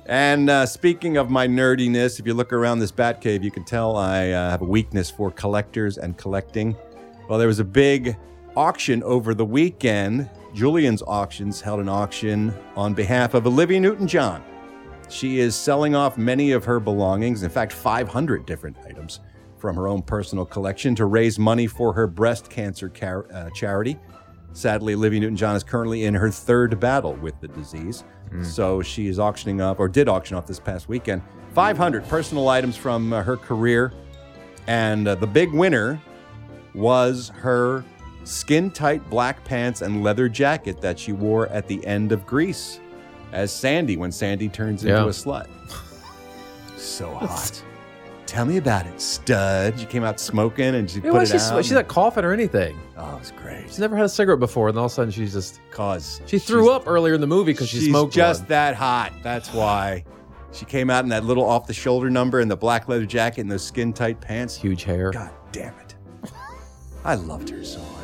And 0.05 0.49
uh, 0.49 0.65
speaking 0.65 1.15
of 1.17 1.29
my 1.29 1.47
nerdiness, 1.47 2.19
if 2.19 2.27
you 2.27 2.34
look 2.34 2.51
around 2.51 2.79
this 2.79 2.91
Batcave, 2.91 3.41
you 3.41 3.51
can 3.51 3.63
tell 3.63 3.95
I 3.95 4.31
uh, 4.31 4.49
have 4.49 4.61
a 4.61 4.65
weakness 4.65 5.09
for 5.09 5.31
collectors 5.31 5.97
and 5.97 6.17
collecting. 6.17 6.75
Well, 7.29 7.39
there 7.39 7.47
was 7.47 7.59
a 7.59 7.63
big 7.63 8.17
auction 8.57 9.01
over 9.03 9.34
the 9.34 9.45
weekend. 9.45 10.29
Julien's 10.54 11.01
Auctions 11.08 11.60
held 11.62 11.80
an 11.80 11.89
auction 11.89 12.54
on 12.76 12.93
behalf 12.93 13.34
of 13.34 13.47
Olivia 13.47 13.80
Newton 13.80 14.08
John. 14.08 14.43
She 15.10 15.39
is 15.39 15.56
selling 15.56 15.95
off 15.95 16.18
many 16.18 16.51
of 16.51 16.64
her 16.66 16.80
belongings, 16.80 17.43
in 17.43 17.49
fact, 17.49 17.74
500 17.74 18.45
different 18.45 18.78
items 18.86 19.20
from 19.58 19.76
her 19.76 19.88
own 19.88 20.01
personal 20.01 20.45
collection 20.45 20.93
to 20.95 21.06
raise 21.06 21.39
money 21.39 21.68
for 21.68 21.93
her 21.93 22.06
breast 22.06 22.49
cancer 22.49 22.89
car- 22.89 23.26
uh, 23.34 23.49
charity. 23.51 23.97
Sadly, 24.54 24.93
Olivia 24.93 25.22
Newton 25.22 25.36
John 25.36 25.56
is 25.56 25.64
currently 25.64 26.06
in 26.06 26.14
her 26.14 26.30
third 26.30 26.80
battle 26.80 27.14
with 27.16 27.39
the 27.41 27.47
disease. 27.47 28.04
So 28.41 28.82
she 28.82 29.08
is 29.08 29.20
auctioning 29.20 29.62
off, 29.62 29.80
or 29.80 29.88
did 29.88 30.10
auction 30.10 30.36
off 30.36 30.47
this 30.47 30.60
past 30.60 30.89
weekend, 30.89 31.22
500 31.54 32.08
personal 32.08 32.49
items 32.49 32.76
from 32.76 33.14
uh, 33.14 33.22
her 33.22 33.38
career. 33.38 33.93
And 34.66 35.08
uh, 35.08 35.14
the 35.14 35.28
big 35.28 35.51
winner 35.54 36.01
was 36.74 37.30
her 37.36 37.86
skin 38.24 38.71
tight 38.71 39.07
black 39.09 39.43
pants 39.43 39.82
and 39.82 40.03
leather 40.03 40.30
jacket 40.30 40.80
that 40.82 40.97
she 40.97 41.11
wore 41.11 41.47
at 41.47 41.67
the 41.67 41.86
end 41.86 42.11
of 42.11 42.26
Grease 42.26 42.80
as 43.32 43.51
Sandy 43.51 43.97
when 43.97 44.11
Sandy 44.11 44.47
turns 44.49 44.84
into 44.84 44.95
Yeah. 44.95 45.03
a 45.05 45.09
slut. 45.09 45.47
So 46.78 47.13
hot. 47.13 47.61
Tell 48.26 48.45
me 48.45 48.57
about 48.57 48.88
it, 48.88 48.99
stud. 48.99 49.80
She 49.80 49.86
came 49.86 50.03
out 50.03 50.19
smoking 50.19 50.76
and 50.76 50.89
she 50.89 51.01
put 51.01 51.21
it 51.21 51.28
she's, 51.28 51.51
out. 51.51 51.63
she's 51.63 51.71
not 51.74 51.88
coughing 51.88 52.24
or 52.26 52.34
anything. 52.34 52.78
oh, 52.97 53.17
it's 53.19 53.32
great. 53.32 53.65
She's 53.67 53.80
never 53.80 53.95
had 53.95 54.05
a 54.05 54.09
cigarette 54.09 54.39
before, 54.39 54.69
and 54.69 54.78
all 54.78 54.86
of 54.86 54.91
a 54.91 54.93
sudden 54.93 55.11
she's 55.11 55.34
just 55.34 55.59
Cause 55.71 56.19
she 56.26 56.39
threw 56.39 56.71
up 56.71 56.84
earlier 56.88 57.13
in 57.13 57.21
the 57.21 57.28
movie 57.28 57.51
because 57.53 57.69
she 57.69 57.78
she's 57.80 57.89
smoked 57.89 58.13
just 58.13 58.41
one. 58.41 58.49
that 58.49 58.76
hot. 58.76 59.11
That's 59.24 59.53
why. 59.53 60.03
She 60.51 60.65
came 60.65 60.89
out 60.89 61.03
in 61.03 61.09
that 61.09 61.26
little 61.26 61.43
off 61.45 61.67
the 61.67 61.74
shoulder 61.74 62.09
number 62.09 62.39
and 62.39 62.49
the 62.49 62.55
black 62.57 62.88
leather 62.88 63.05
jacket 63.05 63.41
and 63.41 63.51
those 63.51 63.65
skin 63.65 63.91
tight 63.93 64.19
pants. 64.21 64.55
huge 64.55 64.84
hair. 64.84 65.11
God 65.11 65.32
damn 65.51 65.74
it. 65.80 65.95
I 67.05 67.15
loved 67.15 67.49
her 67.49 67.63
so 67.63 67.80
much. 67.80 68.03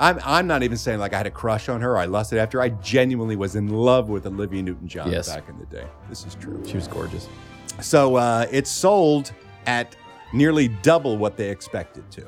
I'm, 0.00 0.18
I'm 0.24 0.46
not 0.46 0.62
even 0.62 0.76
saying 0.78 0.98
like 0.98 1.12
I 1.12 1.18
had 1.18 1.26
a 1.26 1.30
crush 1.30 1.68
on 1.68 1.80
her 1.82 1.96
I 1.98 2.06
lusted 2.06 2.38
after 2.38 2.58
her. 2.58 2.64
I 2.64 2.70
genuinely 2.70 3.36
was 3.36 3.54
in 3.54 3.68
love 3.68 4.08
with 4.08 4.26
Olivia 4.26 4.62
Newton 4.62 4.88
John 4.88 5.10
Yes. 5.12 5.28
back 5.28 5.48
in 5.48 5.58
the 5.58 5.66
day. 5.66 5.84
This 6.08 6.24
is 6.26 6.34
true. 6.34 6.62
She 6.66 6.76
was 6.76 6.88
gorgeous. 6.88 7.28
So 7.80 8.16
uh, 8.16 8.46
it 8.50 8.66
sold 8.66 9.32
at 9.66 9.94
nearly 10.32 10.68
double 10.68 11.16
what 11.18 11.36
they 11.36 11.50
expected 11.50 12.10
to. 12.12 12.26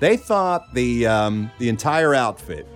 They 0.00 0.16
thought 0.16 0.74
the 0.74 1.06
um, 1.06 1.50
the 1.58 1.68
entire 1.68 2.14
outfit, 2.14 2.66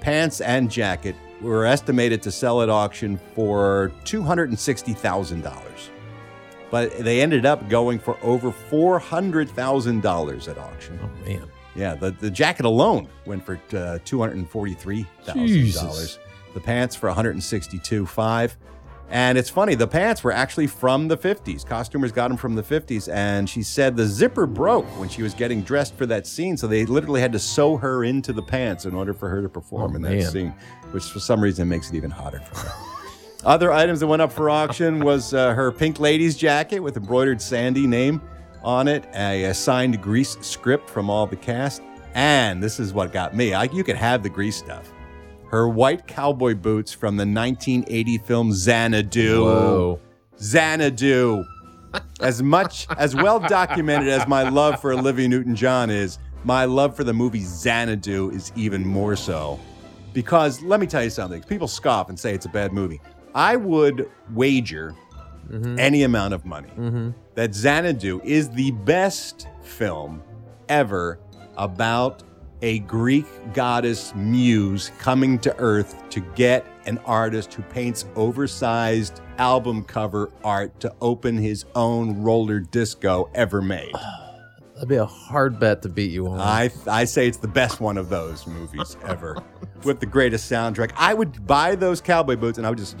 pants 0.00 0.40
and 0.40 0.70
jacket, 0.70 1.16
were 1.40 1.64
estimated 1.64 2.22
to 2.22 2.30
sell 2.30 2.62
at 2.62 2.68
auction 2.68 3.18
for 3.34 3.92
two 4.04 4.22
hundred 4.22 4.50
and 4.50 4.58
sixty 4.58 4.92
thousand 4.92 5.42
dollars, 5.42 5.90
but 6.70 6.96
they 6.98 7.20
ended 7.22 7.44
up 7.46 7.68
going 7.68 7.98
for 7.98 8.16
over 8.22 8.52
four 8.52 8.98
hundred 9.00 9.48
thousand 9.50 10.02
dollars 10.02 10.46
at 10.48 10.58
auction. 10.58 10.98
Oh 11.02 11.28
man. 11.28 11.48
Yeah, 11.74 11.94
the, 11.94 12.10
the 12.10 12.30
jacket 12.30 12.64
alone 12.66 13.08
went 13.26 13.44
for 13.44 13.60
uh, 13.74 13.98
two 14.04 14.18
hundred 14.20 14.36
and 14.38 14.50
forty 14.50 14.74
three 14.74 15.06
thousand 15.22 15.72
dollars. 15.74 16.18
The 16.54 16.60
pants 16.60 16.96
for 16.96 17.06
one 17.08 17.14
hundred 17.16 17.32
and 17.32 17.42
sixty 17.42 17.78
two 17.78 18.06
five. 18.06 18.56
And 19.12 19.36
it's 19.36 19.50
funny, 19.50 19.74
the 19.74 19.88
pants 19.88 20.22
were 20.22 20.30
actually 20.30 20.68
from 20.68 21.08
the 21.08 21.18
50s. 21.18 21.66
Costumers 21.66 22.12
got 22.12 22.28
them 22.28 22.36
from 22.36 22.54
the 22.54 22.62
50s. 22.62 23.12
And 23.12 23.50
she 23.50 23.60
said 23.60 23.96
the 23.96 24.06
zipper 24.06 24.46
broke 24.46 24.86
when 25.00 25.08
she 25.08 25.24
was 25.24 25.34
getting 25.34 25.62
dressed 25.62 25.96
for 25.96 26.06
that 26.06 26.28
scene. 26.28 26.56
So 26.56 26.68
they 26.68 26.86
literally 26.86 27.20
had 27.20 27.32
to 27.32 27.40
sew 27.40 27.76
her 27.76 28.04
into 28.04 28.32
the 28.32 28.40
pants 28.42 28.84
in 28.84 28.94
order 28.94 29.12
for 29.12 29.28
her 29.28 29.42
to 29.42 29.48
perform 29.48 29.94
Oh, 29.94 29.96
in 29.96 30.02
that 30.02 30.10
man. 30.12 30.30
scene, 30.30 30.54
which 30.92 31.02
for 31.06 31.18
some 31.18 31.40
reason 31.40 31.68
makes 31.68 31.90
it 31.90 31.96
even 31.96 32.08
hotter 32.12 32.38
for 32.38 32.60
her. 32.68 32.72
Other 33.44 33.72
items 33.72 33.98
that 33.98 34.06
went 34.06 34.22
up 34.22 34.30
for 34.30 34.48
auction 34.48 35.00
was 35.00 35.34
uh, 35.34 35.54
her 35.54 35.72
pink 35.72 35.98
ladies 35.98 36.36
jacket 36.36 36.78
with 36.78 36.96
embroidered 36.96 37.42
Sandy 37.42 37.88
name 37.88 38.22
on 38.62 38.88
it, 38.88 39.04
a, 39.14 39.52
signed 39.52 40.00
Grease 40.02 40.36
script 40.40 40.88
from 40.88 41.10
all 41.10 41.26
the 41.26 41.36
cast, 41.36 41.82
and 42.14 42.62
this 42.62 42.80
is 42.80 42.92
what 42.92 43.12
got 43.12 43.34
me. 43.34 43.54
I, 43.54 43.64
you 43.64 43.84
could 43.84 43.96
have 43.96 44.22
the 44.22 44.28
Grease 44.28 44.56
stuff. 44.56 44.92
Her 45.50 45.68
white 45.68 46.06
cowboy 46.06 46.54
boots 46.54 46.92
from 46.92 47.16
the 47.16 47.26
1980 47.26 48.18
film 48.18 48.52
Xanadu. 48.52 49.44
Whoa. 49.44 50.00
Xanadu. 50.40 51.44
As 52.20 52.42
much, 52.42 52.86
as 52.98 53.16
well 53.16 53.40
documented 53.40 54.08
as 54.08 54.28
my 54.28 54.48
love 54.48 54.80
for 54.80 54.92
Olivia 54.92 55.26
Newton 55.28 55.56
John 55.56 55.90
is, 55.90 56.18
my 56.44 56.64
love 56.64 56.94
for 56.94 57.02
the 57.02 57.12
movie 57.12 57.42
Xanadu 57.44 58.30
is 58.30 58.52
even 58.54 58.86
more 58.86 59.16
so. 59.16 59.58
Because 60.12 60.62
let 60.62 60.80
me 60.80 60.86
tell 60.86 61.02
you 61.02 61.10
something 61.10 61.42
people 61.42 61.68
scoff 61.68 62.08
and 62.08 62.18
say 62.18 62.34
it's 62.34 62.46
a 62.46 62.50
bad 62.50 62.72
movie. 62.72 63.00
I 63.34 63.56
would 63.56 64.10
wager 64.32 64.94
any 65.78 66.02
amount 66.04 66.34
of 66.34 66.44
money 66.44 66.70
Mm-hmm. 66.76 67.10
that 67.34 67.54
Xanadu 67.54 68.20
is 68.24 68.50
the 68.50 68.70
best 68.70 69.48
film 69.62 70.22
ever 70.68 71.18
about 71.56 72.22
a 72.62 72.78
Greek 72.80 73.26
goddess 73.54 74.14
muse 74.14 74.92
coming 74.98 75.38
to 75.40 75.56
Earth 75.58 76.02
to 76.10 76.20
get 76.34 76.64
an 76.86 76.98
artist 77.06 77.54
who 77.54 77.62
paints 77.62 78.04
oversized 78.16 79.20
album 79.38 79.82
cover 79.82 80.30
art 80.44 80.78
to 80.80 80.94
open 81.00 81.36
his 81.38 81.64
own 81.74 82.22
roller 82.22 82.60
disco 82.60 83.30
ever 83.34 83.60
made. 83.62 83.92
That'd 84.74 84.88
be 84.88 84.96
a 84.96 85.04
hard 85.06 85.58
bet 85.58 85.82
to 85.82 85.88
beat 85.90 86.10
you 86.10 86.26
on. 86.28 86.38
I 86.40 86.70
I 86.86 87.04
say 87.04 87.26
it's 87.28 87.36
the 87.38 87.48
best 87.48 87.80
one 87.80 87.98
of 87.98 88.08
those 88.08 88.46
movies 88.46 88.96
ever, 89.06 89.36
with 89.84 90.00
the 90.00 90.06
greatest 90.06 90.50
soundtrack. 90.50 90.92
I 90.96 91.12
would 91.12 91.46
buy 91.46 91.74
those 91.74 92.00
cowboy 92.00 92.36
boots 92.36 92.56
and 92.56 92.66
I 92.66 92.70
would 92.70 92.78
just 92.78 92.96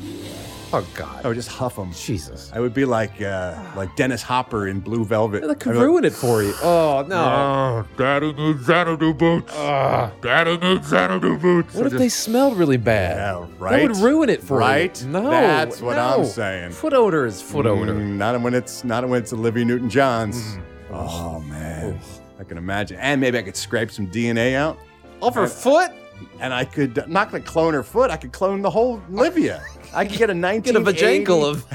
Oh 0.72 0.86
God. 0.94 1.24
I 1.24 1.28
would 1.28 1.34
just 1.34 1.48
huff 1.48 1.74
them. 1.74 1.92
Jesus. 1.92 2.52
I 2.54 2.60
would 2.60 2.72
be 2.72 2.84
like 2.84 3.20
uh, 3.20 3.60
like 3.74 3.94
Dennis 3.96 4.22
Hopper 4.22 4.68
in 4.68 4.78
Blue 4.78 5.04
Velvet. 5.04 5.42
That 5.42 5.58
could 5.58 5.72
I'd 5.72 5.80
be 5.80 5.84
ruin 5.84 6.04
it 6.04 6.12
for 6.12 6.42
you. 6.44 6.54
Oh 6.62 7.04
no. 7.08 7.16
Oh, 7.24 7.86
Daddy 7.96 8.32
needs 8.32 8.64
Xanadu 8.66 9.12
boots. 9.14 9.52
Daddy 9.52 10.56
needs 10.58 10.86
Xanadu 10.86 11.38
boots. 11.38 11.74
What 11.74 11.86
if 11.86 11.94
they 11.94 12.08
smelled 12.08 12.56
really 12.56 12.76
bad? 12.76 13.16
Yeah, 13.16 13.46
That 13.46 13.58
right? 13.60 13.82
would 13.88 13.96
ruin 13.96 14.28
it 14.28 14.42
for 14.42 14.58
right? 14.58 15.00
you. 15.02 15.08
No. 15.08 15.28
That's 15.28 15.80
what 15.80 15.98
I'm 15.98 16.20
no. 16.20 16.26
saying. 16.26 16.70
Foot 16.70 16.92
odor 16.92 17.26
is 17.26 17.42
foot 17.42 17.66
odor. 17.66 17.94
Mm, 17.94 18.16
not 18.16 18.40
when 18.40 18.54
it's 18.54 18.84
not 18.84 19.08
when 19.08 19.20
it's 19.20 19.32
Olivia 19.32 19.64
Newton 19.64 19.90
John's. 19.90 20.56
Oh 20.92 21.40
man, 21.40 21.98
I 22.38 22.44
can 22.44 22.58
imagine. 22.58 22.96
And 23.00 23.20
maybe 23.20 23.38
I 23.38 23.42
could 23.42 23.56
scrape 23.56 23.90
some 23.90 24.06
DNA 24.08 24.54
out 24.54 24.78
Off 25.20 25.34
her 25.34 25.46
foot? 25.48 25.90
and 26.38 26.52
I 26.52 26.64
could 26.64 26.96
I'm 26.98 27.12
not 27.12 27.30
gonna 27.32 27.42
clone 27.42 27.74
her 27.74 27.82
foot. 27.82 28.10
I 28.10 28.16
could 28.16 28.32
clone 28.32 28.62
the 28.62 28.70
whole 28.70 29.02
Olivia. 29.12 29.62
I 29.92 30.04
could 30.06 30.18
get 30.18 30.30
a 30.30 30.34
19 30.34 30.72
Get 30.72 30.76
a 30.80 30.84
vajankle 30.84 31.44
of 31.44 31.66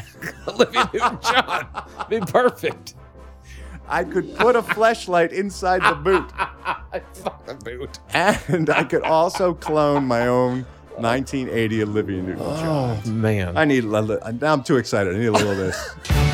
Olivia 0.48 0.90
Newton-John. 0.94 1.68
Be 2.10 2.20
perfect. 2.20 2.96
I 3.88 4.04
could 4.04 4.36
put 4.36 4.56
a 4.56 4.64
flashlight 4.64 5.32
inside 5.32 5.82
the 5.84 5.96
boot, 5.96 6.32
Fuck 7.24 7.46
the 7.46 7.54
boot. 7.56 8.00
and 8.14 8.70
I 8.70 8.84
could 8.84 9.04
also 9.04 9.54
clone 9.54 10.06
my 10.06 10.28
own 10.28 10.66
1980 10.98 11.84
Olivia 11.84 12.22
Newton-John. 12.22 13.02
Oh 13.06 13.10
man. 13.10 13.58
I 13.58 13.66
need. 13.66 13.84
a 13.84 13.88
Now 14.42 14.54
I'm 14.54 14.64
too 14.64 14.78
excited. 14.78 15.16
I 15.16 15.20
need 15.20 15.26
a 15.28 15.32
little 15.32 15.52
of 15.52 15.58
this. 15.58 15.96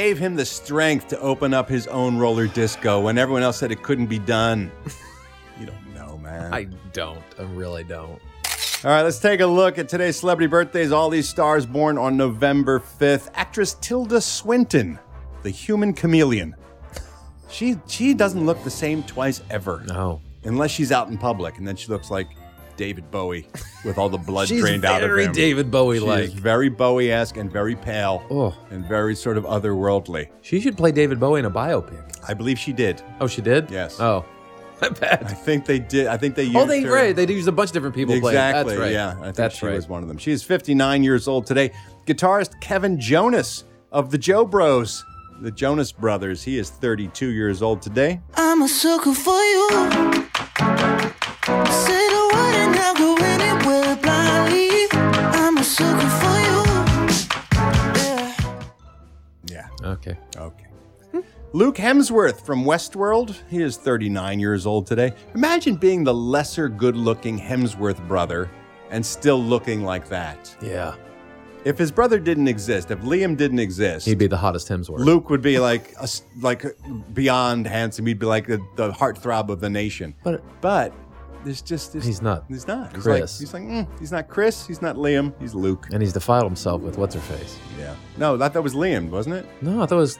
gave 0.00 0.16
him 0.16 0.34
the 0.34 0.46
strength 0.46 1.08
to 1.08 1.20
open 1.20 1.52
up 1.52 1.68
his 1.68 1.86
own 1.88 2.16
roller 2.16 2.46
disco 2.46 3.02
when 3.02 3.18
everyone 3.18 3.42
else 3.42 3.58
said 3.58 3.70
it 3.70 3.82
couldn't 3.82 4.06
be 4.06 4.18
done. 4.18 4.72
you 5.60 5.66
don't 5.66 5.94
know, 5.94 6.16
man. 6.16 6.54
I 6.54 6.68
don't. 6.94 7.22
I 7.38 7.42
really 7.42 7.84
don't. 7.84 8.18
All 8.82 8.90
right, 8.90 9.02
let's 9.02 9.18
take 9.18 9.40
a 9.40 9.46
look 9.46 9.76
at 9.76 9.90
today's 9.90 10.16
celebrity 10.18 10.46
birthdays. 10.46 10.90
All 10.90 11.10
these 11.10 11.28
stars 11.28 11.66
born 11.66 11.98
on 11.98 12.16
November 12.16 12.80
5th. 12.80 13.28
Actress 13.34 13.74
Tilda 13.74 14.22
Swinton, 14.22 14.98
the 15.42 15.50
human 15.50 15.92
chameleon. 15.92 16.56
She 17.50 17.76
she 17.86 18.14
doesn't 18.14 18.46
look 18.46 18.64
the 18.64 18.70
same 18.70 19.02
twice 19.02 19.42
ever. 19.50 19.84
No. 19.86 20.22
Unless 20.44 20.70
she's 20.70 20.92
out 20.92 21.08
in 21.08 21.18
public, 21.18 21.58
and 21.58 21.68
then 21.68 21.76
she 21.76 21.88
looks 21.88 22.10
like 22.10 22.28
David 22.80 23.10
Bowie 23.10 23.46
with 23.84 23.98
all 23.98 24.08
the 24.08 24.16
blood 24.16 24.48
She's 24.48 24.62
drained 24.62 24.86
out 24.86 25.02
of 25.02 25.10
him. 25.10 25.10
very 25.10 25.24
him. 25.26 25.32
David 25.32 25.70
Bowie 25.70 25.98
She 25.98 26.04
like. 26.06 26.30
very 26.30 26.70
Bowie-esque 26.70 27.36
and 27.36 27.52
very 27.52 27.76
pale 27.76 28.22
Oh. 28.30 28.56
and 28.70 28.86
very 28.86 29.14
sort 29.14 29.36
of 29.36 29.44
otherworldly. 29.44 30.30
She 30.40 30.60
should 30.62 30.78
play 30.78 30.90
David 30.90 31.20
Bowie 31.20 31.40
in 31.40 31.44
a 31.44 31.50
biopic. 31.50 32.02
I 32.26 32.32
believe 32.32 32.58
she 32.58 32.72
did. 32.72 33.02
Oh, 33.20 33.26
she 33.26 33.42
did? 33.42 33.70
Yes. 33.70 34.00
Oh. 34.00 34.24
I 34.80 34.88
bet. 34.88 35.22
I 35.26 35.34
think 35.34 35.66
they 35.66 35.78
did. 35.78 36.06
I 36.06 36.16
think 36.16 36.36
they 36.36 36.44
oh, 36.44 36.46
used 36.46 36.56
Oh, 36.56 36.64
they 36.64 36.80
her. 36.80 36.90
right. 36.90 37.14
They 37.14 37.26
used 37.26 37.48
a 37.48 37.52
bunch 37.52 37.68
of 37.68 37.74
different 37.74 37.94
people 37.94 38.18
playing. 38.18 38.38
Exactly. 38.38 38.72
That's 38.76 38.80
right. 38.80 38.92
Yeah, 38.92 39.10
I 39.10 39.24
think 39.24 39.36
That's 39.36 39.56
she 39.58 39.66
right. 39.66 39.74
was 39.74 39.86
one 39.86 40.00
of 40.02 40.08
them. 40.08 40.16
She 40.16 40.32
is 40.32 40.42
59 40.42 41.02
years 41.04 41.28
old 41.28 41.44
today. 41.44 41.70
Guitarist 42.06 42.58
Kevin 42.62 42.98
Jonas 42.98 43.64
of 43.92 44.10
the 44.10 44.16
Jo 44.16 44.46
Bros, 44.46 45.04
the 45.42 45.50
Jonas 45.50 45.92
Brothers. 45.92 46.42
He 46.42 46.56
is 46.56 46.70
32 46.70 47.26
years 47.28 47.60
old 47.60 47.82
today. 47.82 48.22
I'm 48.36 48.62
a 48.62 48.68
sucker 48.68 49.12
for 49.12 49.38
you. 49.38 49.68
Say 51.70 52.08
Yeah. 59.46 59.68
Okay. 59.82 60.16
Okay. 60.36 60.66
Luke 61.52 61.76
Hemsworth 61.76 62.46
from 62.46 62.64
Westworld. 62.64 63.36
He 63.48 63.60
is 63.60 63.76
39 63.76 64.38
years 64.38 64.66
old 64.66 64.86
today. 64.86 65.12
Imagine 65.34 65.74
being 65.74 66.04
the 66.04 66.14
lesser 66.14 66.68
good 66.68 66.96
looking 66.96 67.38
Hemsworth 67.38 68.06
brother 68.06 68.48
and 68.90 69.04
still 69.04 69.42
looking 69.42 69.82
like 69.82 70.08
that. 70.08 70.54
Yeah. 70.62 70.94
If 71.64 71.76
his 71.76 71.90
brother 71.90 72.18
didn't 72.18 72.48
exist, 72.48 72.90
if 72.90 73.00
Liam 73.00 73.36
didn't 73.36 73.58
exist, 73.58 74.06
He'd 74.06 74.18
be 74.18 74.28
the 74.28 74.36
hottest 74.36 74.68
Hemsworth. 74.68 75.00
Luke 75.00 75.28
would 75.28 75.42
be 75.42 75.58
like 75.58 75.92
a 75.98 76.04
s 76.04 76.22
like 76.40 76.64
beyond 77.12 77.66
handsome. 77.66 78.06
He'd 78.06 78.18
be 78.18 78.26
like 78.26 78.46
the, 78.46 78.64
the 78.76 78.92
heartthrob 78.92 79.50
of 79.50 79.60
the 79.60 79.68
nation. 79.68 80.14
But 80.22 80.42
but 80.60 80.94
there's 81.44 81.62
just 81.62 81.92
this, 81.92 82.04
He's 82.04 82.22
not 82.22 82.44
He's 82.48 82.66
not. 82.66 82.94
He's 82.94 83.06
like 83.06 83.18
Chris. 83.20 83.38
he's 83.38 83.54
like 83.54 83.62
mm, 83.62 83.86
he's 83.98 84.12
not 84.12 84.28
Chris. 84.28 84.66
He's 84.66 84.82
not 84.82 84.96
Liam. 84.96 85.32
He's 85.40 85.54
Luke. 85.54 85.86
And 85.92 86.02
he's 86.02 86.12
defiled 86.12 86.44
himself 86.44 86.80
with 86.82 86.98
what's 86.98 87.14
her 87.14 87.20
face. 87.20 87.58
Yeah. 87.78 87.94
No, 88.16 88.36
that 88.36 88.52
that 88.52 88.62
was 88.62 88.74
Liam, 88.74 89.10
wasn't 89.10 89.36
it? 89.36 89.46
No, 89.62 89.82
I 89.82 89.86
thought 89.86 89.96
it 89.96 89.98
was. 89.98 90.18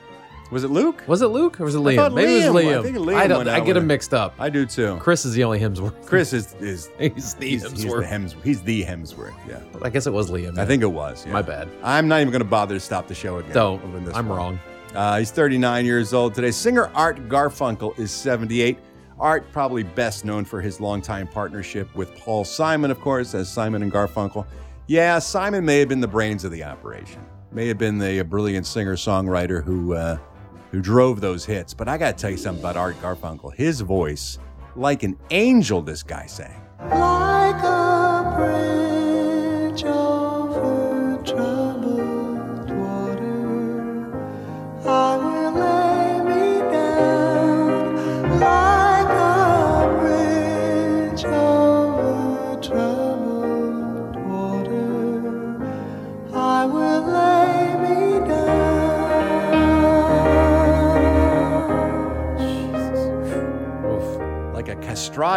Was 0.50 0.64
it 0.64 0.68
Luke? 0.68 1.04
Was 1.06 1.22
it 1.22 1.28
Luke 1.28 1.60
or 1.60 1.64
was 1.64 1.76
it 1.76 1.78
Liam? 1.78 2.12
Maybe 2.12 2.38
it 2.40 2.50
Liam. 2.50 2.54
was 2.54 2.64
I 2.64 2.66
Liam. 2.68 2.82
think 2.82 2.96
Liam 2.96 3.14
I 3.14 3.26
don't. 3.28 3.46
I 3.48 3.60
get 3.60 3.76
him 3.76 3.86
mixed 3.86 4.12
up. 4.12 4.34
I 4.38 4.50
do 4.50 4.66
too. 4.66 4.96
Chris 5.00 5.24
is 5.24 5.32
the 5.34 5.44
only 5.44 5.60
Hemsworth. 5.60 6.04
Chris 6.06 6.32
is 6.32 6.54
is 6.60 6.90
He's 6.98 7.34
the 7.34 7.46
he's, 7.48 7.62
he's 7.62 7.82
the 7.84 7.88
Hemsworth. 7.88 8.06
Hemsworth. 8.08 8.42
He's 8.42 8.62
the 8.62 8.82
Hemsworth. 8.84 9.34
Yeah. 9.48 9.60
I 9.82 9.90
guess 9.90 10.08
it 10.08 10.12
was 10.12 10.28
Liam. 10.30 10.58
I 10.58 10.66
think 10.66 10.82
it 10.82 10.86
was. 10.90 11.24
yeah. 11.24 11.32
My 11.32 11.42
bad. 11.42 11.68
I'm 11.84 12.08
not 12.08 12.20
even 12.20 12.32
going 12.32 12.42
to 12.42 12.48
bother 12.48 12.74
to 12.74 12.80
stop 12.80 13.06
the 13.06 13.14
show 13.14 13.36
again. 13.38 13.52
Don't. 13.52 14.04
this 14.04 14.14
I'm 14.16 14.28
one. 14.28 14.36
wrong. 14.38 14.60
Uh, 14.92 15.18
he's 15.20 15.30
39 15.30 15.84
years 15.84 16.12
old 16.12 16.34
today. 16.34 16.50
Singer 16.50 16.90
Art 16.96 17.28
Garfunkel 17.28 17.96
is 17.96 18.10
78. 18.10 18.76
Art, 19.20 19.50
probably 19.52 19.82
best 19.82 20.24
known 20.24 20.44
for 20.44 20.60
his 20.60 20.80
longtime 20.80 21.28
partnership 21.28 21.94
with 21.94 22.16
Paul 22.16 22.44
Simon, 22.44 22.90
of 22.90 23.00
course, 23.00 23.34
as 23.34 23.52
Simon 23.52 23.82
and 23.82 23.92
Garfunkel. 23.92 24.46
Yeah, 24.86 25.18
Simon 25.18 25.64
may 25.64 25.78
have 25.78 25.88
been 25.88 26.00
the 26.00 26.08
brains 26.08 26.44
of 26.44 26.50
the 26.50 26.64
operation, 26.64 27.24
may 27.52 27.68
have 27.68 27.78
been 27.78 27.98
the 27.98 28.22
brilliant 28.22 28.66
singer 28.66 28.96
songwriter 28.96 29.62
who 29.62 29.94
uh, 29.94 30.18
who 30.70 30.80
drove 30.80 31.20
those 31.20 31.44
hits. 31.44 31.74
But 31.74 31.88
I 31.88 31.98
got 31.98 32.16
to 32.16 32.20
tell 32.20 32.30
you 32.30 32.36
something 32.36 32.62
about 32.62 32.76
Art 32.76 33.00
Garfunkel. 33.02 33.54
His 33.54 33.82
voice, 33.82 34.38
like 34.74 35.02
an 35.02 35.16
angel, 35.30 35.82
this 35.82 36.02
guy 36.02 36.26
sang. 36.26 36.60
Like 36.80 37.62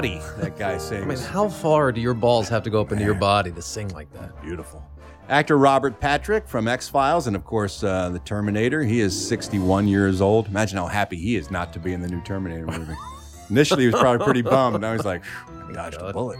castrati, 0.01 0.41
that 0.41 0.57
guy 0.57 0.77
sings. 0.77 1.03
I 1.03 1.07
mean, 1.07 1.17
how 1.17 1.49
far 1.49 1.91
do 1.91 2.01
your 2.01 2.13
balls 2.13 2.49
have 2.49 2.63
to 2.63 2.69
go 2.69 2.81
up 2.81 2.91
into 2.91 3.03
your 3.03 3.13
body 3.13 3.51
to 3.51 3.61
sing 3.61 3.89
like 3.89 4.11
that? 4.13 4.41
Beautiful. 4.41 4.83
Actor 5.29 5.57
Robert 5.57 5.99
Patrick 5.99 6.47
from 6.47 6.67
X 6.67 6.89
Files 6.89 7.27
and, 7.27 7.35
of 7.35 7.45
course, 7.45 7.83
uh, 7.83 8.09
The 8.09 8.19
Terminator. 8.19 8.83
He 8.83 8.99
is 8.99 9.27
61 9.27 9.87
years 9.87 10.19
old. 10.19 10.47
Imagine 10.47 10.77
how 10.77 10.87
happy 10.87 11.15
he 11.17 11.37
is 11.37 11.49
not 11.49 11.71
to 11.73 11.79
be 11.79 11.93
in 11.93 12.01
the 12.01 12.09
new 12.09 12.21
Terminator 12.23 12.65
movie. 12.65 12.93
Initially, 13.49 13.83
he 13.83 13.87
was 13.87 13.99
probably 13.99 14.23
pretty 14.25 14.41
bummed. 14.41 14.81
Now 14.81 14.93
he's 14.93 15.05
like, 15.05 15.23
"Phew, 15.23 15.73
dodged 15.73 15.97
a 15.99 16.11
bullet. 16.11 16.39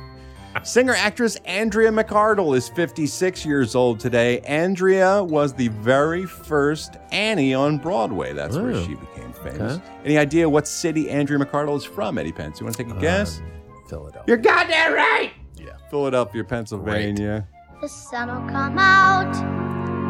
Singer 0.62 0.93
actress 0.93 1.36
Andrea 1.45 1.89
McArdle 1.89 2.56
is 2.56 2.70
56 2.70 3.45
years 3.45 3.76
old 3.76 3.99
today. 3.99 4.39
Andrea 4.41 5.24
was 5.24 5.54
the 5.54 5.68
very 5.70 6.26
first 6.26 6.97
Annie 7.12 7.54
on 7.54 7.78
Broadway. 7.80 8.34
That's 8.34 8.56
where 8.56 8.72
Oh, 8.72 8.84
she 8.86 8.95
became 8.95 9.34
famous. 9.34 9.78
okay. 9.78 9.84
Any 10.06 10.18
idea 10.18 10.47
what 10.47 10.68
city 10.68 11.10
Andrea 11.10 11.39
McArdle 11.39 11.76
is 11.76 11.84
from, 11.84 12.18
Eddie 12.18 12.32
Pence? 12.32 12.60
You 12.60 12.66
want 12.66 12.78
to 12.78 12.84
take 12.84 12.91
a 12.91 12.95
um, 12.95 13.01
guess? 13.01 13.41
Philadelphia. 13.89 14.24
You're 14.28 14.38
goddamn 14.38 14.93
right! 14.93 15.32
Yeah. 15.58 15.72
Philadelphia, 15.89 16.43
Pennsylvania. 16.43 17.47
The 17.82 17.89
sun'll 17.89 18.47
come 18.49 18.78
out 18.78 19.34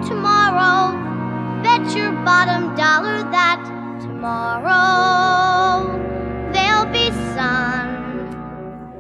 tomorrow. 0.05 0.91
Bet 1.63 1.95
your 1.95 2.11
bottom 2.23 2.75
dollar 2.75 3.23
that 3.31 3.63
tomorrow 4.01 5.87
there'll 6.53 6.91
be 6.91 7.09
sun. 7.33 7.82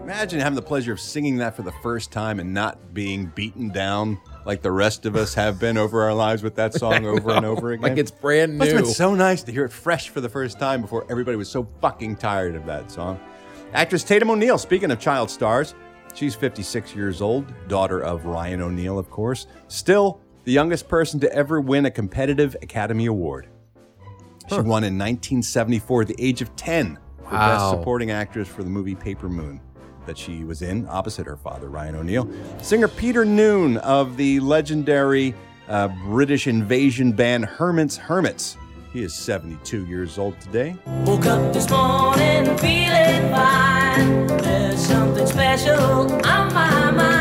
Imagine 0.03 0.41
having 0.41 0.55
the 0.55 0.61
pleasure 0.61 0.91
of 0.91 0.99
singing 0.99 1.37
that 1.37 1.55
for 1.55 1.61
the 1.61 1.71
first 1.81 2.11
time 2.11 2.41
and 2.41 2.53
not 2.53 2.93
being 2.93 3.27
beaten 3.27 3.69
down 3.69 4.19
like 4.45 4.61
the 4.61 4.71
rest 4.71 5.05
of 5.05 5.15
us 5.15 5.33
have 5.33 5.61
been 5.61 5.77
over 5.77 6.01
our 6.03 6.13
lives 6.13 6.43
with 6.43 6.55
that 6.55 6.73
song 6.73 7.05
over 7.05 7.31
and 7.31 7.45
over 7.45 7.71
again. 7.71 7.89
Like 7.89 7.97
it's 7.97 8.11
brand 8.11 8.57
Must 8.57 8.69
have 8.69 8.81
new. 8.81 8.85
been 8.85 8.93
so 8.93 9.15
nice 9.15 9.43
to 9.43 9.53
hear 9.53 9.63
it 9.63 9.71
fresh 9.71 10.09
for 10.09 10.19
the 10.19 10.27
first 10.27 10.59
time 10.59 10.81
before 10.81 11.05
everybody 11.09 11.37
was 11.37 11.47
so 11.49 11.69
fucking 11.79 12.17
tired 12.17 12.53
of 12.55 12.65
that 12.65 12.91
song. 12.91 13.17
Actress 13.71 14.03
Tatum 14.03 14.29
O'Neal, 14.29 14.57
speaking 14.57 14.91
of 14.91 14.99
child 14.99 15.31
stars, 15.31 15.73
she's 16.13 16.35
56 16.35 16.93
years 16.93 17.21
old, 17.21 17.53
daughter 17.69 18.01
of 18.01 18.25
Ryan 18.25 18.61
O'Neal, 18.61 18.99
of 18.99 19.09
course. 19.09 19.47
Still 19.69 20.19
the 20.43 20.51
youngest 20.51 20.89
person 20.89 21.21
to 21.21 21.33
ever 21.33 21.61
win 21.61 21.85
a 21.85 21.91
competitive 21.91 22.57
Academy 22.61 23.05
Award. 23.05 23.47
She 24.49 24.55
won 24.55 24.83
in 24.83 24.97
1974 24.97 26.01
at 26.01 26.07
the 26.09 26.15
age 26.19 26.41
of 26.41 26.53
10 26.57 26.99
for 27.23 27.31
Best 27.31 27.69
Supporting 27.69 28.11
Actress 28.11 28.49
for 28.49 28.63
the 28.63 28.69
movie 28.69 28.95
Paper 28.95 29.29
Moon 29.29 29.61
that 30.05 30.17
she 30.17 30.43
was 30.43 30.61
in 30.61 30.87
opposite 30.89 31.25
her 31.25 31.37
father, 31.37 31.69
Ryan 31.69 31.95
O'Neal. 31.95 32.29
Singer 32.61 32.87
Peter 32.87 33.25
Noon 33.25 33.77
of 33.77 34.17
the 34.17 34.39
legendary 34.39 35.33
uh, 35.67 35.87
British 36.05 36.47
invasion 36.47 37.11
band 37.11 37.45
Herman's 37.45 37.97
Hermits. 37.97 38.57
He 38.91 39.03
is 39.03 39.13
72 39.13 39.85
years 39.85 40.17
old 40.17 40.39
today. 40.39 40.75
Woke 41.05 41.25
up 41.25 41.51
this 41.53 41.69
morning 41.69 42.45
feeling 42.57 43.31
fine. 43.31 44.27
There's 44.27 44.79
something 44.79 45.25
special 45.25 46.11
on 46.25 46.53
my 46.53 46.91
mind. 46.91 47.12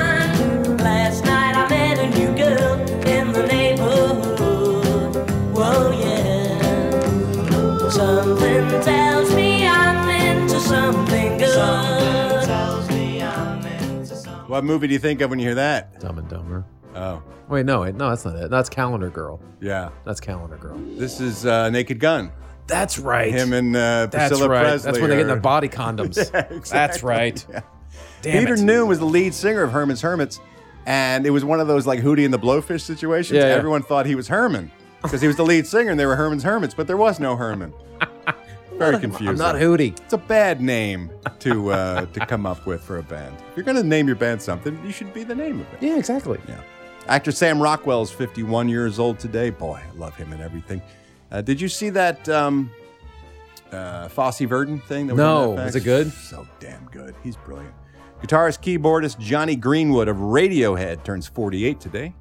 What 14.53 14.64
movie 14.64 14.86
do 14.86 14.92
you 14.92 14.98
think 14.98 15.22
of 15.22 15.30
when 15.30 15.38
you 15.38 15.46
hear 15.46 15.55
that? 15.55 15.98
Dumb 15.98 16.18
and 16.18 16.28
Dumber. 16.28 16.66
Oh. 16.94 17.22
Wait, 17.48 17.64
no, 17.64 17.80
wait, 17.80 17.94
no, 17.94 18.11
that's 18.11 18.26
not 18.26 18.36
it. 18.36 18.50
That's 18.50 18.68
Calendar 18.68 19.09
Girl. 19.09 19.40
Yeah. 19.62 19.88
That's 20.05 20.20
Calendar 20.20 20.59
Girl. 20.59 20.76
This 20.76 21.22
is 21.22 21.46
uh, 21.46 21.70
Naked 21.70 21.98
Gun. 21.98 22.30
That's 22.66 22.98
right. 22.98 23.32
Him 23.32 23.55
and 23.55 23.74
uh, 23.74 24.09
That's 24.11 24.38
right. 24.42 24.46
Presley. 24.61 24.92
That's 24.92 25.00
when 25.00 25.09
they 25.09 25.16
get 25.16 25.20
in 25.22 25.24
are- 25.24 25.28
their 25.28 25.40
body 25.40 25.70
condoms. 25.70 26.30
That's 26.70 27.03
right. 27.03 27.42
Yeah. 27.50 27.62
Damn 28.20 28.40
Peter 28.40 28.53
it. 28.53 28.61
Noon 28.61 28.88
was 28.88 28.98
the 28.98 29.07
lead 29.07 29.32
singer 29.32 29.62
of 29.62 29.72
Herman's 29.72 30.03
Hermits, 30.03 30.38
and 30.84 31.24
it 31.26 31.30
was 31.30 31.46
one 31.46 31.59
of 31.59 31.66
those 31.66 31.86
like 31.86 32.00
Hootie 32.00 32.26
and 32.26 32.34
the 32.34 32.38
Blowfish 32.38 32.82
situations. 32.82 33.38
Yeah, 33.38 33.46
yeah. 33.46 33.55
Everyone 33.55 33.82
thought 33.82 34.05
he 34.05 34.16
was 34.16 34.28
Herman 34.28 34.70
because 35.00 35.22
he 35.22 35.28
was 35.28 35.36
the 35.36 35.46
lead 35.46 35.66
singer, 35.66 35.92
and 35.92 35.98
they 35.98 36.05
were 36.05 36.16
Herman's 36.16 36.42
Hermits, 36.42 36.74
but 36.74 36.86
there 36.86 36.98
was 36.98 37.18
no 37.18 37.36
Herman. 37.36 37.72
Very 38.90 39.00
confusing. 39.00 39.28
I'm 39.28 39.36
not 39.36 39.54
Hootie. 39.56 39.98
It's 40.00 40.12
a 40.12 40.18
bad 40.18 40.60
name 40.60 41.10
to 41.40 41.70
uh, 41.72 42.06
to 42.06 42.26
come 42.26 42.46
up 42.46 42.66
with 42.66 42.82
for 42.82 42.98
a 42.98 43.02
band. 43.02 43.36
If 43.50 43.56
you're 43.56 43.64
going 43.64 43.76
to 43.76 43.82
name 43.82 44.06
your 44.06 44.16
band 44.16 44.40
something, 44.42 44.78
you 44.84 44.92
should 44.92 45.12
be 45.14 45.24
the 45.24 45.34
name 45.34 45.60
of 45.60 45.66
it. 45.74 45.82
Yeah, 45.82 45.96
exactly. 45.96 46.38
Yeah. 46.48 46.60
Actor 47.08 47.32
Sam 47.32 47.60
Rockwell 47.60 48.02
is 48.02 48.10
51 48.10 48.68
years 48.68 48.98
old 48.98 49.18
today. 49.18 49.50
Boy, 49.50 49.80
I 49.86 49.96
love 49.98 50.14
him 50.14 50.32
and 50.32 50.40
everything. 50.40 50.80
Uh, 51.30 51.40
did 51.42 51.60
you 51.60 51.68
see 51.68 51.90
that 51.90 52.28
um, 52.28 52.70
uh, 53.72 54.08
Fosse 54.08 54.40
Verdon 54.40 54.78
thing? 54.80 55.06
That 55.08 55.14
was 55.14 55.18
No. 55.18 55.50
Was 55.50 55.76
it 55.76 55.84
good? 55.84 56.12
So 56.12 56.46
damn 56.60 56.84
good. 56.86 57.14
He's 57.24 57.36
brilliant. 57.36 57.74
Guitarist, 58.22 58.60
keyboardist 58.60 59.18
Jonny 59.18 59.56
Greenwood 59.56 60.06
of 60.06 60.16
Radiohead 60.18 61.02
turns 61.02 61.26
48 61.26 61.80
today. 61.80 62.14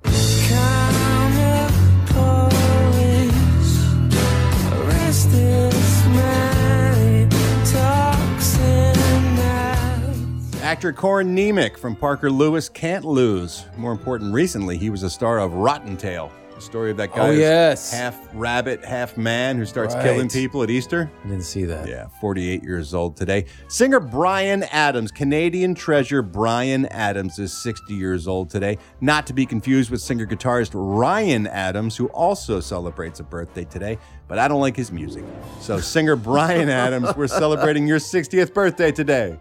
Actor 10.72 10.94
Corin 10.94 11.36
Nemec 11.36 11.76
from 11.76 11.98
Parker 11.98 12.32
Lewis 12.32 12.70
can't 12.70 13.04
lose. 13.04 13.66
More 13.76 13.92
important, 13.92 14.34
recently 14.34 14.78
he 14.78 14.90
was 14.90 15.04
a 15.04 15.10
star 15.10 15.38
of 15.38 15.52
Rottentail, 15.52 16.32
the 16.62 16.66
story 16.66 16.92
of 16.92 16.98
that 16.98 17.10
oh, 17.14 17.16
guy 17.18 17.28
Oh, 17.28 17.32
yes. 17.32 17.92
half 17.92 18.18
rabbit, 18.34 18.86
half 18.86 19.18
man 19.18 19.58
who 19.58 19.66
starts 19.66 19.96
Right. 19.96 20.04
killing 20.04 20.30
people 20.30 20.62
at 20.64 20.70
Easter. 20.70 21.10
I 21.26 21.28
didn't 21.28 21.44
see 21.44 21.66
that. 21.66 21.88
Yeah, 21.88 22.08
48 22.20 22.64
years 22.64 22.94
old 22.94 23.18
today. 23.18 23.46
Singer 23.68 24.00
Bryan 24.00 24.64
Adams, 24.64 25.12
Canadian 25.12 25.74
treasure 25.74 26.22
Bryan 26.22 26.86
Adams, 26.88 27.40
is 27.40 27.52
60 27.52 27.94
years 27.94 28.28
old 28.28 28.50
today. 28.50 28.78
Not 29.02 29.26
to 29.28 29.34
be 29.34 29.46
confused 29.46 29.90
with 29.90 30.02
singer 30.02 30.26
guitarist 30.28 30.72
Ryan 30.74 31.48
Adams, 31.48 31.98
who 31.98 32.08
also 32.08 32.60
celebrates 32.60 33.20
a 33.20 33.24
birthday 33.24 33.66
today, 33.66 33.98
but 34.28 34.38
I 34.38 34.48
don't 34.48 34.62
like 34.62 34.76
his 34.76 34.92
music. 34.92 35.24
So, 35.60 35.80
singer 35.80 36.16
Bryan 36.16 36.70
Adams, 36.86 37.16
we're 37.16 37.28
celebrating 37.28 37.88
your 37.88 38.00
60th 38.00 38.54
birthday 38.54 38.92
today. 38.92 39.38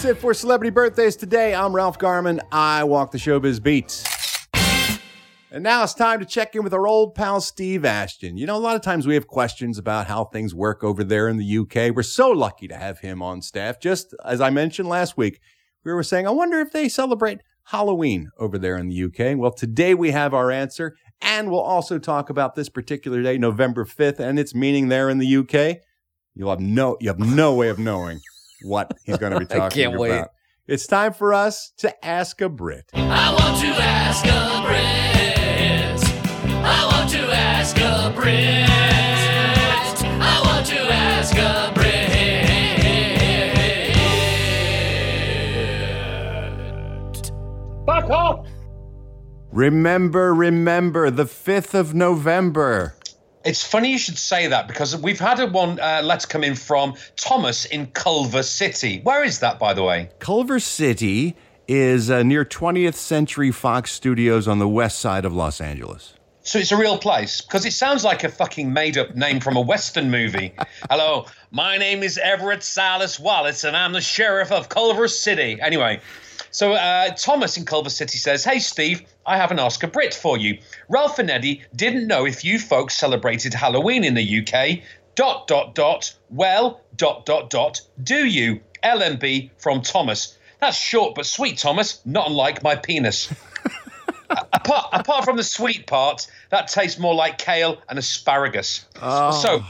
That's 0.00 0.16
it 0.16 0.20
for 0.22 0.32
celebrity 0.32 0.70
birthdays 0.70 1.14
today. 1.14 1.54
I'm 1.54 1.76
Ralph 1.76 1.98
Garman. 1.98 2.40
I 2.50 2.84
walk 2.84 3.10
the 3.10 3.18
showbiz 3.18 3.62
beat. 3.62 4.02
And 5.50 5.62
now 5.62 5.82
it's 5.82 5.92
time 5.92 6.20
to 6.20 6.24
check 6.24 6.54
in 6.54 6.64
with 6.64 6.72
our 6.72 6.86
old 6.86 7.14
pal 7.14 7.42
Steve 7.42 7.84
Ashton. 7.84 8.38
You 8.38 8.46
know, 8.46 8.56
a 8.56 8.64
lot 8.64 8.76
of 8.76 8.80
times 8.80 9.06
we 9.06 9.12
have 9.12 9.26
questions 9.26 9.76
about 9.76 10.06
how 10.06 10.24
things 10.24 10.54
work 10.54 10.82
over 10.82 11.04
there 11.04 11.28
in 11.28 11.36
the 11.36 11.58
UK. 11.58 11.94
We're 11.94 12.02
so 12.02 12.30
lucky 12.30 12.66
to 12.68 12.78
have 12.78 13.00
him 13.00 13.20
on 13.20 13.42
staff. 13.42 13.78
Just 13.78 14.14
as 14.24 14.40
I 14.40 14.48
mentioned 14.48 14.88
last 14.88 15.18
week, 15.18 15.38
we 15.84 15.92
were 15.92 16.02
saying, 16.02 16.26
I 16.26 16.30
wonder 16.30 16.60
if 16.60 16.72
they 16.72 16.88
celebrate 16.88 17.42
Halloween 17.64 18.30
over 18.38 18.56
there 18.56 18.78
in 18.78 18.88
the 18.88 19.04
UK. 19.04 19.36
Well, 19.36 19.52
today 19.52 19.92
we 19.92 20.12
have 20.12 20.32
our 20.32 20.50
answer, 20.50 20.96
and 21.20 21.50
we'll 21.50 21.60
also 21.60 21.98
talk 21.98 22.30
about 22.30 22.54
this 22.54 22.70
particular 22.70 23.22
day, 23.22 23.36
November 23.36 23.84
5th, 23.84 24.18
and 24.18 24.38
its 24.38 24.54
meaning 24.54 24.88
there 24.88 25.10
in 25.10 25.18
the 25.18 25.36
UK. 25.36 25.82
You'll 26.34 26.48
have 26.48 26.58
no, 26.58 26.96
you 27.02 27.08
have 27.10 27.18
no 27.18 27.54
way 27.54 27.68
of 27.68 27.78
knowing 27.78 28.22
what 28.62 28.96
he's 29.04 29.18
going 29.18 29.32
to 29.32 29.38
be 29.40 29.46
talking 29.46 29.60
I 29.62 29.68
talking 29.68 29.82
can't 29.84 29.98
wait. 29.98 30.10
about. 30.12 30.30
It's 30.66 30.86
time 30.86 31.12
for 31.12 31.34
us 31.34 31.72
to 31.78 32.04
ask 32.04 32.40
a 32.40 32.48
Brit. 32.48 32.84
I 32.94 33.32
want 33.32 33.60
to 33.60 33.66
ask 33.82 34.24
a 34.24 34.62
Brit. 34.64 34.80
I 36.64 36.86
want 36.92 37.10
to 37.10 37.18
ask 37.18 37.76
a 37.76 38.12
Brit. 38.14 38.68
I 40.04 40.42
want 40.44 40.66
to 40.66 40.78
ask 40.78 41.36
a 41.36 41.72
Brit. 41.74 41.90
Fuck 47.86 48.10
off! 48.10 48.46
Remember, 49.52 50.32
remember, 50.32 51.10
the 51.10 51.24
5th 51.24 51.74
of 51.74 51.94
November. 51.94 52.94
It's 53.42 53.64
funny 53.64 53.90
you 53.92 53.98
should 53.98 54.18
say 54.18 54.48
that 54.48 54.68
because 54.68 54.94
we've 54.96 55.18
had 55.18 55.40
a 55.40 55.46
one 55.46 55.80
uh, 55.80 56.02
letter 56.04 56.26
come 56.28 56.44
in 56.44 56.54
from 56.54 56.94
Thomas 57.16 57.64
in 57.64 57.86
Culver 57.86 58.42
City. 58.42 59.00
Where 59.02 59.24
is 59.24 59.38
that, 59.40 59.58
by 59.58 59.72
the 59.72 59.82
way? 59.82 60.10
Culver 60.18 60.60
City 60.60 61.36
is 61.66 62.10
uh, 62.10 62.22
near 62.22 62.44
20th 62.44 62.94
Century 62.94 63.50
Fox 63.50 63.92
Studios 63.92 64.46
on 64.46 64.58
the 64.58 64.68
west 64.68 64.98
side 64.98 65.24
of 65.24 65.32
Los 65.32 65.60
Angeles. 65.60 66.14
So 66.42 66.58
it's 66.58 66.72
a 66.72 66.76
real 66.76 66.98
place 66.98 67.40
because 67.40 67.64
it 67.64 67.72
sounds 67.72 68.04
like 68.04 68.24
a 68.24 68.28
fucking 68.28 68.72
made-up 68.72 69.14
name 69.14 69.40
from 69.40 69.56
a 69.56 69.60
western 69.60 70.10
movie. 70.10 70.52
Hello, 70.90 71.26
my 71.50 71.78
name 71.78 72.02
is 72.02 72.18
Everett 72.18 72.62
Silas 72.62 73.18
Wallace, 73.18 73.64
and 73.64 73.74
I'm 73.74 73.92
the 73.92 74.00
sheriff 74.02 74.52
of 74.52 74.68
Culver 74.68 75.08
City. 75.08 75.58
Anyway, 75.62 76.00
so 76.50 76.72
uh, 76.72 77.10
Thomas 77.14 77.56
in 77.56 77.64
Culver 77.64 77.90
City 77.90 78.18
says, 78.18 78.42
"Hey 78.44 78.58
Steve, 78.58 79.02
I 79.26 79.36
have 79.36 79.50
an 79.50 79.58
Ask 79.58 79.82
a 79.82 79.86
Brit 79.86 80.14
for 80.14 80.38
you. 80.38 80.58
Ralph 80.88 81.18
and 81.18 81.30
Eddie 81.30 81.62
didn't 81.74 82.06
know 82.06 82.26
if 82.26 82.44
you 82.44 82.58
folks 82.58 82.96
celebrated 82.96 83.54
Halloween 83.54 84.04
in 84.04 84.14
the 84.14 84.40
UK. 84.40 84.80
Dot 85.14 85.46
dot 85.46 85.74
dot. 85.74 86.14
Well, 86.30 86.80
dot 86.96 87.26
dot 87.26 87.50
dot. 87.50 87.80
Do 88.02 88.26
you? 88.26 88.60
LMB 88.82 89.50
from 89.58 89.82
Thomas. 89.82 90.38
That's 90.60 90.76
short 90.76 91.14
but 91.14 91.26
sweet, 91.26 91.58
Thomas. 91.58 92.00
Not 92.04 92.28
unlike 92.28 92.62
my 92.62 92.76
penis." 92.76 93.32
apart, 94.30 94.88
apart 94.92 95.24
from 95.24 95.36
the 95.36 95.44
sweet 95.44 95.86
part, 95.86 96.26
that 96.50 96.68
tastes 96.68 96.98
more 96.98 97.14
like 97.14 97.38
kale 97.38 97.80
and 97.88 97.98
asparagus. 97.98 98.86
Ah. 99.00 99.30
So, 99.30 99.64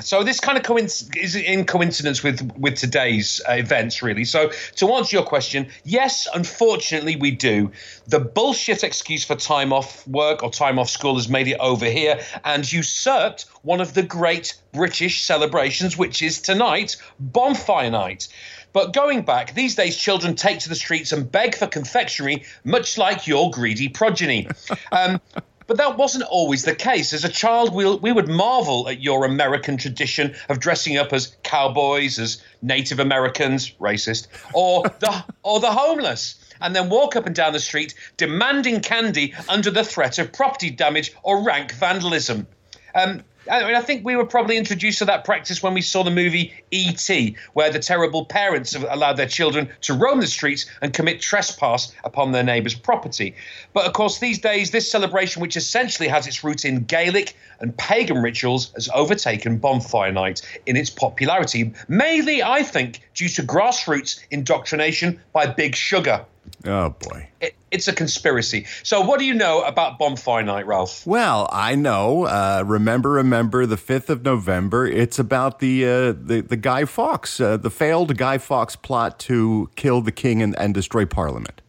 so 0.00 0.24
this 0.24 0.40
kind 0.40 0.58
of 0.58 0.64
coinc- 0.64 1.16
is 1.16 1.36
in 1.36 1.64
coincidence 1.64 2.22
with 2.22 2.50
with 2.56 2.74
today's 2.74 3.40
uh, 3.48 3.52
events, 3.52 4.02
really. 4.02 4.24
So, 4.24 4.50
to 4.76 4.92
answer 4.94 5.16
your 5.16 5.24
question, 5.24 5.68
yes, 5.84 6.26
unfortunately, 6.34 7.16
we 7.16 7.30
do. 7.30 7.70
The 8.08 8.18
bullshit 8.18 8.82
excuse 8.82 9.24
for 9.24 9.36
time 9.36 9.72
off 9.72 10.06
work 10.08 10.42
or 10.42 10.50
time 10.50 10.78
off 10.78 10.90
school 10.90 11.14
has 11.14 11.28
made 11.28 11.46
it 11.46 11.58
over 11.60 11.86
here 11.86 12.20
and 12.44 12.70
usurped 12.70 13.46
one 13.62 13.80
of 13.80 13.94
the 13.94 14.02
great 14.02 14.54
British 14.72 15.22
celebrations, 15.22 15.96
which 15.96 16.22
is 16.22 16.40
tonight, 16.40 16.96
Bonfire 17.20 17.90
Night. 17.90 18.28
But 18.72 18.92
going 18.92 19.22
back, 19.22 19.54
these 19.54 19.76
days 19.76 19.96
children 19.96 20.34
take 20.34 20.58
to 20.60 20.68
the 20.68 20.74
streets 20.74 21.12
and 21.12 21.30
beg 21.30 21.54
for 21.54 21.68
confectionery, 21.68 22.44
much 22.64 22.98
like 22.98 23.28
your 23.28 23.50
greedy 23.50 23.88
progeny. 23.88 24.48
Um, 24.92 25.20
but 25.66 25.76
that 25.78 25.96
wasn't 25.96 26.24
always 26.24 26.64
the 26.64 26.74
case. 26.74 27.12
As 27.12 27.24
a 27.24 27.28
child, 27.28 27.74
we, 27.74 27.94
we 27.96 28.12
would 28.12 28.28
marvel 28.28 28.88
at 28.88 29.00
your 29.00 29.24
American 29.24 29.76
tradition 29.76 30.34
of 30.48 30.60
dressing 30.60 30.96
up 30.96 31.12
as 31.12 31.36
cowboys, 31.42 32.18
as 32.18 32.42
Native 32.62 33.00
Americans, 33.00 33.70
racist, 33.80 34.28
or 34.52 34.82
the 35.00 35.24
or 35.42 35.60
the 35.60 35.72
homeless, 35.72 36.36
and 36.60 36.74
then 36.74 36.88
walk 36.88 37.16
up 37.16 37.26
and 37.26 37.34
down 37.34 37.52
the 37.52 37.60
street 37.60 37.94
demanding 38.16 38.80
candy 38.80 39.34
under 39.48 39.70
the 39.70 39.84
threat 39.84 40.18
of 40.18 40.32
property 40.32 40.70
damage 40.70 41.12
or 41.22 41.42
rank 41.42 41.72
vandalism. 41.72 42.46
Um, 42.94 43.22
I 43.50 43.64
mean, 43.64 43.74
I 43.74 43.80
think 43.80 44.04
we 44.04 44.16
were 44.16 44.24
probably 44.26 44.56
introduced 44.56 44.98
to 44.98 45.04
that 45.06 45.24
practice 45.24 45.62
when 45.62 45.74
we 45.74 45.82
saw 45.82 46.02
the 46.02 46.10
movie 46.10 46.54
E.T., 46.70 47.36
where 47.52 47.70
the 47.70 47.78
terrible 47.78 48.24
parents 48.24 48.72
have 48.72 48.86
allowed 48.88 49.16
their 49.16 49.26
children 49.26 49.68
to 49.82 49.94
roam 49.94 50.20
the 50.20 50.26
streets 50.26 50.66
and 50.80 50.92
commit 50.92 51.20
trespass 51.20 51.92
upon 52.04 52.32
their 52.32 52.42
neighbour's 52.42 52.74
property. 52.74 53.34
But 53.72 53.86
of 53.86 53.92
course, 53.92 54.18
these 54.18 54.38
days, 54.38 54.70
this 54.70 54.90
celebration, 54.90 55.42
which 55.42 55.56
essentially 55.56 56.08
has 56.08 56.26
its 56.26 56.42
root 56.42 56.64
in 56.64 56.84
Gaelic 56.84 57.36
and 57.64 57.74
pagan 57.78 58.18
rituals, 58.18 58.70
has 58.74 58.90
overtaken 58.94 59.56
Bonfire 59.56 60.12
Night 60.12 60.42
in 60.66 60.76
its 60.76 60.90
popularity, 60.90 61.72
mainly, 61.88 62.42
I 62.42 62.62
think, 62.62 63.00
due 63.14 63.30
to 63.30 63.42
grassroots 63.42 64.20
indoctrination 64.30 65.18
by 65.32 65.46
Big 65.46 65.74
Sugar. 65.74 66.26
Oh 66.66 66.90
boy. 66.90 67.28
It, 67.40 67.54
it's 67.70 67.88
a 67.88 67.92
conspiracy. 67.94 68.66
So, 68.82 69.00
what 69.00 69.18
do 69.18 69.24
you 69.24 69.32
know 69.32 69.62
about 69.62 69.98
Bonfire 69.98 70.42
Night, 70.42 70.66
Ralph? 70.66 71.06
Well, 71.06 71.48
I 71.50 71.74
know. 71.74 72.24
Uh, 72.24 72.62
remember, 72.66 73.12
remember 73.12 73.64
the 73.64 73.78
fifth 73.78 74.10
of 74.10 74.24
November. 74.24 74.86
It's 74.86 75.18
about 75.18 75.60
the 75.60 75.84
uh, 75.84 76.12
the 76.12 76.44
the 76.46 76.56
Guy 76.56 76.84
Fawkes, 76.84 77.40
uh, 77.40 77.56
the 77.56 77.70
failed 77.70 78.16
Guy 78.18 78.36
Fawkes 78.36 78.76
plot 78.76 79.18
to 79.20 79.70
kill 79.74 80.02
the 80.02 80.12
king 80.12 80.42
and, 80.42 80.54
and 80.58 80.74
destroy 80.74 81.06
Parliament. 81.06 81.62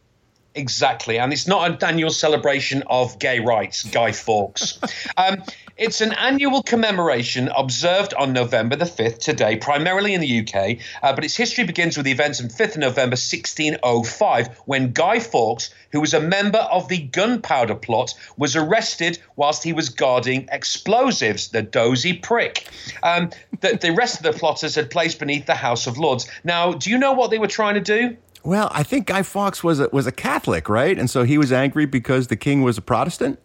Exactly, 0.54 1.20
and 1.20 1.34
it's 1.34 1.48
not 1.48 1.70
an 1.70 1.78
annual 1.82 2.10
celebration 2.10 2.84
of 2.88 3.20
gay 3.20 3.40
rights, 3.40 3.84
Guy 3.84 4.12
Fawkes. 4.12 4.80
um, 5.18 5.44
it's 5.78 6.00
an 6.00 6.14
annual 6.14 6.64
commemoration 6.64 7.50
observed 7.56 8.14
on 8.14 8.32
November 8.32 8.76
the 8.76 8.86
5th 8.86 9.20
today, 9.20 9.58
primarily 9.58 10.14
in 10.14 10.22
the 10.22 10.40
UK, 10.40 10.78
uh, 11.04 11.14
but 11.14 11.26
its 11.26 11.36
history 11.36 11.66
begins 11.66 11.98
with 11.98 12.06
the 12.06 12.12
events 12.12 12.42
on 12.42 12.48
5th 12.48 12.76
of 12.76 12.78
November 12.78 13.16
1605 13.16 14.58
when 14.66 14.94
Guy 14.94 15.20
Fawkes, 15.20 15.74
who 15.92 16.00
was 16.00 16.14
a 16.14 16.20
member 16.22 16.60
of 16.60 16.88
the 16.88 17.00
gunpowder 17.00 17.76
plot, 17.76 18.14
was 18.38 18.56
arrested 18.56 19.20
whilst 19.36 19.64
he 19.64 19.74
was 19.74 19.90
guarding 19.90 20.48
explosives, 20.52 21.50
the 21.50 21.62
dozy 21.62 22.14
prick. 22.14 22.70
Um, 23.04 23.32
that 23.60 23.82
the 23.82 23.92
rest 23.92 24.18
of 24.18 24.24
the 24.24 24.38
plotters 24.38 24.76
had 24.76 24.90
placed 24.90 25.20
beneath 25.20 25.46
the 25.46 25.56
House 25.56 25.88
of 25.88 25.98
Lords. 25.98 26.30
Now, 26.44 26.74
do 26.74 26.90
you 26.90 26.98
know 26.98 27.14
what 27.14 27.32
they 27.32 27.38
were 27.38 27.48
trying 27.48 27.76
to 27.76 27.82
do? 27.82 28.16
Well, 28.44 28.70
I 28.72 28.84
think 28.84 29.08
Guy 29.08 29.24
Fawkes 29.24 29.64
was 29.64 29.80
a, 29.80 29.90
was 29.92 30.08
a 30.08 30.12
Catholic, 30.12 30.70
right? 30.70 30.98
And 30.98 31.10
so 31.10 31.24
he 31.24 31.38
was 31.38 31.52
angry 31.52 31.86
because 31.86 32.28
the 32.28 32.36
king 32.36 32.62
was 32.62 32.78
a 32.78 32.82
Protestant. 32.82 33.40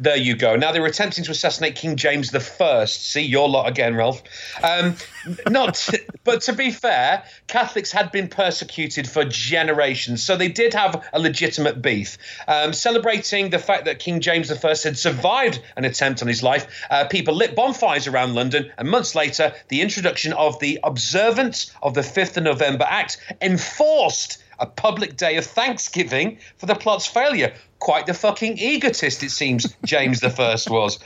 There 0.00 0.16
you 0.16 0.34
go. 0.34 0.56
Now 0.56 0.72
they 0.72 0.80
were 0.80 0.86
attempting 0.86 1.24
to 1.24 1.30
assassinate 1.30 1.76
King 1.76 1.94
James 1.94 2.30
the 2.30 2.40
First. 2.40 3.10
See 3.10 3.20
your 3.20 3.50
lot 3.50 3.68
again, 3.68 3.94
Ralph. 3.94 4.22
Um, 4.62 4.96
not, 5.46 5.86
but 6.24 6.40
to 6.42 6.54
be 6.54 6.70
fair, 6.70 7.22
Catholics 7.48 7.92
had 7.92 8.10
been 8.10 8.28
persecuted 8.28 9.06
for 9.06 9.26
generations, 9.26 10.22
so 10.22 10.38
they 10.38 10.48
did 10.48 10.72
have 10.72 11.06
a 11.12 11.20
legitimate 11.20 11.82
beef. 11.82 12.16
Um, 12.48 12.72
celebrating 12.72 13.50
the 13.50 13.58
fact 13.58 13.84
that 13.84 13.98
King 13.98 14.20
James 14.20 14.48
the 14.48 14.56
First 14.56 14.84
had 14.84 14.96
survived 14.96 15.60
an 15.76 15.84
attempt 15.84 16.22
on 16.22 16.28
his 16.28 16.42
life, 16.42 16.66
uh, 16.90 17.04
people 17.04 17.34
lit 17.34 17.54
bonfires 17.54 18.06
around 18.06 18.34
London, 18.34 18.72
and 18.78 18.88
months 18.88 19.14
later, 19.14 19.52
the 19.68 19.82
introduction 19.82 20.32
of 20.32 20.58
the 20.60 20.80
Observance 20.82 21.72
of 21.82 21.92
the 21.92 22.02
Fifth 22.02 22.38
of 22.38 22.44
November 22.44 22.86
Act 22.88 23.18
enforced 23.42 24.42
a 24.58 24.66
public 24.66 25.16
day 25.16 25.36
of 25.36 25.44
thanksgiving 25.44 26.38
for 26.56 26.66
the 26.66 26.74
plot's 26.74 27.06
failure. 27.06 27.52
Quite 27.80 28.06
the 28.06 28.14
fucking 28.14 28.58
egotist, 28.58 29.22
it 29.22 29.30
seems 29.30 29.74
James 29.84 30.20
the 30.20 30.30
First 30.30 30.70
was. 30.70 30.98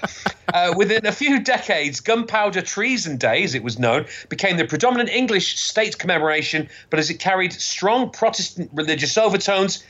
Uh, 0.52 0.74
within 0.76 1.06
a 1.06 1.12
few 1.12 1.40
decades, 1.40 2.00
Gunpowder 2.00 2.62
Treason 2.62 3.16
Day, 3.16 3.44
as 3.44 3.54
it 3.54 3.62
was 3.62 3.78
known, 3.78 4.06
became 4.28 4.56
the 4.56 4.64
predominant 4.64 5.08
English 5.08 5.58
state 5.58 5.98
commemoration, 5.98 6.68
but 6.90 6.98
as 6.98 7.10
it 7.10 7.20
carried 7.20 7.52
strong 7.52 8.10
Protestant 8.10 8.70
religious 8.72 9.16
overtones, 9.16 9.84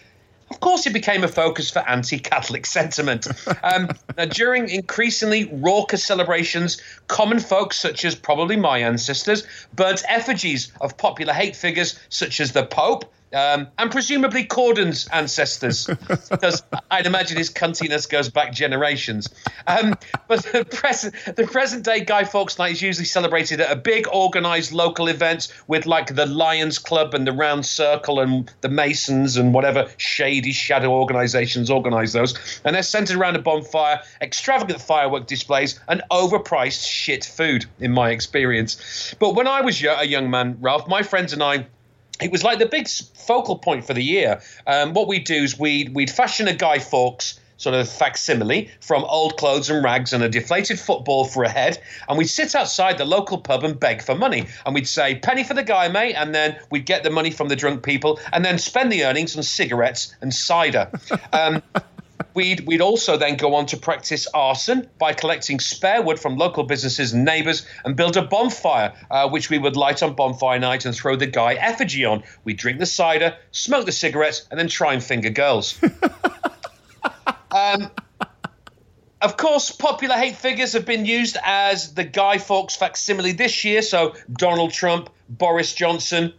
of 0.50 0.60
course, 0.60 0.86
it 0.86 0.92
became 0.92 1.24
a 1.24 1.28
focus 1.28 1.70
for 1.70 1.80
anti 1.88 2.18
Catholic 2.18 2.66
sentiment. 2.66 3.26
Um, 3.62 3.88
now, 4.16 4.26
during 4.26 4.68
increasingly 4.68 5.50
raucous 5.52 6.04
celebrations, 6.04 6.80
common 7.08 7.40
folk 7.40 7.72
such 7.72 8.04
as 8.04 8.14
probably 8.14 8.56
my 8.56 8.78
ancestors, 8.78 9.46
burnt 9.72 10.02
effigies 10.08 10.70
of 10.80 10.96
popular 10.96 11.32
hate 11.32 11.56
figures 11.56 11.98
such 12.10 12.40
as 12.40 12.52
the 12.52 12.64
Pope. 12.64 13.10
Um, 13.34 13.68
and 13.78 13.90
presumably 13.90 14.44
Corden's 14.44 15.08
ancestors, 15.08 15.86
because 16.30 16.62
I'd 16.90 17.06
imagine 17.06 17.36
his 17.36 17.50
cuntiness 17.50 18.08
goes 18.08 18.28
back 18.28 18.52
generations. 18.52 19.28
Um, 19.66 19.96
but 20.28 20.44
the 20.44 20.64
present, 20.64 21.14
the 21.36 21.46
present 21.46 21.84
day 21.84 22.04
Guy 22.04 22.24
Fawkes 22.24 22.58
Night 22.58 22.72
is 22.72 22.82
usually 22.82 23.06
celebrated 23.06 23.60
at 23.60 23.70
a 23.70 23.76
big 23.76 24.06
organised 24.08 24.72
local 24.72 25.08
event 25.08 25.52
with 25.66 25.86
like 25.86 26.14
the 26.14 26.26
Lions 26.26 26.78
Club 26.78 27.14
and 27.14 27.26
the 27.26 27.32
Round 27.32 27.66
Circle 27.66 28.20
and 28.20 28.50
the 28.60 28.68
Masons 28.68 29.36
and 29.36 29.52
whatever 29.52 29.90
shady 29.96 30.52
shadow 30.52 30.92
organisations 30.92 31.70
organise 31.70 32.12
those. 32.12 32.60
And 32.64 32.76
they're 32.76 32.82
centred 32.82 33.16
around 33.16 33.36
a 33.36 33.40
bonfire, 33.40 34.00
extravagant 34.20 34.80
firework 34.80 35.26
displays, 35.26 35.80
and 35.88 36.02
overpriced 36.10 36.88
shit 36.88 37.24
food, 37.24 37.66
in 37.80 37.92
my 37.92 38.10
experience. 38.10 39.14
But 39.18 39.34
when 39.34 39.48
I 39.48 39.62
was 39.62 39.82
a 39.82 40.06
young 40.06 40.30
man, 40.30 40.58
Ralph, 40.60 40.86
my 40.86 41.02
friends 41.02 41.32
and 41.32 41.42
I 41.42 41.66
it 42.20 42.30
was 42.30 42.44
like 42.44 42.58
the 42.58 42.66
big 42.66 42.88
focal 42.88 43.58
point 43.58 43.84
for 43.84 43.94
the 43.94 44.02
year. 44.02 44.40
Um, 44.66 44.94
what 44.94 45.08
we'd 45.08 45.24
do 45.24 45.42
is 45.42 45.58
we'd, 45.58 45.94
we'd 45.94 46.10
fashion 46.10 46.48
a 46.48 46.54
Guy 46.54 46.78
Fawkes 46.78 47.40
sort 47.56 47.74
of 47.74 47.88
facsimile 47.88 48.68
from 48.80 49.04
old 49.04 49.36
clothes 49.36 49.70
and 49.70 49.82
rags 49.82 50.12
and 50.12 50.22
a 50.22 50.28
deflated 50.28 50.78
football 50.78 51.24
for 51.24 51.44
a 51.44 51.48
head. 51.48 51.80
And 52.08 52.18
we'd 52.18 52.26
sit 52.26 52.54
outside 52.54 52.98
the 52.98 53.04
local 53.04 53.38
pub 53.38 53.64
and 53.64 53.78
beg 53.78 54.02
for 54.02 54.14
money. 54.14 54.46
And 54.66 54.74
we'd 54.74 54.88
say, 54.88 55.16
penny 55.16 55.44
for 55.44 55.54
the 55.54 55.62
guy, 55.62 55.88
mate. 55.88 56.14
And 56.14 56.34
then 56.34 56.56
we'd 56.70 56.86
get 56.86 57.02
the 57.04 57.10
money 57.10 57.30
from 57.30 57.48
the 57.48 57.56
drunk 57.56 57.82
people 57.82 58.20
and 58.32 58.44
then 58.44 58.58
spend 58.58 58.92
the 58.92 59.04
earnings 59.04 59.36
on 59.36 59.42
cigarettes 59.42 60.14
and 60.20 60.32
cider. 60.32 60.90
Um, 61.32 61.62
We'd, 62.34 62.66
we'd 62.66 62.80
also 62.80 63.16
then 63.16 63.36
go 63.36 63.54
on 63.54 63.66
to 63.66 63.76
practice 63.76 64.26
arson 64.34 64.88
by 64.98 65.12
collecting 65.12 65.60
spare 65.60 66.02
wood 66.02 66.18
from 66.18 66.36
local 66.36 66.64
businesses 66.64 67.12
and 67.12 67.24
neighbours 67.24 67.64
and 67.84 67.94
build 67.94 68.16
a 68.16 68.22
bonfire, 68.22 68.92
uh, 69.10 69.28
which 69.28 69.50
we 69.50 69.58
would 69.58 69.76
light 69.76 70.02
on 70.02 70.14
bonfire 70.14 70.58
night 70.58 70.84
and 70.84 70.96
throw 70.96 71.14
the 71.14 71.26
guy 71.26 71.54
effigy 71.54 72.04
on. 72.04 72.24
We'd 72.42 72.56
drink 72.56 72.80
the 72.80 72.86
cider, 72.86 73.36
smoke 73.52 73.86
the 73.86 73.92
cigarettes, 73.92 74.46
and 74.50 74.58
then 74.58 74.66
try 74.66 74.94
and 74.94 75.02
finger 75.02 75.30
girls. 75.30 75.78
um, 77.52 77.90
of 79.22 79.36
course, 79.36 79.70
popular 79.70 80.16
hate 80.16 80.36
figures 80.36 80.72
have 80.72 80.84
been 80.84 81.06
used 81.06 81.38
as 81.42 81.94
the 81.94 82.04
Guy 82.04 82.38
Fawkes 82.38 82.76
facsimile 82.76 83.32
this 83.32 83.64
year. 83.64 83.80
So 83.80 84.16
Donald 84.32 84.72
Trump, 84.72 85.08
Boris 85.28 85.72
Johnson, 85.72 86.34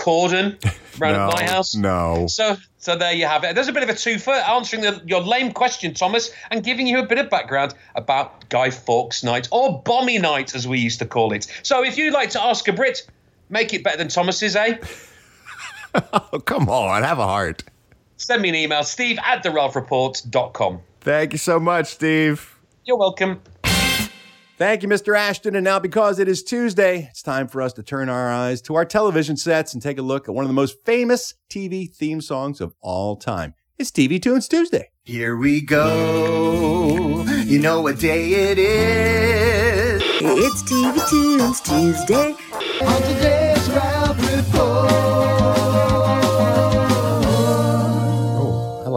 Corden, 0.00 0.56
round 0.98 1.16
no, 1.16 1.28
at 1.28 1.34
my 1.34 1.44
house. 1.44 1.74
No. 1.74 2.26
So, 2.26 2.56
so 2.78 2.96
there 2.96 3.12
you 3.12 3.26
have 3.26 3.44
it. 3.44 3.54
There's 3.54 3.68
a 3.68 3.72
bit 3.72 3.82
of 3.82 3.90
a 3.90 3.92
twofer 3.92 4.32
answering 4.48 4.82
the, 4.82 5.02
your 5.04 5.20
lame 5.20 5.52
question, 5.52 5.92
Thomas, 5.92 6.32
and 6.50 6.64
giving 6.64 6.86
you 6.86 6.98
a 6.98 7.06
bit 7.06 7.18
of 7.18 7.28
background 7.28 7.74
about 7.94 8.48
Guy 8.48 8.70
Fawkes 8.70 9.22
Night 9.22 9.48
or 9.52 9.82
Bommy 9.82 10.18
Night, 10.18 10.54
as 10.54 10.66
we 10.66 10.78
used 10.78 10.98
to 11.00 11.06
call 11.06 11.32
it. 11.32 11.46
So, 11.62 11.84
if 11.84 11.98
you'd 11.98 12.14
like 12.14 12.30
to 12.30 12.42
ask 12.42 12.66
a 12.66 12.72
Brit, 12.72 13.06
make 13.50 13.74
it 13.74 13.84
better 13.84 13.98
than 13.98 14.08
Thomas's, 14.08 14.56
eh? 14.56 14.78
oh, 15.94 16.40
come 16.44 16.68
on, 16.68 17.02
have 17.02 17.18
a 17.18 17.26
heart. 17.26 17.62
Send 18.16 18.42
me 18.42 18.48
an 18.48 18.54
email, 18.54 18.82
steve 18.82 19.18
at 19.22 19.44
theralphreport.com. 19.44 20.80
Thank 21.00 21.32
you 21.32 21.38
so 21.38 21.60
much, 21.60 21.88
Steve. 21.88 22.58
You're 22.84 22.98
welcome. 22.98 23.40
Thank 24.60 24.82
you, 24.82 24.90
Mr. 24.90 25.16
Ashton. 25.16 25.56
And 25.56 25.64
now, 25.64 25.78
because 25.78 26.18
it 26.18 26.28
is 26.28 26.42
Tuesday, 26.42 27.08
it's 27.08 27.22
time 27.22 27.48
for 27.48 27.62
us 27.62 27.72
to 27.72 27.82
turn 27.82 28.10
our 28.10 28.30
eyes 28.30 28.60
to 28.62 28.74
our 28.74 28.84
television 28.84 29.38
sets 29.38 29.72
and 29.72 29.82
take 29.82 29.96
a 29.96 30.02
look 30.02 30.28
at 30.28 30.34
one 30.34 30.44
of 30.44 30.50
the 30.50 30.54
most 30.54 30.84
famous 30.84 31.32
TV 31.48 31.90
theme 31.90 32.20
songs 32.20 32.60
of 32.60 32.74
all 32.82 33.16
time. 33.16 33.54
It's 33.78 33.90
TV 33.90 34.20
Tunes 34.20 34.48
Tuesday. 34.48 34.90
Here 35.02 35.34
we 35.34 35.62
go. 35.62 37.24
You 37.46 37.58
know 37.58 37.80
what 37.80 38.00
day 38.00 38.32
it 38.32 38.58
is. 38.58 40.02
It's 40.20 40.62
TV 40.64 41.08
Tunes 41.08 41.62
Tuesday. 41.62 42.36
On 42.82 43.00
today's 43.00 43.70
Ralph 43.70 44.19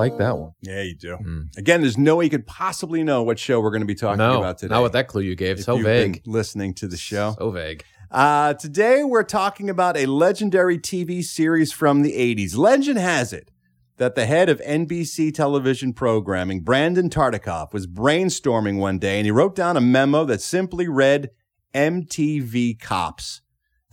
like 0.03 0.17
that 0.17 0.37
one. 0.37 0.51
Yeah, 0.61 0.81
you 0.81 0.95
do. 0.95 1.17
Again, 1.57 1.81
there's 1.81 1.97
no 1.97 2.17
way 2.17 2.25
you 2.25 2.29
could 2.29 2.47
possibly 2.47 3.03
know 3.03 3.23
what 3.23 3.39
show 3.39 3.59
we're 3.59 3.71
going 3.71 3.81
to 3.81 3.87
be 3.87 3.95
talking 3.95 4.17
No, 4.19 4.39
about 4.39 4.57
today. 4.59 4.73
not 4.73 4.83
with 4.83 4.93
that 4.93 5.07
clue 5.07 5.21
you 5.21 5.35
gave. 5.35 5.59
if 5.59 5.65
So 5.65 5.77
vague. 5.77 6.21
listening 6.25 6.73
to 6.75 6.87
the 6.87 6.97
show. 6.97 7.35
So 7.37 7.51
vague. 7.51 7.83
Uh, 8.11 8.53
today, 8.53 9.03
we're 9.03 9.23
talking 9.23 9.69
about 9.69 9.97
a 9.97 10.05
legendary 10.05 10.77
TV 10.77 11.23
series 11.23 11.71
from 11.71 12.03
the 12.03 12.13
80s. 12.13 12.55
Legend 12.55 12.99
has 12.99 13.33
it 13.33 13.49
that 13.97 14.13
the 14.15 14.25
head 14.25 14.49
of 14.49 14.59
NBC 14.61 15.33
television 15.33 15.93
programming, 15.93 16.61
Brandon 16.61 17.09
Tartikoff, 17.09 17.73
was 17.73 17.87
brainstorming 17.87 18.77
one 18.77 18.99
day 18.99 19.17
and 19.17 19.25
he 19.25 19.31
wrote 19.31 19.55
down 19.55 19.77
a 19.77 19.81
memo 19.81 20.25
that 20.25 20.41
simply 20.41 20.87
read 20.87 21.29
MTV 21.73 22.79
Cops. 22.79 23.41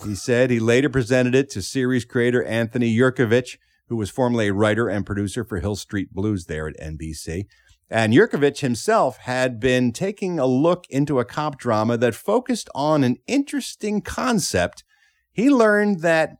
He 0.04 0.14
said 0.14 0.50
he 0.50 0.58
later 0.60 0.88
presented 0.88 1.34
it 1.34 1.50
to 1.50 1.60
series 1.62 2.04
creator 2.06 2.42
Anthony 2.44 2.94
Yerkovich, 2.96 3.58
who 3.90 3.96
was 3.96 4.08
formerly 4.08 4.46
a 4.46 4.54
writer 4.54 4.88
and 4.88 5.04
producer 5.04 5.44
for 5.44 5.58
Hill 5.58 5.74
Street 5.74 6.14
Blues 6.14 6.46
there 6.46 6.68
at 6.68 6.78
NBC. 6.78 7.46
And 7.90 8.14
Yerkovich 8.14 8.60
himself 8.60 9.18
had 9.18 9.58
been 9.58 9.92
taking 9.92 10.38
a 10.38 10.46
look 10.46 10.84
into 10.88 11.18
a 11.18 11.24
cop 11.24 11.58
drama 11.58 11.96
that 11.98 12.14
focused 12.14 12.70
on 12.72 13.02
an 13.02 13.16
interesting 13.26 14.00
concept. 14.00 14.84
He 15.32 15.50
learned 15.50 16.02
that 16.02 16.36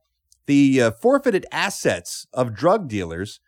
the 0.46 0.80
uh, 0.80 0.90
forfeited 0.92 1.44
assets 1.50 2.28
of 2.32 2.54
drug 2.54 2.88
dealers 2.88 3.40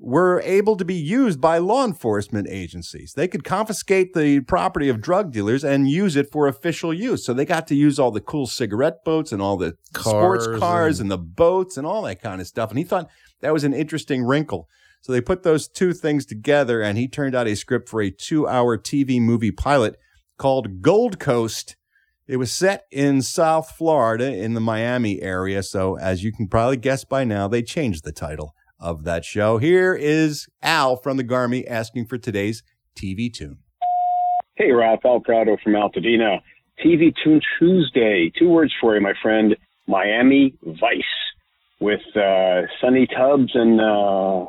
were 0.00 0.40
able 0.44 0.76
to 0.76 0.84
be 0.84 0.94
used 0.94 1.40
by 1.40 1.58
law 1.58 1.84
enforcement 1.84 2.46
agencies. 2.48 3.14
They 3.14 3.26
could 3.26 3.42
confiscate 3.42 4.14
the 4.14 4.40
property 4.40 4.88
of 4.88 5.00
drug 5.00 5.32
dealers 5.32 5.64
and 5.64 5.90
use 5.90 6.14
it 6.14 6.30
for 6.30 6.46
official 6.46 6.94
use. 6.94 7.24
So 7.26 7.32
they 7.34 7.44
got 7.44 7.66
to 7.66 7.74
use 7.74 7.98
all 7.98 8.10
the 8.12 8.20
cool 8.20 8.46
cigarette 8.46 9.04
boats 9.04 9.32
and 9.32 9.42
all 9.42 9.56
the 9.56 9.74
sports 9.96 10.46
Cars 10.46 10.60
cars 10.60 11.00
and- 11.00 11.06
and 11.06 11.10
the 11.10 11.18
boats 11.24 11.76
and 11.76 11.86
all 11.86 12.02
that 12.02 12.22
kind 12.22 12.40
of 12.40 12.46
stuff. 12.46 12.70
And 12.70 12.78
he 12.78 12.84
thought 12.84 13.08
that 13.40 13.52
was 13.52 13.64
an 13.64 13.74
interesting 13.74 14.22
wrinkle. 14.22 14.68
So 15.00 15.12
they 15.12 15.20
put 15.20 15.42
those 15.42 15.66
two 15.68 15.92
things 15.92 16.24
together 16.26 16.80
and 16.80 16.96
he 16.96 17.08
turned 17.08 17.34
out 17.34 17.48
a 17.48 17.56
script 17.56 17.88
for 17.88 18.00
a 18.00 18.10
two 18.10 18.46
hour 18.46 18.76
TV 18.78 19.20
movie 19.20 19.52
pilot 19.52 19.96
called 20.36 20.80
Gold 20.80 21.18
Coast. 21.18 21.76
It 22.28 22.36
was 22.36 22.52
set 22.52 22.84
in 22.92 23.22
South 23.22 23.70
Florida 23.76 24.32
in 24.32 24.54
the 24.54 24.60
Miami 24.60 25.22
area. 25.22 25.62
So 25.62 25.96
as 25.98 26.22
you 26.22 26.30
can 26.32 26.46
probably 26.46 26.76
guess 26.76 27.04
by 27.04 27.24
now, 27.24 27.48
they 27.48 27.62
changed 27.62 28.04
the 28.04 28.12
title 28.12 28.54
of 28.80 29.04
that 29.04 29.24
show. 29.24 29.58
Here 29.58 29.94
is 29.94 30.48
Al 30.62 30.96
from 30.96 31.16
the 31.16 31.24
Garmy 31.24 31.64
asking 31.68 32.06
for 32.06 32.18
today's 32.18 32.62
TV 32.96 33.32
tune. 33.32 33.58
Hey, 34.56 34.72
Ralph 34.72 35.00
Al 35.04 35.20
Prado 35.20 35.56
from 35.62 35.74
Altadena. 35.74 36.40
TV 36.84 37.12
Tune 37.24 37.40
Tuesday. 37.58 38.30
Two 38.38 38.48
words 38.48 38.72
for 38.80 38.94
you, 38.94 39.00
my 39.00 39.14
friend. 39.20 39.56
Miami 39.88 40.54
Vice 40.62 41.02
with 41.80 42.00
uh, 42.16 42.62
Sonny 42.80 43.06
Tubbs 43.06 43.50
and 43.54 43.80
uh, 43.80 44.46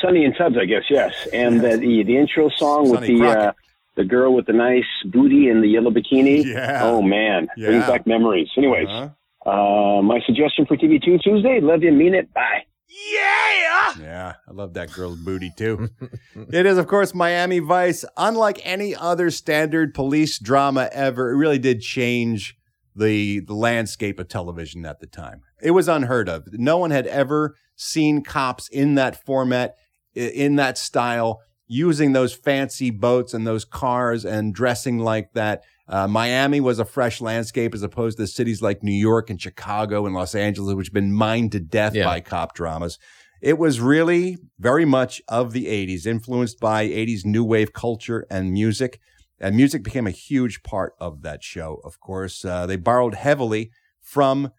Sonny 0.00 0.24
and 0.24 0.34
Tubbs, 0.36 0.56
I 0.60 0.64
guess. 0.64 0.82
Yes, 0.90 1.28
and 1.32 1.60
the 1.60 1.76
the, 1.76 2.02
the 2.04 2.16
intro 2.16 2.48
song 2.56 2.90
with 2.90 3.02
the 3.02 3.22
uh, 3.24 3.52
the 3.96 4.04
girl 4.04 4.34
with 4.34 4.46
the 4.46 4.52
nice 4.52 4.84
booty 5.06 5.48
and 5.48 5.62
the 5.62 5.68
yellow 5.68 5.90
bikini. 5.90 6.44
Yeah. 6.44 6.80
Oh 6.82 7.02
man, 7.02 7.48
brings 7.56 7.84
Yeah. 7.84 7.86
back 7.86 8.06
memories. 8.06 8.48
Anyways, 8.56 8.88
Uh-huh. 8.88 9.08
Uh, 9.46 10.02
my 10.02 10.20
suggestion 10.26 10.66
for 10.66 10.76
TV 10.76 11.02
Two 11.02 11.18
Tuesday. 11.18 11.60
Love 11.60 11.82
you, 11.82 11.92
mean 11.92 12.14
it. 12.14 12.32
Bye. 12.32 12.64
Yeah, 12.88 13.92
Yeah, 14.00 14.34
I 14.46 14.52
love 14.52 14.74
that 14.74 14.92
girl's 14.92 15.18
booty 15.18 15.50
too. 15.56 15.88
it 16.52 16.66
is, 16.66 16.76
of 16.76 16.86
course, 16.86 17.14
Miami 17.14 17.58
Vice. 17.58 18.04
Unlike 18.16 18.60
any 18.64 18.94
other 18.94 19.30
standard 19.30 19.94
police 19.94 20.38
drama 20.38 20.90
ever, 20.92 21.30
it 21.30 21.36
really 21.36 21.58
did 21.58 21.80
change 21.80 22.56
the 22.94 23.40
the 23.40 23.54
landscape 23.54 24.18
of 24.18 24.28
television 24.28 24.84
at 24.84 25.00
the 25.00 25.06
time. 25.06 25.40
It 25.62 25.70
was 25.70 25.88
unheard 25.88 26.28
of. 26.28 26.46
No 26.52 26.76
one 26.76 26.90
had 26.90 27.06
ever 27.06 27.56
seen 27.76 28.22
cops 28.22 28.68
in 28.68 28.94
that 28.96 29.24
format, 29.24 29.74
in 30.14 30.56
that 30.56 30.76
style, 30.76 31.40
using 31.66 32.12
those 32.12 32.34
fancy 32.34 32.90
boats 32.90 33.32
and 33.32 33.46
those 33.46 33.64
cars 33.64 34.24
and 34.24 34.54
dressing 34.54 34.98
like 34.98 35.32
that. 35.32 35.62
Uh, 35.88 36.06
Miami 36.06 36.60
was 36.60 36.78
a 36.78 36.84
fresh 36.84 37.20
landscape 37.20 37.74
as 37.74 37.82
opposed 37.82 38.16
to 38.18 38.26
cities 38.26 38.62
like 38.62 38.82
New 38.82 38.92
York 38.92 39.30
and 39.30 39.40
Chicago 39.40 40.06
and 40.06 40.14
Los 40.14 40.34
Angeles, 40.34 40.74
which 40.74 40.88
have 40.88 40.94
been 40.94 41.12
mined 41.12 41.52
to 41.52 41.60
death 41.60 41.94
by 42.04 42.20
cop 42.20 42.54
dramas. 42.54 42.98
It 43.40 43.58
was 43.58 43.80
really 43.80 44.38
very 44.60 44.84
much 44.84 45.20
of 45.26 45.52
the 45.52 45.66
80s, 45.66 46.06
influenced 46.06 46.60
by 46.60 46.86
80s 46.86 47.24
new 47.24 47.42
wave 47.44 47.72
culture 47.72 48.24
and 48.30 48.52
music. 48.52 49.00
And 49.40 49.56
music 49.56 49.82
became 49.82 50.06
a 50.06 50.12
huge 50.12 50.62
part 50.62 50.94
of 51.00 51.22
that 51.22 51.42
show, 51.42 51.80
of 51.84 51.98
course. 51.98 52.44
Uh, 52.44 52.66
they 52.66 52.76
borrowed 52.76 53.14
heavily 53.14 53.72
from 54.00 54.52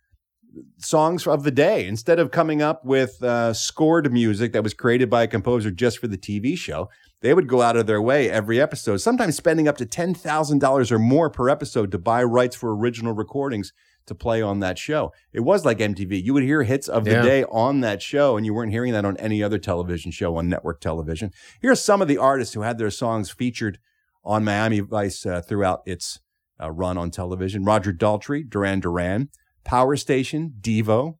songs 0.77 1.25
of 1.27 1.43
the 1.43 1.51
day. 1.51 1.87
Instead 1.87 2.19
of 2.19 2.31
coming 2.31 2.61
up 2.61 2.83
with 2.85 3.21
uh, 3.23 3.53
scored 3.53 4.11
music 4.11 4.53
that 4.53 4.63
was 4.63 4.73
created 4.73 5.09
by 5.09 5.23
a 5.23 5.27
composer 5.27 5.71
just 5.71 5.99
for 5.99 6.07
the 6.07 6.17
TV 6.17 6.57
show, 6.57 6.89
they 7.21 7.33
would 7.33 7.47
go 7.47 7.61
out 7.61 7.75
of 7.77 7.87
their 7.87 8.01
way 8.01 8.29
every 8.29 8.59
episode, 8.61 8.97
sometimes 8.97 9.35
spending 9.35 9.67
up 9.67 9.77
to 9.77 9.85
$10,000 9.85 10.91
or 10.91 10.99
more 10.99 11.29
per 11.29 11.49
episode 11.49 11.91
to 11.91 11.97
buy 11.97 12.23
rights 12.23 12.55
for 12.55 12.75
original 12.75 13.13
recordings 13.13 13.71
to 14.05 14.13
play 14.13 14.41
on 14.41 14.59
that 14.59 14.77
show. 14.77 15.13
It 15.31 15.39
was 15.39 15.63
like 15.63 15.77
MTV. 15.79 16.21
You 16.21 16.33
would 16.33 16.43
hear 16.43 16.63
hits 16.63 16.89
of 16.89 17.05
the 17.05 17.11
Yeah. 17.11 17.21
day 17.21 17.43
on 17.45 17.79
that 17.81 18.01
show, 18.01 18.35
and 18.35 18.45
you 18.45 18.53
weren't 18.53 18.73
hearing 18.73 18.91
that 18.91 19.05
on 19.05 19.15
any 19.17 19.41
other 19.41 19.57
television 19.57 20.11
show 20.11 20.35
on 20.35 20.49
network 20.49 20.81
television. 20.81 21.31
Here 21.61 21.71
are 21.71 21.75
some 21.75 22.01
of 22.01 22.09
the 22.09 22.17
artists 22.17 22.53
who 22.53 22.61
had 22.61 22.77
their 22.77 22.89
songs 22.89 23.29
featured 23.31 23.79
on 24.25 24.43
Miami 24.43 24.81
Vice 24.81 25.25
uh, 25.25 25.41
throughout 25.41 25.83
its 25.85 26.19
uh, 26.61 26.69
run 26.69 26.97
on 26.97 27.11
television 27.11 27.63
Roger 27.63 27.93
Daltrey, 27.93 28.47
Duran 28.47 28.81
Duran, 28.81 29.29
Power 29.63 29.95
Station, 29.95 30.53
Devo, 30.61 31.17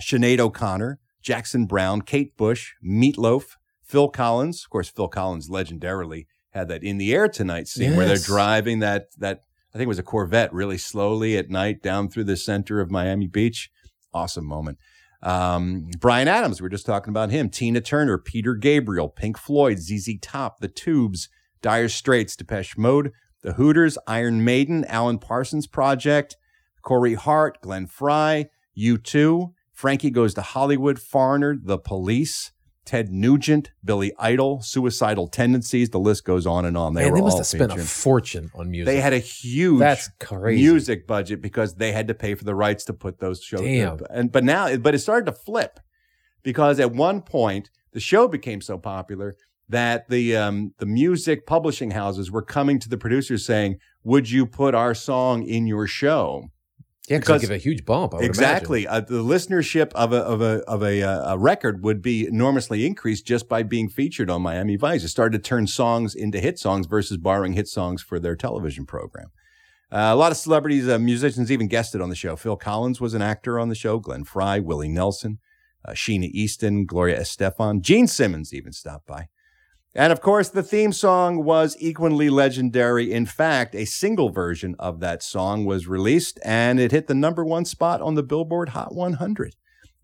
Sinead 0.00 0.38
O'Connor, 0.38 0.98
Jackson 1.22 1.66
Browne, 1.66 2.02
Kate 2.02 2.36
Bush, 2.36 2.72
Meatloaf, 2.84 3.56
Phil 3.82 4.08
Collins. 4.08 4.64
Of 4.64 4.70
course, 4.70 4.88
Phil 4.88 5.08
Collins 5.08 5.48
legendarily 5.48 6.26
had 6.50 6.68
that 6.68 6.82
in 6.82 6.98
the 6.98 7.14
air 7.14 7.28
tonight 7.28 7.68
scene 7.68 7.96
where 7.96 8.06
they're 8.06 8.16
driving 8.16 8.80
that 8.80 9.06
that 9.18 9.42
I 9.74 9.78
think 9.78 9.86
it 9.86 9.88
was 9.88 9.98
a 9.98 10.02
Corvette 10.02 10.52
really 10.52 10.76
slowly 10.76 11.36
at 11.38 11.48
night 11.48 11.82
down 11.82 12.08
through 12.08 12.24
the 12.24 12.36
center 12.36 12.80
of 12.80 12.90
Miami 12.90 13.26
Beach. 13.26 13.70
Awesome 14.12 14.44
moment. 14.44 14.78
Um, 15.22 15.88
Bryan 15.98 16.28
Adams, 16.28 16.60
we 16.60 16.66
were 16.66 16.70
just 16.70 16.84
talking 16.84 17.10
about 17.10 17.30
him. 17.30 17.48
Tina 17.48 17.80
Turner, 17.80 18.18
Peter 18.18 18.54
Gabriel, 18.54 19.08
Pink 19.08 19.38
Floyd, 19.38 19.78
ZZ 19.78 20.18
Top, 20.20 20.58
The 20.58 20.68
Tubes, 20.68 21.28
Dire 21.62 21.88
Straits, 21.88 22.36
Depeche 22.36 22.76
Mode, 22.76 23.12
The 23.42 23.54
Hooters, 23.54 23.96
Iron 24.06 24.44
Maiden, 24.44 24.84
Alan 24.86 25.18
Parsons 25.18 25.66
Project, 25.66 26.36
Corey 26.82 27.14
Hart, 27.14 27.60
Glenn 27.60 27.86
Frey, 27.86 28.50
U2, 28.76 29.52
Frankie 29.72 30.10
Goes 30.10 30.34
to 30.34 30.42
Hollywood, 30.42 30.98
Foreigner, 30.98 31.56
The 31.60 31.78
Police, 31.78 32.52
Ted 32.84 33.10
Nugent, 33.10 33.70
Billy 33.84 34.12
Idol, 34.18 34.60
Suicidal 34.60 35.28
Tendencies. 35.28 35.90
The 35.90 36.00
list 36.00 36.24
goes 36.24 36.46
on 36.46 36.64
and 36.64 36.76
on. 36.76 36.94
They 36.94 37.02
Man, 37.02 37.12
were 37.12 37.18
they 37.18 37.22
must 37.22 37.32
all 37.34 37.38
have 37.38 37.46
spent 37.46 37.72
a 37.72 37.78
fortune 37.78 38.50
on 38.54 38.70
music. 38.70 38.86
They 38.86 39.00
had 39.00 39.12
a 39.12 39.18
huge 39.18 39.78
That's 39.78 40.10
crazy. 40.20 40.62
music 40.62 41.06
budget 41.06 41.40
because 41.40 41.76
they 41.76 41.92
had 41.92 42.08
to 42.08 42.14
pay 42.14 42.34
for 42.34 42.44
the 42.44 42.54
rights 42.54 42.84
to 42.86 42.92
put 42.92 43.20
those 43.20 43.40
shows. 43.42 43.60
Damn. 43.60 44.00
And 44.10 44.32
but 44.32 44.44
now, 44.44 44.76
but 44.76 44.94
it 44.94 44.98
started 44.98 45.26
to 45.26 45.32
flip 45.32 45.78
because 46.42 46.80
at 46.80 46.92
one 46.92 47.22
point 47.22 47.70
the 47.92 48.00
show 48.00 48.26
became 48.26 48.60
so 48.60 48.78
popular 48.78 49.36
that 49.68 50.08
the 50.08 50.36
um, 50.36 50.74
the 50.78 50.86
music 50.86 51.46
publishing 51.46 51.92
houses 51.92 52.30
were 52.30 52.42
coming 52.42 52.78
to 52.80 52.88
the 52.88 52.98
producers 52.98 53.46
saying, 53.46 53.78
"Would 54.02 54.30
you 54.30 54.44
put 54.44 54.74
our 54.74 54.94
song 54.94 55.44
in 55.44 55.66
your 55.66 55.86
show?" 55.86 56.48
Yeah, 57.08 57.18
because 57.18 57.40
give 57.40 57.50
a 57.50 57.56
huge 57.56 57.84
bump. 57.84 58.14
I 58.14 58.18
would 58.18 58.26
exactly. 58.26 58.86
Uh, 58.86 59.00
the 59.00 59.24
listenership 59.24 59.92
of 59.92 60.12
a 60.12 60.18
of 60.18 60.40
a 60.40 60.62
of 60.68 60.84
a, 60.84 61.02
uh, 61.02 61.34
a 61.34 61.38
record 61.38 61.82
would 61.82 62.00
be 62.00 62.26
enormously 62.26 62.86
increased 62.86 63.26
just 63.26 63.48
by 63.48 63.64
being 63.64 63.88
featured 63.88 64.30
on 64.30 64.40
Miami 64.40 64.76
Vice. 64.76 65.02
It 65.02 65.08
started 65.08 65.42
to 65.42 65.48
turn 65.48 65.66
songs 65.66 66.14
into 66.14 66.38
hit 66.38 66.60
songs 66.60 66.86
versus 66.86 67.16
borrowing 67.16 67.54
hit 67.54 67.66
songs 67.66 68.02
for 68.02 68.20
their 68.20 68.36
television 68.36 68.86
program. 68.86 69.32
Uh, 69.90 70.10
a 70.12 70.16
lot 70.16 70.30
of 70.30 70.38
celebrities, 70.38 70.88
uh, 70.88 70.98
musicians 70.98 71.50
even 71.50 71.66
guested 71.66 72.00
on 72.00 72.08
the 72.08 72.14
show. 72.14 72.36
Phil 72.36 72.56
Collins 72.56 73.00
was 73.00 73.14
an 73.14 73.20
actor 73.20 73.58
on 73.58 73.68
the 73.68 73.74
show. 73.74 73.98
Glenn 73.98 74.24
Frey, 74.24 74.60
Willie 74.60 74.88
Nelson, 74.88 75.38
uh, 75.84 75.92
Sheena 75.92 76.30
Easton, 76.30 76.86
Gloria 76.86 77.20
Estefan, 77.20 77.82
Gene 77.82 78.06
Simmons 78.06 78.54
even 78.54 78.72
stopped 78.72 79.06
by. 79.06 79.26
And 79.94 80.10
of 80.10 80.22
course, 80.22 80.48
the 80.48 80.62
theme 80.62 80.92
song 80.92 81.44
was 81.44 81.76
equally 81.78 82.30
legendary. 82.30 83.12
In 83.12 83.26
fact, 83.26 83.74
a 83.74 83.84
single 83.84 84.30
version 84.30 84.74
of 84.78 85.00
that 85.00 85.22
song 85.22 85.66
was 85.66 85.86
released 85.86 86.38
and 86.44 86.80
it 86.80 86.92
hit 86.92 87.08
the 87.08 87.14
number 87.14 87.44
one 87.44 87.66
spot 87.66 88.00
on 88.00 88.14
the 88.14 88.22
Billboard 88.22 88.70
Hot 88.70 88.94
100. 88.94 89.54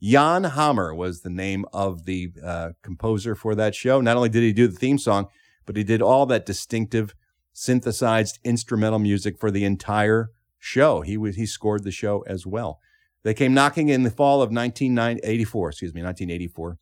Jan 0.02 0.44
Hammer 0.44 0.94
was 0.94 1.22
the 1.22 1.30
name 1.30 1.64
of 1.72 2.04
the 2.04 2.32
uh, 2.44 2.70
composer 2.82 3.34
for 3.34 3.54
that 3.54 3.74
show. 3.74 4.00
Not 4.00 4.16
only 4.16 4.28
did 4.28 4.42
he 4.42 4.52
do 4.52 4.68
the 4.68 4.76
theme 4.76 4.98
song, 4.98 5.28
but 5.64 5.76
he 5.76 5.84
did 5.84 6.02
all 6.02 6.26
that 6.26 6.46
distinctive 6.46 7.14
synthesized 7.54 8.38
instrumental 8.44 8.98
music 8.98 9.38
for 9.38 9.50
the 9.50 9.64
entire 9.64 10.30
show. 10.58 11.00
He 11.00 11.16
was, 11.16 11.36
he 11.36 11.46
scored 11.46 11.82
the 11.82 11.90
show 11.90 12.22
as 12.26 12.46
well. 12.46 12.78
They 13.24 13.34
came 13.34 13.54
knocking 13.54 13.88
in 13.88 14.02
the 14.02 14.10
fall 14.10 14.42
of 14.42 14.50
1984, 14.50 15.70
excuse 15.70 15.94
me, 15.94 16.02
1984. 16.02 16.78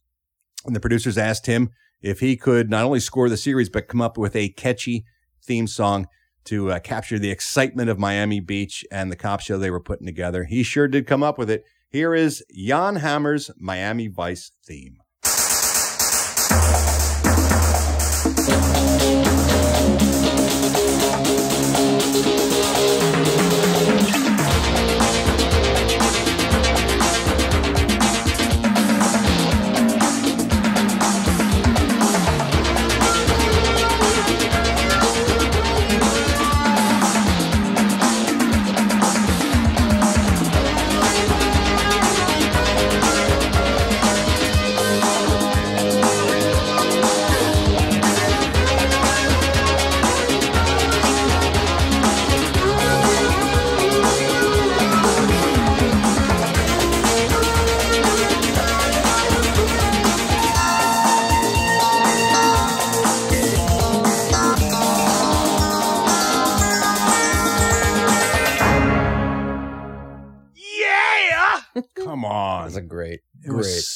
And 0.66 0.76
the 0.76 0.80
producers 0.80 1.16
asked 1.16 1.46
him 1.46 1.70
if 2.02 2.20
he 2.20 2.36
could 2.36 2.70
not 2.70 2.84
only 2.84 3.00
score 3.00 3.28
the 3.28 3.36
series, 3.36 3.68
but 3.68 3.88
come 3.88 4.00
up 4.00 4.16
with 4.16 4.36
a 4.36 4.50
catchy 4.50 5.04
theme 5.42 5.66
song 5.66 6.06
to 6.44 6.70
uh, 6.70 6.78
capture 6.78 7.18
the 7.18 7.30
excitement 7.30 7.90
of 7.90 7.98
Miami 7.98 8.40
Beach 8.40 8.84
and 8.90 9.10
the 9.10 9.16
cop 9.16 9.40
show 9.40 9.58
they 9.58 9.70
were 9.70 9.80
putting 9.80 10.06
together. 10.06 10.44
He 10.44 10.62
sure 10.62 10.88
did 10.88 11.06
come 11.06 11.22
up 11.22 11.38
with 11.38 11.50
it. 11.50 11.64
Here 11.90 12.14
is 12.14 12.44
Jan 12.54 12.96
Hammer's 12.96 13.50
Miami 13.58 14.08
Vice 14.08 14.52
theme. 14.64 14.98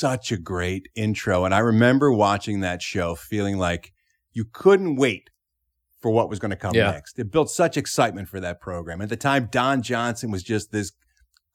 Such 0.01 0.32
a 0.32 0.36
great 0.38 0.88
intro. 0.96 1.44
And 1.44 1.55
I 1.55 1.59
remember 1.59 2.11
watching 2.12 2.61
that 2.61 2.80
show 2.82 3.14
feeling 3.14 3.59
like 3.59 3.92
you 4.32 4.44
couldn't 4.44 4.96
wait 4.96 5.30
for 6.01 6.11
what 6.11 6.30
was 6.30 6.38
going 6.38 6.51
to 6.51 6.57
come 6.57 6.74
Yeah. 6.74 6.90
next. 6.92 7.18
It 7.18 7.30
built 7.30 7.51
such 7.51 7.76
excitement 7.76 8.28
for 8.28 8.40
that 8.40 8.61
program. 8.61 9.03
At 9.03 9.11
the 9.11 9.16
time, 9.16 9.48
Don 9.53 9.82
Johnson 9.82 10.30
was 10.30 10.42
just 10.42 10.72
this 10.72 10.92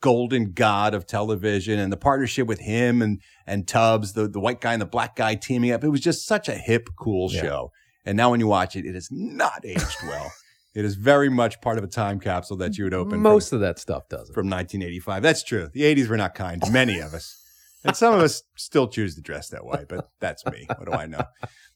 golden 0.01 0.51
god 0.51 0.93
of 0.93 1.07
television 1.07 1.79
and 1.79 1.91
the 1.91 1.97
partnership 1.97 2.45
with 2.47 2.59
him 2.59 3.01
and, 3.01 3.19
and 3.47 3.67
Tubbs, 3.67 4.13
the, 4.13 4.27
the 4.27 4.39
white 4.39 4.61
guy 4.61 4.73
and 4.73 4.81
the 4.81 4.85
black 4.85 5.15
guy 5.15 5.33
teaming 5.35 5.71
up. 5.71 5.83
It 5.83 5.89
was 5.89 6.01
just 6.01 6.27
such 6.27 6.47
a 6.47 6.55
hip, 6.55 6.89
cool 6.99 7.29
Yeah. 7.31 7.41
show. 7.41 7.71
And 8.05 8.15
now 8.15 8.29
when 8.29 8.39
you 8.39 8.45
watch 8.47 8.75
it, 8.75 8.85
it 8.85 8.95
is 8.95 9.09
not 9.11 9.65
aged 9.65 9.97
well. 10.03 10.31
It 10.75 10.85
is 10.85 10.95
very 10.95 11.29
much 11.29 11.59
part 11.61 11.77
of 11.79 11.83
a 11.83 11.87
time 11.87 12.19
capsule 12.19 12.57
that 12.57 12.77
you 12.77 12.83
would 12.83 12.93
open. 12.93 13.11
from- 13.13 13.21
Most 13.21 13.51
of 13.51 13.61
that 13.61 13.79
stuff 13.79 14.07
doesn't. 14.09 14.35
from 14.35 14.47
1985. 14.47 15.23
That's 15.23 15.41
true. 15.41 15.69
The 15.73 15.81
80s 15.83 16.07
were 16.07 16.17
not 16.17 16.35
kind 16.35 16.61
to 16.61 16.69
many 16.69 16.99
of 16.99 17.13
us. 17.15 17.41
And 17.85 17.95
some 17.95 18.15
of 18.15 18.19
us 18.19 18.41
still 18.57 18.87
choose 18.87 19.15
to 19.15 19.21
dress 19.21 19.49
that 19.49 19.63
way, 19.63 19.85
but 19.87 20.09
that's 20.19 20.43
me. 20.47 20.65
What 20.67 20.85
do 20.85 20.91
I 20.91 21.05
know? 21.05 21.21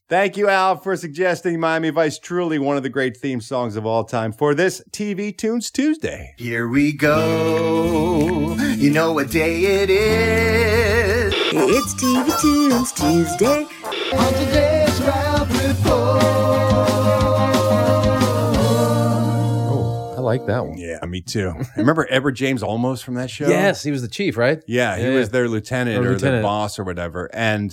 Thank 0.08 0.36
you, 0.36 0.48
Al, 0.48 0.76
for 0.76 0.96
suggesting 0.96 1.60
Miami 1.60 1.90
Vice, 1.90 2.18
truly 2.18 2.58
one 2.58 2.76
of 2.76 2.82
the 2.82 2.88
great 2.88 3.16
theme 3.16 3.40
songs 3.40 3.76
of 3.76 3.86
all 3.86 4.02
time 4.02 4.32
for 4.32 4.56
this 4.56 4.82
TV 4.90 5.36
Tunes 5.36 5.70
Tuesday. 5.70 6.34
Here 6.36 6.66
we 6.68 6.92
go. 6.92 8.56
You 8.76 8.90
know 8.90 9.12
what 9.12 9.30
day 9.30 9.82
it 9.82 9.88
is. 9.88 11.32
It's 11.52 11.94
TV 11.94 12.40
Tunes 12.40 12.90
Tuesday. 12.90 13.68
On 14.12 14.32
today's 14.32 14.79
like 20.38 20.46
that 20.46 20.66
one. 20.66 20.78
Yeah, 20.78 20.98
me 21.06 21.20
too. 21.20 21.52
Remember 21.76 22.06
Edward 22.10 22.32
James 22.36 22.62
Olmos 22.62 23.02
from 23.02 23.14
that 23.14 23.30
show? 23.30 23.48
Yes, 23.48 23.82
he 23.82 23.90
was 23.90 24.02
the 24.02 24.08
chief, 24.08 24.36
right? 24.36 24.62
Yeah, 24.66 24.96
he 24.96 25.04
Yeah, 25.04 25.14
was 25.14 25.28
yeah. 25.28 25.32
their 25.32 25.48
lieutenant 25.48 25.96
Or 25.98 26.00
or, 26.00 26.04
their 26.04 26.12
lieutenant. 26.14 26.42
boss 26.42 26.78
or 26.78 26.84
whatever. 26.84 27.28
And 27.34 27.70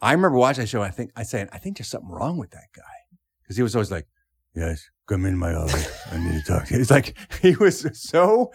I 0.00 0.12
remember 0.12 0.38
watching 0.38 0.62
that 0.62 0.68
show. 0.68 0.82
I 0.82 0.90
think 0.90 1.10
I 1.16 1.22
said, 1.22 1.48
I 1.52 1.58
think 1.58 1.76
there's 1.78 1.88
something 1.88 2.10
wrong 2.10 2.38
with 2.38 2.50
that 2.50 2.68
guy 2.74 2.82
because 3.42 3.56
he 3.56 3.62
was 3.62 3.74
always 3.74 3.90
like, 3.90 4.06
"Yes, 4.54 4.84
come 5.08 5.24
in 5.26 5.36
my 5.38 5.54
office. 5.54 5.90
I 6.12 6.18
need 6.18 6.42
to 6.44 6.52
talk 6.52 6.66
to 6.66 6.74
you." 6.74 6.80
It's 6.80 6.90
like 6.90 7.16
he 7.42 7.56
was 7.56 7.86
so 8.08 8.50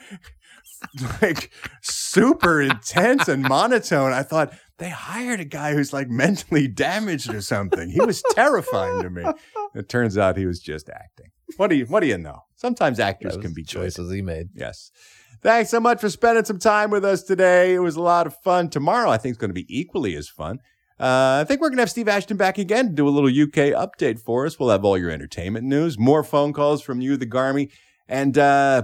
like 1.22 1.52
super 1.82 2.62
intense 2.62 3.28
and 3.28 3.44
monotone. 3.44 4.14
I 4.14 4.24
thought 4.24 4.54
they 4.78 4.90
hired 4.90 5.40
a 5.40 5.46
guy 5.46 5.74
who's 5.74 5.94
like 5.94 6.10
mentally 6.10 6.68
damaged 6.68 7.34
or 7.34 7.42
something. 7.42 7.90
He 7.90 8.00
was 8.02 8.24
terrifying 8.32 9.02
to 9.04 9.10
me. 9.10 9.24
It 9.76 9.90
turns 9.90 10.18
out 10.18 10.38
he 10.38 10.46
was 10.46 10.60
just 10.60 10.90
acting. 10.90 11.28
What 11.58 11.70
do 11.70 11.76
you 11.76 11.86
What 11.86 12.02
do 12.02 12.08
you 12.08 12.18
know? 12.18 12.44
Sometimes 12.56 13.00
actors 13.00 13.38
can 13.38 13.54
be 13.54 13.64
good. 13.64 13.70
choices 13.70 14.12
he 14.12 14.22
made. 14.22 14.50
Yes. 14.56 14.92
Thanks 15.42 15.72
so 15.72 15.80
much 15.80 16.00
for 16.02 16.10
spending 16.10 16.46
some 16.46 16.60
time 16.60 16.92
with 16.92 17.04
us 17.04 17.24
today. 17.24 17.74
It 17.74 17.80
was 17.80 17.96
a 17.96 18.02
lot 18.02 18.28
of 18.28 18.36
fun. 18.44 18.70
Tomorrow, 18.70 19.10
I 19.10 19.18
think, 19.18 19.32
is 19.34 19.38
going 19.38 19.50
to 19.50 19.56
be 19.56 19.66
equally 19.68 20.16
as 20.16 20.30
fun. 20.30 20.60
Uh, 21.00 21.42
I 21.42 21.46
think 21.48 21.62
we're 21.62 21.70
going 21.70 21.78
to 21.78 21.82
have 21.82 21.90
Steve 21.90 22.08
Ashton 22.08 22.38
back 22.38 22.60
again 22.60 22.90
to 22.90 22.94
do 22.94 23.08
a 23.08 23.10
little 23.10 23.30
UK 23.30 23.74
update 23.74 24.20
for 24.20 24.46
us. 24.46 24.60
We'll 24.60 24.70
have 24.70 24.86
all 24.86 25.00
your 25.00 25.10
entertainment 25.10 25.66
news, 25.66 25.98
more 25.98 26.24
phone 26.24 26.54
calls 26.54 26.84
from 26.84 27.02
you, 27.02 27.18
the 27.18 27.26
Garmy, 27.26 27.72
and 28.08 28.38
uh, 28.38 28.84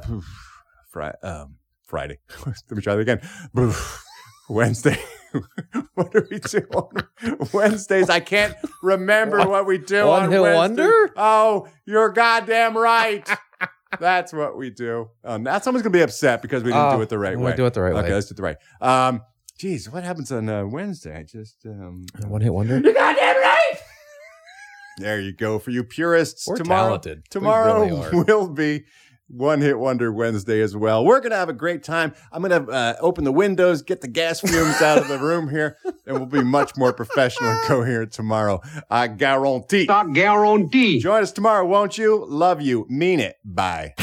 Fri- 0.89 1.11
um, 1.21 1.57
Friday. 1.83 2.17
Let 2.45 2.71
me 2.71 2.81
try 2.81 2.95
that 2.95 3.01
again. 3.01 3.21
Wednesday. 4.49 4.97
what 5.95 6.11
do 6.11 6.25
we 6.29 6.39
do 6.39 6.59
on 6.73 7.47
Wednesdays? 7.53 8.09
I 8.09 8.19
can't 8.19 8.55
remember 8.83 9.39
what 9.47 9.65
we 9.65 9.77
do 9.77 10.05
One 10.07 10.23
on 10.23 10.31
Hit 10.31 10.41
Wednesday. 10.41 10.83
Wonder? 10.83 11.13
Oh, 11.17 11.67
you're 11.85 12.09
goddamn 12.09 12.77
right. 12.77 13.27
That's 13.99 14.33
what 14.33 14.57
we 14.57 14.69
do. 14.69 15.09
Um, 15.23 15.43
now 15.43 15.59
someone's 15.59 15.83
gonna 15.83 15.93
be 15.93 16.01
upset 16.01 16.41
because 16.41 16.63
we 16.63 16.71
didn't 16.71 16.85
Oh, 16.93 16.97
do 16.97 17.01
it 17.03 17.09
the 17.09 17.17
right 17.19 17.39
way. 17.39 17.55
do 17.55 17.65
it 17.65 17.73
the 17.73 17.81
right 17.81 17.93
okay, 17.93 18.09
way. 18.09 18.13
let's 18.13 18.27
do 18.27 18.33
it 18.33 18.37
the 18.37 18.43
right. 18.43 18.57
Um, 18.81 19.21
geez, 19.57 19.89
what 19.89 20.03
happens 20.03 20.31
on 20.31 20.49
uh, 20.49 20.65
Wednesday? 20.65 21.17
I 21.17 21.23
just 21.23 21.65
um, 21.65 22.05
One 22.27 22.41
hit 22.41 22.53
wonder. 22.53 22.79
You're 22.79 22.93
goddamn 22.93 23.37
right! 23.37 23.75
there 24.97 25.19
you 25.21 25.31
go 25.31 25.59
for 25.59 25.71
you 25.71 25.83
purists. 25.83 26.47
We're 26.47 26.57
tomorrow, 26.57 26.87
talented. 26.97 27.23
Tomorrow 27.29 27.85
really 27.87 28.23
will 28.27 28.49
be 28.49 28.85
one 29.27 29.61
hit 29.61 29.77
wonder 29.77 30.11
Wednesday 30.11 30.61
as 30.61 30.75
well. 30.75 31.03
We're 31.05 31.19
gonna 31.19 31.35
have 31.35 31.49
a 31.49 31.53
great 31.53 31.83
time. 31.83 32.13
I'm 32.31 32.41
gonna 32.41 32.69
uh, 32.69 32.95
open 32.99 33.23
the 33.23 33.31
windows, 33.31 33.81
get 33.81 34.01
the 34.01 34.07
gas 34.07 34.41
fumes 34.41 34.81
out 34.81 34.97
of 34.97 35.07
the 35.07 35.19
room 35.19 35.49
here, 35.49 35.77
and 36.05 36.17
we'll 36.17 36.25
be 36.25 36.43
much 36.43 36.77
more 36.77 36.93
professional 36.93 37.51
and 37.51 37.59
coherent 37.63 38.11
tomorrow. 38.11 38.61
I 38.89 39.07
guarantee. 39.07 39.87
I 39.89 40.05
guarantee. 40.11 40.99
Join 40.99 41.23
us 41.23 41.31
tomorrow, 41.31 41.65
won't 41.65 41.97
you? 41.97 42.25
Love 42.27 42.61
you. 42.61 42.85
Mean 42.89 43.19
it. 43.19 43.37
Bye. 43.43 43.93